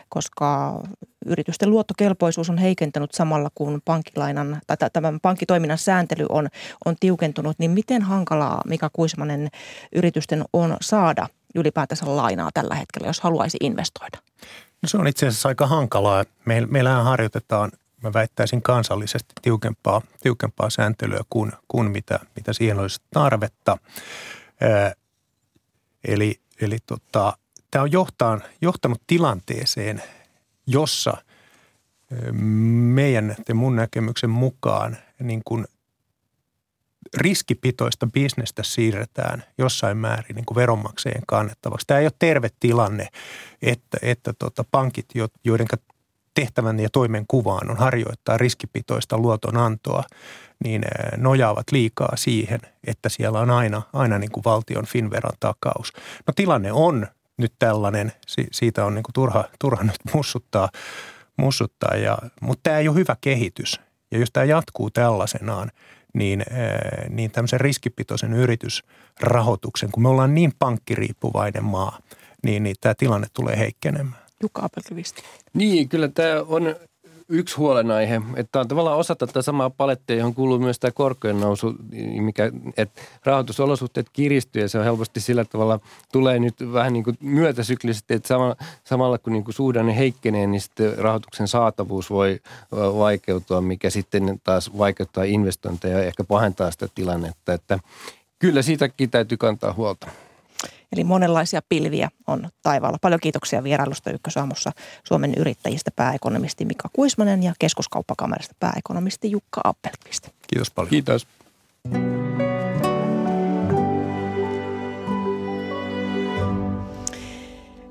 koska 0.09 0.82
yritysten 1.25 1.69
luottokelpoisuus 1.69 2.49
on 2.49 2.57
heikentänyt 2.57 3.11
samalla 3.11 3.49
kun 3.55 3.82
pankkilainan 3.86 4.61
tai 4.67 4.77
tämän 4.93 5.19
pankkitoiminnan 5.19 5.77
sääntely 5.77 6.25
on, 6.29 6.47
on 6.86 6.95
tiukentunut, 6.99 7.59
niin 7.59 7.71
miten 7.71 8.01
hankalaa 8.01 8.61
Mika 8.65 8.89
Kuismanen 8.93 9.49
yritysten 9.95 10.43
on 10.53 10.77
saada 10.82 11.27
ylipäätänsä 11.55 12.15
lainaa 12.15 12.49
tällä 12.53 12.75
hetkellä, 12.75 13.07
jos 13.07 13.21
haluaisi 13.21 13.57
investoida? 13.61 14.17
No 14.82 14.89
se 14.89 14.97
on 14.97 15.07
itse 15.07 15.27
asiassa 15.27 15.49
aika 15.49 15.67
hankalaa. 15.67 16.23
Meillähän 16.45 17.03
harjoitetaan 17.03 17.71
mä 18.04 18.14
väittäisin 18.14 18.62
kansallisesti 18.62 19.34
tiukempaa, 19.41 20.02
tiukempaa 20.22 20.70
sääntelyä 20.70 21.22
kuin, 21.30 21.52
kuin 21.68 21.91
mitä, 21.91 22.20
mitä 22.36 22.54
siihen 22.54 22.80
olisi 22.80 23.02
tarvetta. 23.14 23.78
Ää, 24.62 24.93
eli 26.04 26.41
eli 26.62 26.78
tota, 26.86 27.38
tämä 27.72 27.84
on 27.84 27.91
johtaan, 27.91 28.43
johtanut 28.62 29.02
tilanteeseen, 29.08 30.04
jossa 30.68 31.18
meidän 32.32 33.36
ja 33.49 33.56
mun 33.56 33.76
näkemyksen 33.76 34.30
mukaan 34.30 34.97
niin 35.20 35.41
kuin 35.45 35.66
riskipitoista 37.18 38.08
bisnestä 38.08 38.64
siirretään 38.64 39.43
jossain 39.58 39.97
määrin 39.97 40.36
niin 40.36 40.45
kuin 40.45 40.56
veronmaksajien 40.56 41.24
kannettavaksi. 41.28 41.88
Tämä 41.88 41.99
ei 41.99 42.06
ole 42.06 42.14
terve 42.20 42.49
tilanne, 42.60 43.08
että, 43.62 43.97
että 44.02 44.34
tota 44.39 44.66
pankit, 44.72 45.06
joiden 45.43 45.68
tehtävän 46.34 46.79
ja 46.79 46.89
toimenkuvaan 46.89 47.71
on 47.71 47.77
harjoittaa 47.77 48.38
riskipitoista 48.38 49.17
luotonantoa, 49.17 50.03
niin 50.63 50.84
eh, 50.84 51.17
nojaavat 51.17 51.71
liikaa 51.71 52.11
siihen, 52.15 52.59
että 52.88 53.09
siellä 53.09 53.39
on 53.39 53.49
aina, 53.49 53.82
aina 53.93 54.19
niin 54.19 54.32
kuin 54.32 54.43
valtion 54.43 54.86
Finveran 54.86 55.38
takaus. 55.39 55.93
No 56.27 56.34
tilanne 56.36 56.71
on 56.71 57.07
nyt 57.38 57.53
tällainen, 57.59 58.11
siitä 58.51 58.86
on 58.86 58.95
niin 58.95 59.03
kuin 59.03 59.13
turha, 59.13 59.43
turha 59.59 59.84
nyt 59.84 60.13
mussuttaa, 60.13 60.69
mussuttaa 61.38 61.95
ja, 61.95 62.17
mutta 62.41 62.63
tämä 62.63 62.77
ei 62.77 62.88
ole 62.88 62.97
hyvä 62.97 63.15
kehitys. 63.21 63.79
Ja 64.11 64.19
jos 64.19 64.29
tämä 64.34 64.43
jatkuu 64.43 64.89
tällaisenaan, 64.89 65.71
niin, 66.13 66.41
eh, 66.41 67.09
niin 67.09 67.32
tämmöisen 67.32 67.61
riskipitoisen 67.61 68.34
yritysrahoituksen, 68.34 69.91
kun 69.91 70.03
me 70.03 70.09
ollaan 70.09 70.34
niin 70.34 70.53
pankkiriippuvainen 70.59 71.63
maa, 71.63 71.99
niin, 72.43 72.63
niin 72.63 72.75
tämä 72.82 72.95
tilanne 72.95 73.27
tulee 73.34 73.57
heikkenemään. 73.57 74.20
Jukka 74.42 74.62
Apelkivisti. 74.66 75.22
Niin, 75.54 75.89
kyllä 75.89 76.08
tämä 76.08 76.36
on 76.48 76.76
yksi 77.32 77.56
huolenaihe, 77.56 78.22
että 78.36 78.60
on 78.60 78.68
tavallaan 78.68 78.98
osa 78.98 79.16
tätä 79.16 79.42
samaa 79.42 79.70
palettia, 79.70 80.16
johon 80.16 80.34
kuuluu 80.34 80.60
myös 80.60 80.80
tämä 80.80 80.92
korkojen 80.92 81.39
nousu, 81.39 81.76
mikä, 82.20 82.52
että 82.78 83.02
rahoitusolosuhteet 83.26 84.08
kiristyy 84.14 84.62
ja 84.62 84.70
se 84.70 84.78
on 84.78 84.84
helposti 84.84 85.20
sillä 85.20 85.46
tavalla 85.46 85.80
tulee 86.12 86.39
nyt 86.39 86.74
vähän 86.74 86.94
niin 86.94 87.04
kuin 87.04 87.18
myötäsyklisesti, 87.20 88.14
että 88.14 88.28
samalla, 88.28 88.56
samalla 88.84 89.18
kun 89.18 89.34
niin 89.34 89.44
kuin 89.44 89.56
suhdanne 89.56 89.98
heikkenee, 89.98 90.48
niin 90.48 90.62
sitten 90.62 90.98
rahoituksen 90.98 91.48
saatavuus 91.48 92.10
voi 92.10 92.39
vaikeutua, 92.98 93.62
mikä 93.62 93.89
sitten 93.89 94.42
taas 94.44 94.78
vaikeuttaa 94.78 95.24
investointeja 95.24 96.00
ja 96.00 96.06
ehkä 96.06 96.24
pahentaa 96.24 96.72
sitä 96.72 96.88
tilannetta, 96.96 97.54
että 97.54 97.80
kyllä 98.39 98.62
siitäkin 98.62 99.10
täytyy 99.10 99.38
kantaa 99.38 99.74
huolta. 99.74 100.08
Eli 100.92 101.04
monenlaisia 101.04 101.62
pilviä 101.70 102.10
on 102.28 102.50
taivaalla. 102.64 102.98
Paljon 103.02 103.20
kiitoksia 103.20 103.64
vierailusta 103.64 104.12
Ykkösaamussa 104.12 104.72
Suomen 105.04 105.34
yrittäjistä 105.38 105.92
pääekonomisti 105.96 106.66
Mika 106.66 106.89
Kuismanen 106.94 107.44
ja 107.44 107.54
keskuskauppakamerasta 107.60 108.56
pääekonomisti 108.60 109.32
Jukka 109.32 109.62
Appelqvist. 109.64 110.30
Kiitos 110.48 110.72
paljon. 110.72 110.89
Kiitos. 110.89 111.28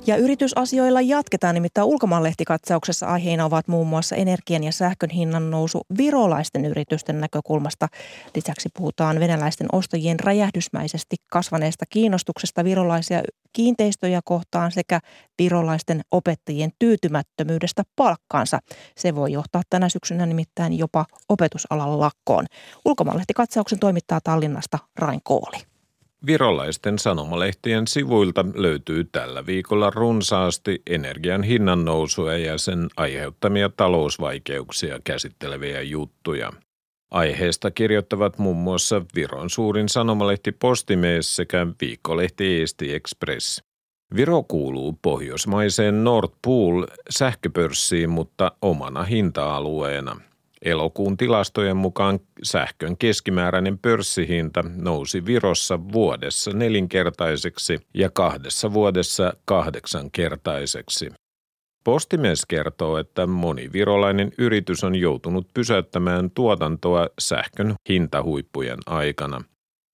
Ja 0.06 0.16
yritysasioilla 0.16 1.00
jatketaan 1.00 1.54
nimittäin 1.54 1.86
ulkomaanlehtikatsauksessa 1.86 3.06
aiheina 3.06 3.44
ovat 3.44 3.68
muun 3.68 3.86
muassa 3.86 4.16
energian 4.16 4.64
ja 4.64 4.72
sähkön 4.72 5.10
hinnan 5.10 5.50
nousu 5.50 5.80
virolaisten 5.98 6.64
yritysten 6.64 7.20
näkökulmasta. 7.20 7.88
Lisäksi 8.34 8.68
puhutaan 8.76 9.20
venäläisten 9.20 9.66
ostajien 9.72 10.20
räjähdysmäisesti 10.20 11.16
kasvaneesta 11.32 11.84
kiinnostuksesta 11.90 12.64
virolaisia 12.64 13.22
kiinteistöjä 13.52 14.20
kohtaan 14.24 14.72
sekä 14.72 15.00
virolaisten 15.38 16.00
opettajien 16.10 16.70
tyytymättömyydestä 16.78 17.82
palkkaansa. 17.96 18.58
Se 18.96 19.14
voi 19.14 19.32
johtaa 19.32 19.62
tänä 19.70 19.88
syksynä 19.88 20.26
nimittäin 20.26 20.78
jopa 20.78 21.06
opetusalan 21.28 22.00
lakkoon. 22.00 22.46
Ulkomaanlehtikatsauksen 22.84 23.78
toimittaa 23.78 24.20
Tallinnasta 24.24 24.78
Rain 24.98 25.20
Kooli. 25.22 25.69
Virolaisten 26.26 26.98
sanomalehtien 26.98 27.86
sivuilta 27.86 28.44
löytyy 28.54 29.04
tällä 29.04 29.46
viikolla 29.46 29.90
runsaasti 29.90 30.82
energian 30.86 31.42
hinnan 31.42 31.84
nousua 31.84 32.36
ja 32.36 32.58
sen 32.58 32.88
aiheuttamia 32.96 33.70
talousvaikeuksia 33.76 34.98
käsitteleviä 35.04 35.82
juttuja. 35.82 36.52
Aiheesta 37.10 37.70
kirjoittavat 37.70 38.38
muun 38.38 38.56
muassa 38.56 39.02
Viron 39.14 39.50
suurin 39.50 39.88
sanomalehti 39.88 40.52
Postimees 40.52 41.36
sekä 41.36 41.66
viikkolehti 41.80 42.58
Eesti 42.58 42.94
Express. 42.94 43.62
Viro 44.16 44.42
kuuluu 44.42 44.98
pohjoismaiseen 45.02 46.04
Nord 46.04 46.30
Pool 46.42 46.86
sähköpörssiin, 47.10 48.10
mutta 48.10 48.52
omana 48.62 49.02
hinta-alueena– 49.02 50.20
Elokuun 50.64 51.16
tilastojen 51.16 51.76
mukaan 51.76 52.20
sähkön 52.42 52.96
keskimääräinen 52.96 53.78
pörssihinta 53.78 54.64
nousi 54.76 55.26
Virossa 55.26 55.78
vuodessa 55.92 56.50
nelinkertaiseksi 56.50 57.78
ja 57.94 58.10
kahdessa 58.10 58.72
vuodessa 58.72 59.32
kahdeksankertaiseksi. 59.44 61.10
Postimies 61.84 62.46
kertoo, 62.46 62.98
että 62.98 63.26
moni 63.26 63.72
virolainen 63.72 64.32
yritys 64.38 64.84
on 64.84 64.94
joutunut 64.94 65.46
pysäyttämään 65.54 66.30
tuotantoa 66.30 67.08
sähkön 67.18 67.74
hintahuippujen 67.88 68.78
aikana. 68.86 69.44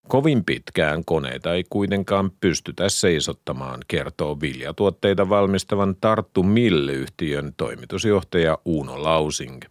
Kovin 0.08 0.44
pitkään 0.44 1.04
koneita 1.04 1.54
ei 1.54 1.64
kuitenkaan 1.70 2.30
pystytä 2.40 2.88
seisottamaan, 2.88 3.80
kertoo 3.88 4.40
viljatuotteita 4.40 5.28
valmistavan 5.28 5.96
Tarttu 6.00 6.42
Mill-yhtiön 6.42 7.52
toimitusjohtaja 7.56 8.58
Uuno 8.64 9.02
Lausing. 9.02 9.62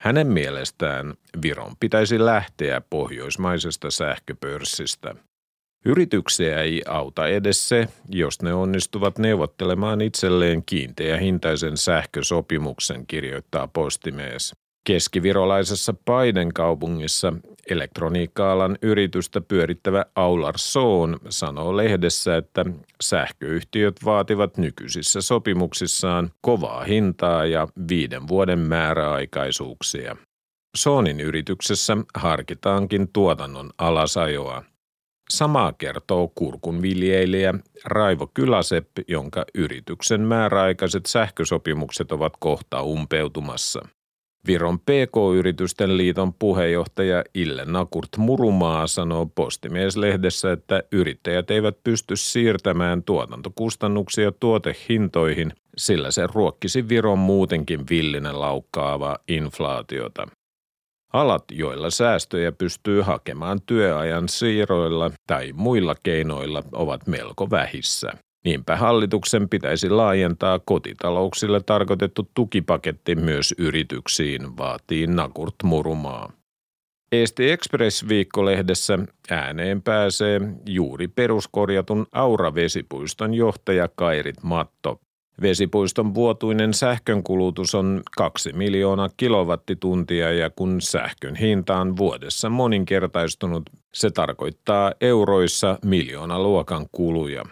Hänen 0.00 0.26
mielestään 0.26 1.14
Viron 1.42 1.72
pitäisi 1.80 2.18
lähteä 2.18 2.80
pohjoismaisesta 2.90 3.90
sähköpörssistä. 3.90 5.14
Yrityksiä 5.84 6.62
ei 6.62 6.82
auta 6.86 7.26
edes 7.26 7.68
se, 7.68 7.88
jos 8.08 8.42
ne 8.42 8.54
onnistuvat 8.54 9.18
neuvottelemaan 9.18 10.00
itselleen 10.00 10.62
kiinteä 10.64 11.16
hintaisen 11.16 11.76
sähkösopimuksen, 11.76 13.06
kirjoittaa 13.06 13.68
postimies. 13.68 14.52
Keskivirolaisessa 14.88 15.94
Paiden 16.04 16.52
kaupungissa 16.54 17.32
elektroniikka-alan 17.70 18.78
yritystä 18.82 19.40
pyörittävä 19.40 20.04
Aular 20.14 20.54
Soon 20.58 21.18
sanoo 21.28 21.76
lehdessä, 21.76 22.36
että 22.36 22.64
sähköyhtiöt 23.00 23.96
vaativat 24.04 24.56
nykyisissä 24.56 25.20
sopimuksissaan 25.20 26.30
kovaa 26.40 26.84
hintaa 26.84 27.46
ja 27.46 27.68
viiden 27.88 28.28
vuoden 28.28 28.58
määräaikaisuuksia. 28.58 30.16
Soonin 30.76 31.20
yrityksessä 31.20 31.96
harkitaankin 32.14 33.08
tuotannon 33.12 33.70
alasajoa. 33.78 34.62
Samaa 35.30 35.72
kertoo 35.72 36.32
kurkunviljelijä 36.34 37.54
Raivo 37.84 38.30
Kyläsepp, 38.34 38.98
jonka 39.08 39.44
yrityksen 39.54 40.20
määräaikaiset 40.20 41.06
sähkösopimukset 41.06 42.12
ovat 42.12 42.32
kohta 42.40 42.82
umpeutumassa. 42.82 43.88
Viron 44.48 44.78
PK-yritysten 44.78 45.96
liiton 45.96 46.34
puheenjohtaja 46.34 47.24
Ille 47.34 47.64
Nakurt 47.64 48.08
Murumaa 48.16 48.86
sanoo 48.86 49.26
Postimies-lehdessä, 49.26 50.52
että 50.52 50.82
yrittäjät 50.92 51.50
eivät 51.50 51.76
pysty 51.84 52.16
siirtämään 52.16 53.02
tuotantokustannuksia 53.02 54.32
tuotehintoihin, 54.32 55.52
sillä 55.76 56.10
se 56.10 56.26
ruokkisi 56.34 56.88
Viron 56.88 57.18
muutenkin 57.18 57.80
villinen 57.90 58.40
laukkaava 58.40 59.18
inflaatiota. 59.28 60.28
Alat, 61.12 61.44
joilla 61.52 61.90
säästöjä 61.90 62.52
pystyy 62.52 63.00
hakemaan 63.00 63.62
työajan 63.66 64.28
siirroilla 64.28 65.10
tai 65.26 65.52
muilla 65.52 65.94
keinoilla, 66.02 66.62
ovat 66.72 67.06
melko 67.06 67.50
vähissä. 67.50 68.12
Niinpä 68.44 68.76
hallituksen 68.76 69.48
pitäisi 69.48 69.90
laajentaa 69.90 70.58
kotitalouksille 70.58 71.60
tarkoitettu 71.60 72.30
tukipaketti 72.34 73.14
myös 73.14 73.54
yrityksiin, 73.58 74.56
vaatii 74.56 75.06
Nakurt 75.06 75.54
Murumaa. 75.64 76.32
Eesti 77.12 77.50
Express-viikkolehdessä 77.50 78.98
ääneen 79.30 79.82
pääsee 79.82 80.40
juuri 80.66 81.08
peruskorjatun 81.08 82.06
Aura-vesipuiston 82.12 83.34
johtaja 83.34 83.88
Kairit 83.96 84.42
Matto. 84.42 85.00
Vesipuiston 85.42 86.14
vuotuinen 86.14 86.74
sähkönkulutus 86.74 87.74
on 87.74 88.02
2 88.16 88.52
miljoonaa 88.52 89.08
kilowattituntia 89.16 90.32
ja 90.32 90.50
kun 90.50 90.80
sähkön 90.80 91.36
hinta 91.36 91.76
on 91.76 91.96
vuodessa 91.96 92.50
moninkertaistunut, 92.50 93.62
se 93.94 94.10
tarkoittaa 94.10 94.92
euroissa 95.00 95.78
miljoona 95.84 96.42
luokan 96.42 96.86
kuluja. 96.92 97.44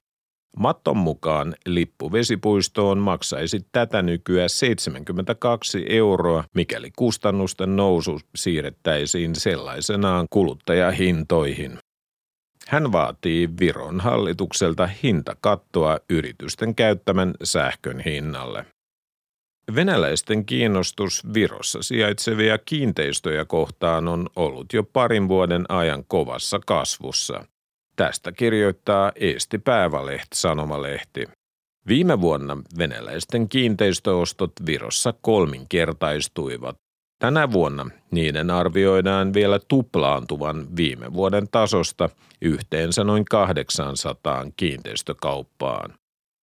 Matton 0.58 0.96
mukaan 0.96 1.54
lippu 1.66 2.12
vesipuistoon 2.12 2.98
maksaisi 2.98 3.66
tätä 3.72 4.02
nykyä 4.02 4.48
72 4.48 5.86
euroa, 5.88 6.44
mikäli 6.54 6.90
kustannusten 6.96 7.76
nousu 7.76 8.20
siirrettäisiin 8.34 9.34
sellaisenaan 9.34 10.26
kuluttajahintoihin. 10.30 11.78
Hän 12.68 12.92
vaatii 12.92 13.48
Viron 13.60 14.00
hallitukselta 14.00 14.88
hintakattoa 15.02 15.98
yritysten 16.10 16.74
käyttämän 16.74 17.34
sähkön 17.42 18.00
hinnalle. 18.00 18.66
Venäläisten 19.74 20.46
kiinnostus 20.46 21.22
Virossa 21.34 21.82
sijaitsevia 21.82 22.58
kiinteistöjä 22.58 23.44
kohtaan 23.44 24.08
on 24.08 24.26
ollut 24.36 24.72
jo 24.72 24.82
parin 24.82 25.28
vuoden 25.28 25.64
ajan 25.68 26.04
kovassa 26.08 26.60
kasvussa– 26.66 27.44
Tästä 27.96 28.32
kirjoittaa 28.32 29.12
Eesti 29.14 29.58
Päiväleht 29.58 30.26
sanomalehti. 30.34 31.28
Viime 31.88 32.20
vuonna 32.20 32.56
venäläisten 32.78 33.48
kiinteistöostot 33.48 34.52
Virossa 34.66 35.14
kolminkertaistuivat. 35.20 36.76
Tänä 37.18 37.52
vuonna 37.52 37.90
niiden 38.10 38.50
arvioidaan 38.50 39.34
vielä 39.34 39.60
tuplaantuvan 39.68 40.76
viime 40.76 41.12
vuoden 41.12 41.48
tasosta 41.50 42.08
yhteensä 42.42 43.04
noin 43.04 43.24
800 43.24 44.46
kiinteistökauppaan. 44.56 45.94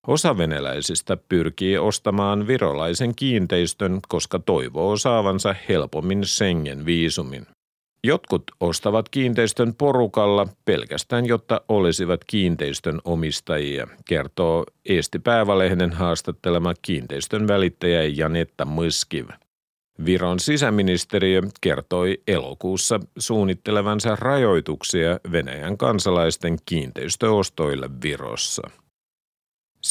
Osa 0.06 0.36
venäläisistä 0.36 1.16
pyrkii 1.28 1.78
ostamaan 1.78 2.46
virolaisen 2.46 3.14
kiinteistön, 3.14 4.00
koska 4.08 4.38
toivoo 4.38 4.96
saavansa 4.96 5.54
helpommin 5.68 6.24
Schengen-viisumin. 6.24 7.46
Jotkut 8.06 8.42
ostavat 8.60 9.08
kiinteistön 9.08 9.74
porukalla 9.74 10.46
pelkästään, 10.64 11.26
jotta 11.26 11.60
olisivat 11.68 12.24
kiinteistön 12.26 13.00
omistajia, 13.04 13.86
kertoo 14.08 14.64
Eesti 14.88 15.18
Päivälehden 15.18 15.92
haastattelema 15.92 16.74
kiinteistön 16.82 17.48
välittäjä 17.48 18.02
Janetta 18.04 18.64
Myskiv. 18.64 19.28
Viron 20.04 20.40
sisäministeriö 20.40 21.42
kertoi 21.60 22.22
elokuussa 22.26 23.00
suunnittelevansa 23.18 24.16
rajoituksia 24.16 25.18
Venäjän 25.32 25.78
kansalaisten 25.78 26.56
kiinteistöostoille 26.64 27.90
Virossa. 28.02 28.70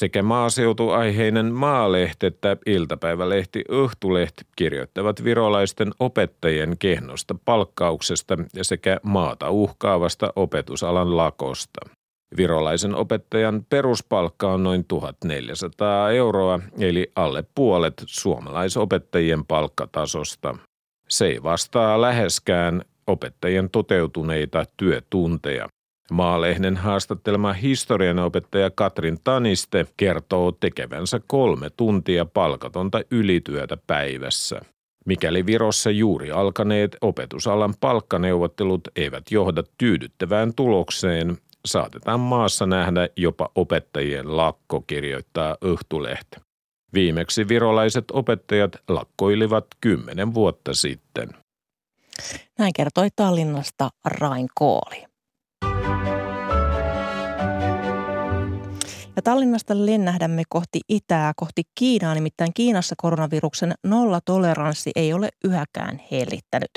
Sekä 0.02 0.24
maaseutuaiheinen 0.24 1.54
Maalehti 1.54 2.26
että 2.26 2.58
iltapäivälehti 2.66 3.64
Öhtulehti 3.72 4.44
kirjoittavat 4.56 5.24
virolaisten 5.24 5.92
opettajien 6.00 6.78
kehnosta 6.78 7.36
palkkauksesta 7.46 8.38
sekä 8.62 9.00
maata 9.04 9.50
uhkaavasta 9.50 10.34
opetusalan 10.36 11.18
lakosta. 11.18 11.82
Virolaisen 12.38 12.96
opettajan 12.96 13.66
peruspalkka 13.70 14.52
on 14.52 14.64
noin 14.64 14.86
1400 14.86 16.12
euroa, 16.12 16.60
eli 16.80 17.12
alle 17.16 17.44
puolet 17.56 18.04
suomalaisopettajien 18.06 19.46
palkkatasosta. 19.46 20.58
Se 21.10 21.26
ei 21.28 21.44
vastaa 21.44 22.02
läheskään 22.02 22.82
opettajien 23.08 23.70
toteutuneita 23.70 24.66
työtunteja. 24.78 25.68
Maalehden 26.12 26.78
haastattelema 26.78 27.54
historianopettaja 27.54 28.70
Katrin 28.70 29.18
Taniste 29.24 29.86
kertoo 29.98 30.52
tekevänsä 30.52 31.20
kolme 31.28 31.70
tuntia 31.70 32.26
palkatonta 32.26 33.02
ylityötä 33.12 33.78
päivässä. 33.88 34.62
Mikäli 35.06 35.46
Virossa 35.46 35.92
juuri 35.92 36.32
alkaneet 36.32 36.98
opetusalan 37.02 37.74
palkkaneuvottelut 37.80 38.88
eivät 38.96 39.24
johda 39.32 39.64
tyydyttävään 39.78 40.54
tulokseen, 40.56 41.38
saatetaan 41.66 42.20
maassa 42.20 42.66
nähdä 42.66 43.10
jopa 43.18 43.50
opettajien 43.56 44.38
lakko, 44.38 44.82
kirjoittaa 44.88 45.58
Yhtulehti. 45.62 46.38
Viimeksi 46.94 47.48
virolaiset 47.48 48.06
opettajat 48.14 48.72
lakkoilivat 48.88 49.66
kymmenen 49.82 50.34
vuotta 50.34 50.74
sitten. 50.74 51.30
Näin 52.60 52.74
kertoi 52.76 53.08
Tallinnasta 53.16 53.90
Rain 54.06 54.48
Kooli. 54.56 55.11
Ja 59.16 59.22
Tallinnasta 59.22 59.86
lennähdämme 59.86 60.44
kohti 60.50 60.80
itää, 60.90 61.34
kohti 61.36 61.64
Kiinaa, 61.76 62.14
nimittäin 62.14 62.54
Kiinassa 62.54 62.96
koronaviruksen 62.98 63.74
nollatoleranssi 63.84 64.92
ei 64.96 65.14
ole 65.14 65.30
yhäkään 65.44 66.02
hellittänyt. 66.12 66.72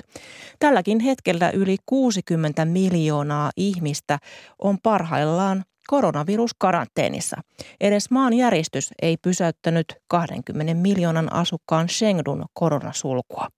Tälläkin 0.59 1.01
hetkellä 1.01 1.51
yli 1.51 1.77
60 1.87 2.65
miljoonaa 2.65 3.51
ihmistä 3.57 4.19
on 4.59 4.79
parhaillaan 4.83 5.65
koronaviruskaranteenissa. 5.87 7.37
Edes 7.81 8.11
maan 8.11 8.33
järjestys 8.33 8.91
ei 9.03 9.17
pysäyttänyt 9.17 9.87
20 10.09 10.75
miljoonan 10.75 11.33
asukkaan 11.33 11.87
Chengdun 11.87 12.45
koronasulkua. 12.53 13.49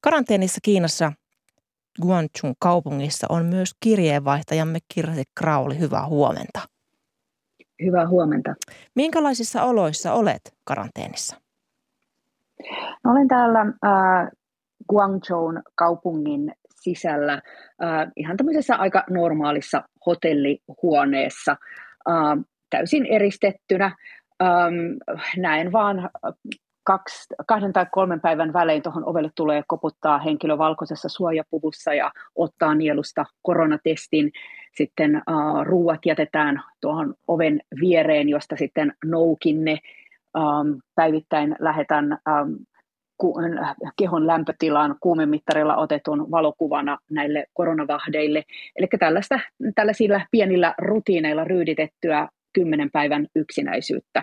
Karanteenissa 0.00 0.60
Kiinassa 0.62 1.12
Guangzhou 2.02 2.54
kaupungissa 2.58 3.26
on 3.28 3.44
myös 3.44 3.70
kirjeenvaihtajamme 3.80 4.78
Kirsi 4.94 5.24
Krauli. 5.34 5.78
Hyvää 5.78 6.06
huomenta. 6.06 6.60
Hyvää 7.84 8.08
huomenta. 8.08 8.54
Minkälaisissa 8.94 9.62
oloissa 9.62 10.12
olet 10.12 10.54
karanteenissa? 10.64 11.36
No, 13.04 13.12
olen 13.12 13.28
täällä 13.28 13.60
äh, 13.60 14.28
Guangzhoun 14.88 15.62
kaupungin 15.74 16.52
sisällä 16.80 17.32
äh, 17.32 18.12
ihan 18.16 18.36
tämmöisessä 18.36 18.76
aika 18.76 19.04
normaalissa 19.10 19.82
hotellihuoneessa 20.06 21.56
äh, 22.08 22.44
täysin 22.70 23.06
eristettynä. 23.06 23.96
Ähm, 24.42 25.20
näen 25.36 25.72
vaan 25.72 26.10
kaksi, 26.84 27.34
kahden 27.46 27.72
tai 27.72 27.86
kolmen 27.92 28.20
päivän 28.20 28.52
välein 28.52 28.82
tuohon 28.82 29.04
ovelle 29.04 29.30
tulee 29.34 29.62
koputtaa 29.66 30.18
henkilö 30.18 30.58
valkoisessa 30.58 31.08
suojapuvussa 31.08 31.94
ja 31.94 32.10
ottaa 32.34 32.74
nielusta 32.74 33.24
koronatestin. 33.42 34.30
Sitten 34.76 35.16
uh, 35.16 35.64
ruuat 35.64 36.06
jätetään 36.06 36.62
tuohon 36.80 37.14
oven 37.28 37.60
viereen, 37.80 38.28
josta 38.28 38.56
sitten 38.56 38.92
noukinne. 39.04 39.78
Um, 40.38 40.80
päivittäin 40.94 41.56
lähetän 41.58 42.12
um, 42.12 42.56
ku, 43.16 43.34
kehon 43.98 44.26
lämpötilan 44.26 44.96
kuumemittarilla 45.00 45.76
otetun 45.76 46.30
valokuvana 46.30 46.98
näille 47.10 47.46
koronavahdeille. 47.52 48.42
Eli 48.76 48.86
tällaisilla 49.74 50.20
pienillä 50.30 50.74
rutiineilla 50.78 51.44
ryyditettyä 51.44 52.28
kymmenen 52.52 52.90
päivän 52.90 53.26
yksinäisyyttä. 53.36 54.22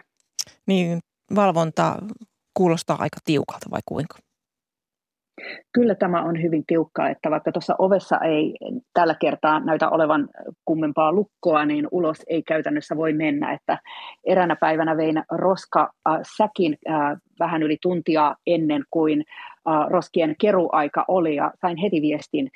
Niin, 0.65 0.99
valvonta 1.35 1.95
kuulostaa 2.57 2.97
aika 2.99 3.17
tiukalta 3.25 3.65
vai 3.71 3.79
kuinka? 3.85 4.17
Kyllä 5.73 5.95
tämä 5.95 6.23
on 6.23 6.41
hyvin 6.41 6.63
tiukkaa, 6.67 7.09
että 7.09 7.31
vaikka 7.31 7.51
tuossa 7.51 7.75
ovessa 7.79 8.19
ei 8.19 8.55
tällä 8.93 9.15
kertaa 9.19 9.59
näytä 9.59 9.89
olevan 9.89 10.29
kummempaa 10.65 11.11
lukkoa, 11.11 11.65
niin 11.65 11.87
ulos 11.91 12.17
ei 12.27 12.43
käytännössä 12.43 12.97
voi 12.97 13.13
mennä. 13.13 13.53
Että 13.53 13.79
eränä 14.23 14.55
päivänä 14.55 14.97
vein 14.97 15.23
roska 15.31 15.81
äh, 16.09 16.19
säkin 16.37 16.77
äh, 16.89 17.17
vähän 17.39 17.63
yli 17.63 17.77
tuntia 17.81 18.35
ennen 18.47 18.83
kuin 18.91 19.23
äh, 19.67 19.89
roskien 19.89 20.35
keruaika 20.41 21.05
oli 21.07 21.35
ja 21.35 21.51
sain 21.61 21.77
heti 21.77 22.01
viestin 22.01 22.49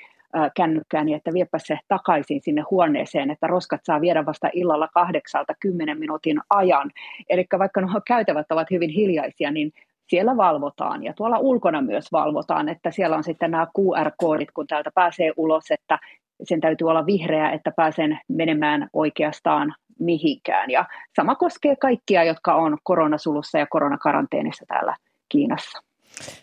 kännykkääni, 0.55 1.13
että 1.13 1.33
viepä 1.33 1.59
se 1.59 1.77
takaisin 1.87 2.41
sinne 2.41 2.63
huoneeseen, 2.71 3.31
että 3.31 3.47
roskat 3.47 3.81
saa 3.83 4.01
viedä 4.01 4.25
vasta 4.25 4.49
illalla 4.53 4.87
kahdeksalta 4.87 5.53
kymmenen 5.59 5.99
minuutin 5.99 6.39
ajan. 6.49 6.91
Eli 7.29 7.45
vaikka 7.59 7.81
nuo 7.81 8.01
käytävät 8.07 8.51
ovat 8.51 8.71
hyvin 8.71 8.89
hiljaisia, 8.89 9.51
niin 9.51 9.71
siellä 10.11 10.37
valvotaan 10.37 11.03
ja 11.03 11.13
tuolla 11.13 11.39
ulkona 11.39 11.81
myös 11.81 12.11
valvotaan, 12.11 12.69
että 12.69 12.91
siellä 12.91 13.15
on 13.17 13.23
sitten 13.23 13.51
nämä 13.51 13.67
QR-koodit, 13.79 14.51
kun 14.51 14.67
täältä 14.67 14.89
pääsee 14.95 15.31
ulos, 15.37 15.63
että 15.71 15.99
sen 16.43 16.61
täytyy 16.61 16.89
olla 16.89 17.05
vihreä, 17.05 17.51
että 17.51 17.71
pääsen 17.75 18.19
menemään 18.27 18.87
oikeastaan 18.93 19.75
mihinkään. 19.99 20.71
Ja 20.71 20.85
sama 21.15 21.35
koskee 21.35 21.75
kaikkia, 21.75 22.23
jotka 22.23 22.55
on 22.55 22.77
koronasulussa 22.83 23.57
ja 23.57 23.67
koronakaranteenissa 23.69 24.65
täällä 24.67 24.95
Kiinassa. 25.29 25.79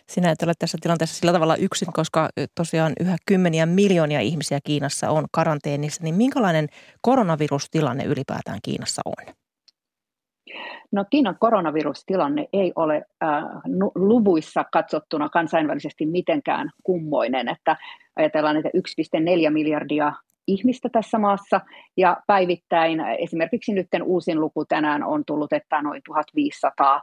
Sinä 0.07 0.31
et 0.31 0.41
ole 0.43 0.53
tässä 0.59 0.77
tilanteessa 0.81 1.15
sillä 1.15 1.33
tavalla 1.33 1.55
yksin, 1.55 1.93
koska 1.93 2.29
tosiaan 2.55 2.93
yhä 2.99 3.15
kymmeniä 3.25 3.65
miljoonia 3.65 4.19
ihmisiä 4.19 4.59
Kiinassa 4.63 5.09
on 5.09 5.25
karanteenissa, 5.31 6.03
niin 6.03 6.15
minkälainen 6.15 6.67
koronavirustilanne 7.01 8.03
ylipäätään 8.03 8.59
Kiinassa 8.63 9.01
on? 9.05 9.33
No 10.91 11.05
Kiinan 11.09 11.35
koronavirustilanne 11.39 12.47
ei 12.53 12.73
ole 12.75 13.05
äh, 13.23 13.43
luvuissa 13.95 14.65
katsottuna 14.71 15.29
kansainvälisesti 15.29 16.05
mitenkään 16.05 16.69
kummoinen, 16.83 17.47
että 17.49 17.77
ajatellaan, 18.15 18.57
että 18.57 18.69
1,4 18.77 19.49
miljardia 19.49 20.13
ihmistä 20.47 20.89
tässä 20.91 21.17
maassa 21.17 21.61
ja 21.97 22.17
päivittäin 22.27 22.99
esimerkiksi 22.99 23.73
nyt 23.73 23.87
uusin 24.03 24.41
luku 24.41 24.65
tänään 24.65 25.03
on 25.03 25.25
tullut, 25.25 25.53
että 25.53 25.81
noin 25.81 26.01
1500 26.05 26.95
äh, 26.95 27.01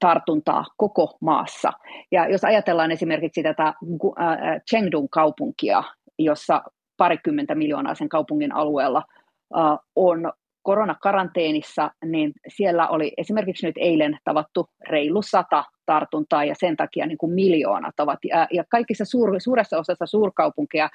tartuntaa 0.00 0.64
koko 0.76 1.16
maassa. 1.20 1.72
Ja 2.12 2.28
jos 2.28 2.44
ajatellaan 2.44 2.90
esimerkiksi 2.90 3.42
tätä 3.42 3.66
äh, 3.66 3.74
Chengdun 4.70 5.08
kaupunkia, 5.08 5.82
jossa 6.18 6.62
parikymmentä 6.96 7.54
miljoonaa 7.54 7.94
sen 7.94 8.08
kaupungin 8.08 8.54
alueella 8.54 9.02
äh, 9.56 9.78
on 9.96 10.32
koronakaranteenissa, 10.64 11.90
niin 12.04 12.32
siellä 12.48 12.88
oli 12.88 13.12
esimerkiksi 13.16 13.66
nyt 13.66 13.76
eilen 13.78 14.18
tavattu 14.24 14.70
reilu 14.88 15.22
sata 15.22 15.64
tartuntaa 15.86 16.44
ja 16.44 16.54
sen 16.58 16.76
takia 16.76 17.06
niin 17.06 17.18
kuin 17.18 17.32
miljoonat 17.32 18.00
ovat. 18.00 18.18
Ja, 18.52 18.64
kaikissa 18.68 19.04
suur, 19.04 19.40
suuressa 19.40 19.78
osassa 19.78 20.06
suurkaupunkeja 20.06 20.88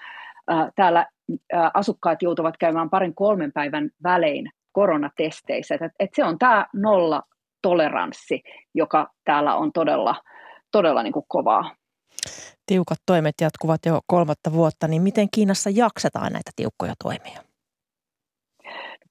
ää, 0.48 0.72
täällä 0.76 1.08
ää, 1.54 1.72
asukkaat 1.74 2.22
joutuvat 2.22 2.58
käymään 2.58 2.90
parin 2.90 3.16
kolmen 3.16 3.52
päivän 3.52 3.90
välein 4.04 4.52
koronatesteissä. 4.72 5.76
Et, 5.76 5.92
et 6.00 6.10
se 6.16 6.24
on 6.24 6.40
tämä 6.40 6.66
nolla 6.74 7.22
toleranssi, 7.62 8.42
joka 8.74 9.08
täällä 9.26 9.56
on 9.56 9.72
todella, 9.74 10.16
todella 10.72 11.04
niin 11.04 11.14
kuin 11.14 11.26
kovaa. 11.28 11.76
Tiukat 12.66 13.00
toimet 13.06 13.36
jatkuvat 13.42 13.80
jo 13.86 14.00
kolmatta 14.08 14.52
vuotta, 14.54 14.88
niin 14.88 15.02
miten 15.02 15.28
Kiinassa 15.34 15.70
jaksetaan 15.74 16.34
näitä 16.34 16.52
tiukkoja 16.56 16.94
toimia? 17.04 17.49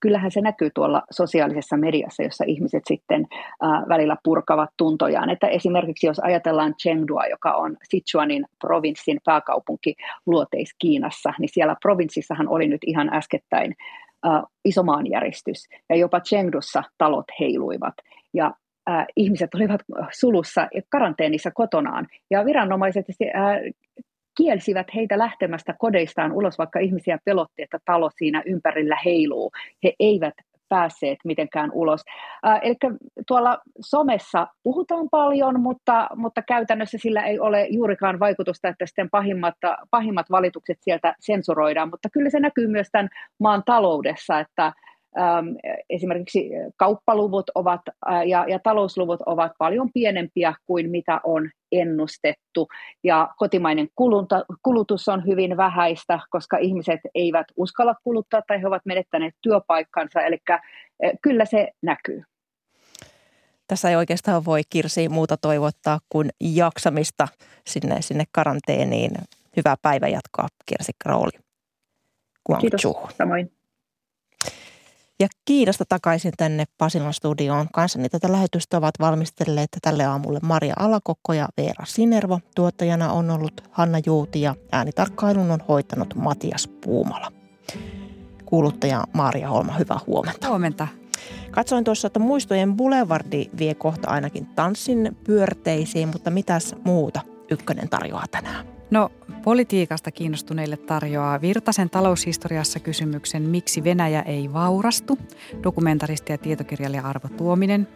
Kyllähän 0.01 0.31
se 0.31 0.41
näkyy 0.41 0.71
tuolla 0.75 1.03
sosiaalisessa 1.11 1.77
mediassa, 1.77 2.23
jossa 2.23 2.45
ihmiset 2.47 2.83
sitten 2.87 3.27
äh, 3.33 3.89
välillä 3.89 4.17
purkavat 4.25 4.71
tuntojaan. 4.77 5.31
Että 5.31 5.47
esimerkiksi 5.47 6.07
jos 6.07 6.19
ajatellaan 6.19 6.75
Chengdua, 6.83 7.27
joka 7.27 7.53
on 7.53 7.77
Sichuanin 7.83 8.47
provinssin 8.61 9.21
pääkaupunki 9.25 9.95
luoteis-Kiinassa, 10.27 11.33
niin 11.39 11.49
siellä 11.53 11.77
provinssissahan 11.83 12.49
oli 12.49 12.69
nyt 12.69 12.81
ihan 12.87 13.15
äskettäin 13.15 13.75
äh, 14.27 14.43
iso 14.65 14.83
maanjäristys. 14.83 15.69
Ja 15.89 15.97
jopa 15.97 16.21
Chengdussa 16.21 16.83
talot 16.99 17.27
heiluivat. 17.41 17.95
Ja 18.35 18.55
äh, 18.91 19.07
ihmiset 19.17 19.55
olivat 19.55 19.81
sulussa 20.11 20.69
ja 20.75 20.83
karanteenissa 20.89 21.51
kotonaan. 21.51 22.07
Ja 22.31 22.45
viranomaiset 22.45 23.07
äh, 23.09 23.57
kielsivät 24.39 24.87
heitä 24.95 25.19
lähtemästä 25.19 25.75
kodeistaan 25.79 26.33
ulos, 26.33 26.59
vaikka 26.59 26.79
ihmisiä 26.79 27.19
pelotti, 27.25 27.63
että 27.63 27.79
talo 27.85 28.11
siinä 28.17 28.43
ympärillä 28.47 28.99
heiluu. 29.05 29.51
He 29.85 29.93
eivät 30.01 30.35
päässeet 30.69 31.19
mitenkään 31.25 31.71
ulos. 31.73 32.05
Äh, 32.47 32.61
eli 32.63 32.77
tuolla 33.27 33.59
somessa 33.81 34.47
puhutaan 34.63 35.09
paljon, 35.11 35.61
mutta, 35.61 36.09
mutta 36.17 36.43
käytännössä 36.43 36.99
sillä 36.99 37.23
ei 37.23 37.41
ole 37.41 37.67
juurikaan 37.71 38.21
vaikutusta, 38.21 38.69
että 38.69 38.87
sitten 38.87 39.11
pahimmat, 39.11 39.55
pahimmat 39.91 40.31
valitukset 40.31 40.79
sieltä 40.81 41.15
sensuroidaan, 41.21 41.91
mutta 41.91 42.09
kyllä 42.13 42.31
se 42.31 42.41
näkyy 42.41 42.67
myös 42.67 42.89
tämän 42.93 43.09
maan 43.41 43.63
taloudessa, 43.67 44.41
että 44.41 44.73
esimerkiksi 45.91 46.51
kauppaluvut 46.77 47.51
ovat 47.55 47.81
äh, 48.11 48.27
ja, 48.27 48.45
ja 48.49 48.59
talousluvut 48.59 49.21
ovat 49.27 49.53
paljon 49.59 49.91
pienempiä 49.95 50.55
kuin 50.67 50.91
mitä 50.91 51.21
on 51.25 51.51
ennustettu. 51.73 52.69
Ja 53.05 53.29
kotimainen 53.37 53.89
kulunta, 53.95 54.45
kulutus 54.63 55.09
on 55.09 55.27
hyvin 55.27 55.57
vähäistä, 55.57 56.21
koska 56.31 56.59
ihmiset 56.59 57.01
eivät 57.15 57.47
uskalla 57.57 57.95
kuluttaa 58.05 58.43
tai 58.47 58.61
he 58.61 58.67
ovat 58.67 58.83
menettäneet 58.85 59.35
työpaikkansa. 59.41 60.21
Eli 60.21 60.39
äh, 60.51 60.61
kyllä 61.23 61.45
se 61.45 61.69
näkyy. 61.83 62.23
Tässä 63.67 63.91
ei 63.91 63.97
oikeastaan 63.97 64.45
voi 64.45 64.61
Kirsi 64.71 65.09
muuta 65.09 65.37
toivottaa 65.37 65.99
kuin 66.09 66.31
jaksamista 66.41 67.29
sinne, 67.67 68.03
sinne 68.03 68.25
karanteeniin. 68.33 69.11
Hyvää 69.57 69.75
päivänjatkoa 69.83 70.47
Kirsi 70.67 70.93
Krooli. 71.03 71.31
Kiitos, 72.61 72.83
samoin. 73.19 73.58
Ja 75.21 75.29
Kiinasta 75.45 75.85
takaisin 75.89 76.33
tänne 76.37 76.65
Pasilan 76.79 77.15
studioon. 77.15 77.67
Kanssani 77.73 78.09
tätä 78.09 78.33
lähetystä 78.33 78.77
ovat 78.77 78.95
valmistelleet 79.01 79.69
tälle 79.83 80.05
aamulle 80.05 80.41
Maria 80.43 80.75
Alakokko 80.79 81.33
ja 81.33 81.49
Veera 81.57 81.85
Sinervo. 81.85 82.41
Tuottajana 82.55 83.13
on 83.13 83.31
ollut 83.31 83.61
Hanna 83.71 83.99
Juuti 84.07 84.41
ja 84.41 84.55
äänitarkkailun 84.73 85.51
on 85.51 85.61
hoitanut 85.69 86.15
Matias 86.15 86.69
Puumala. 86.69 87.33
kuuluttaja 88.45 89.05
Maaria 89.13 89.51
Holma, 89.51 89.73
hyvää 89.79 89.99
huomenta. 90.07 90.49
Huomenta. 90.49 90.89
Katsoin 91.51 91.85
tuossa, 91.85 92.07
että 92.07 92.19
muistojen 92.19 92.77
Boulevardi 92.77 93.47
vie 93.59 93.75
kohta 93.75 94.11
ainakin 94.11 94.47
tanssin 94.47 95.17
pyörteisiin, 95.25 96.09
mutta 96.09 96.31
mitäs 96.31 96.75
muuta 96.85 97.21
Ykkönen 97.51 97.89
tarjoaa 97.89 98.25
tänään? 98.31 98.78
No 98.91 99.11
politiikasta 99.45 100.11
kiinnostuneille 100.11 100.77
tarjoaa 100.77 101.41
Virtasen 101.41 101.91
taloushistoriassa 101.91 102.81
kysymyksen 102.81 103.43
Miksi 103.43 103.85
Venäjä 103.85 104.23
ei 104.23 104.53
vaurastu? 104.53 105.19
Dokumentaristi 105.63 106.33
ja 106.33 106.39
tietokirjailija 106.39 107.03
Arvo 107.03 107.29
Tuominen 107.37 107.89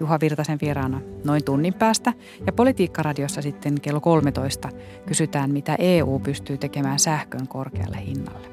Juha 0.00 0.20
Virtasen 0.20 0.58
vieraana 0.62 1.00
noin 1.24 1.44
tunnin 1.44 1.74
päästä. 1.74 2.12
Ja 2.46 2.52
Politiikkaradiossa 2.52 3.42
sitten 3.42 3.80
kello 3.80 4.00
13 4.00 4.68
kysytään, 5.06 5.50
mitä 5.50 5.76
EU 5.78 6.18
pystyy 6.18 6.58
tekemään 6.58 6.98
sähkön 6.98 7.48
korkealle 7.48 7.98
hinnalle. 8.06 8.48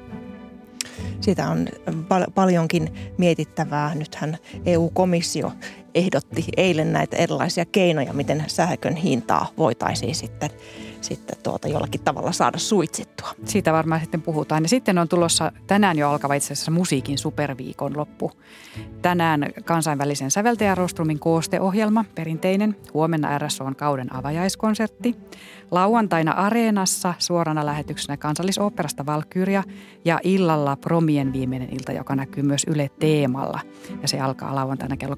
Sitä 1.22 1.50
on 1.50 1.68
pal- 2.08 2.32
paljonkin 2.36 2.94
mietittävää. 3.18 3.96
Nythän 3.96 4.38
EU-komissio 4.66 5.52
ehdotti 5.96 6.46
eilen 6.58 6.94
näitä 6.94 7.18
erilaisia 7.18 7.66
keinoja, 7.66 8.14
miten 8.14 8.44
sähkön 8.48 8.96
hintaa 8.96 9.50
voitaisiin 9.58 10.16
sitten 10.16 10.50
sitten 11.04 11.38
tuota 11.44 11.68
jollakin 11.68 12.02
tavalla 12.02 12.32
saada 12.32 12.58
suitsittua. 12.58 13.30
Siitä 13.46 13.74
varmaan 13.74 14.02
sitten 14.02 14.22
puhutaan. 14.22 14.64
Ja 14.64 14.70
sitten 14.70 14.98
on 14.98 15.08
tulossa 15.08 15.52
tänään 15.68 15.98
jo 15.98 16.10
alkava 16.10 16.34
itse 16.34 16.54
asiassa 16.54 16.72
musiikin 16.72 17.18
superviikon 17.18 17.98
loppu. 17.98 18.32
Tänään 19.02 19.46
kansainvälisen 19.66 20.32
säveltäjärostrumin 20.32 21.20
koosteohjelma, 21.20 22.06
perinteinen. 22.16 22.76
Huomenna 22.94 23.38
RSO 23.38 23.66
on 23.66 23.76
kauden 23.76 24.16
avajaiskonsertti. 24.16 25.16
Lauantaina 25.72 26.32
Areenassa 26.32 27.14
suorana 27.20 27.66
lähetyksenä 27.66 28.18
kansallisoopperasta 28.18 29.06
Valkyria 29.06 29.64
ja 30.06 30.20
illalla 30.24 30.76
Promien 30.76 31.34
viimeinen 31.34 31.70
ilta, 31.72 31.92
joka 31.92 32.16
näkyy 32.16 32.44
myös 32.44 32.64
Yle 32.68 32.90
Teemalla. 33.00 33.60
Ja 34.02 34.08
se 34.08 34.20
alkaa 34.20 34.56
lauantaina 34.56 34.98
kello 34.98 35.16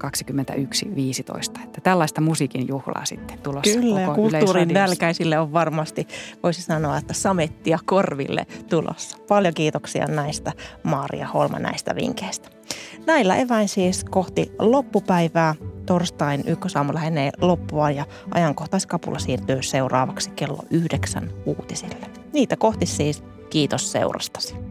21.15. 1.58 1.64
Että 1.64 1.82
tällaista 1.82 2.22
musiikin 2.22 2.68
juhlaa 2.68 3.06
sitten 3.06 3.40
tulossa 3.40 3.80
Kyllä, 3.80 4.02
ja 4.02 4.14
kulttuurin 4.14 4.68
nälkäisille 4.68 5.40
on 5.40 5.54
varmasti, 5.54 6.08
voisi 6.44 6.62
sanoa, 6.62 6.98
että 6.98 7.14
samettia 7.14 7.80
korville 7.86 8.46
tulossa. 8.70 9.18
Paljon 9.28 9.54
kiitoksia 9.54 10.08
näistä 10.08 10.52
Maaria 10.84 11.28
Holma 11.28 11.60
näistä 11.60 11.96
vinkkeistä. 11.96 12.61
Näillä 13.06 13.36
eväin 13.36 13.70
siis 13.70 14.04
kohti 14.04 14.52
loppupäivää. 14.60 15.56
Torstain 15.86 16.44
ykkösaamu 16.48 16.94
lähenee 16.94 17.32
loppua 17.42 17.92
ja 17.92 18.06
ajankohtaiskapula 18.32 19.20
siirtyy 19.20 19.64
seuraavaksi 19.64 20.32
kello 20.32 20.60
yhdeksän 20.70 21.32
uutisille. 21.46 21.96
Niitä 22.34 22.58
kohti 22.58 22.86
siis 22.86 23.24
kiitos 23.50 23.92
seurastasi. 23.92 24.71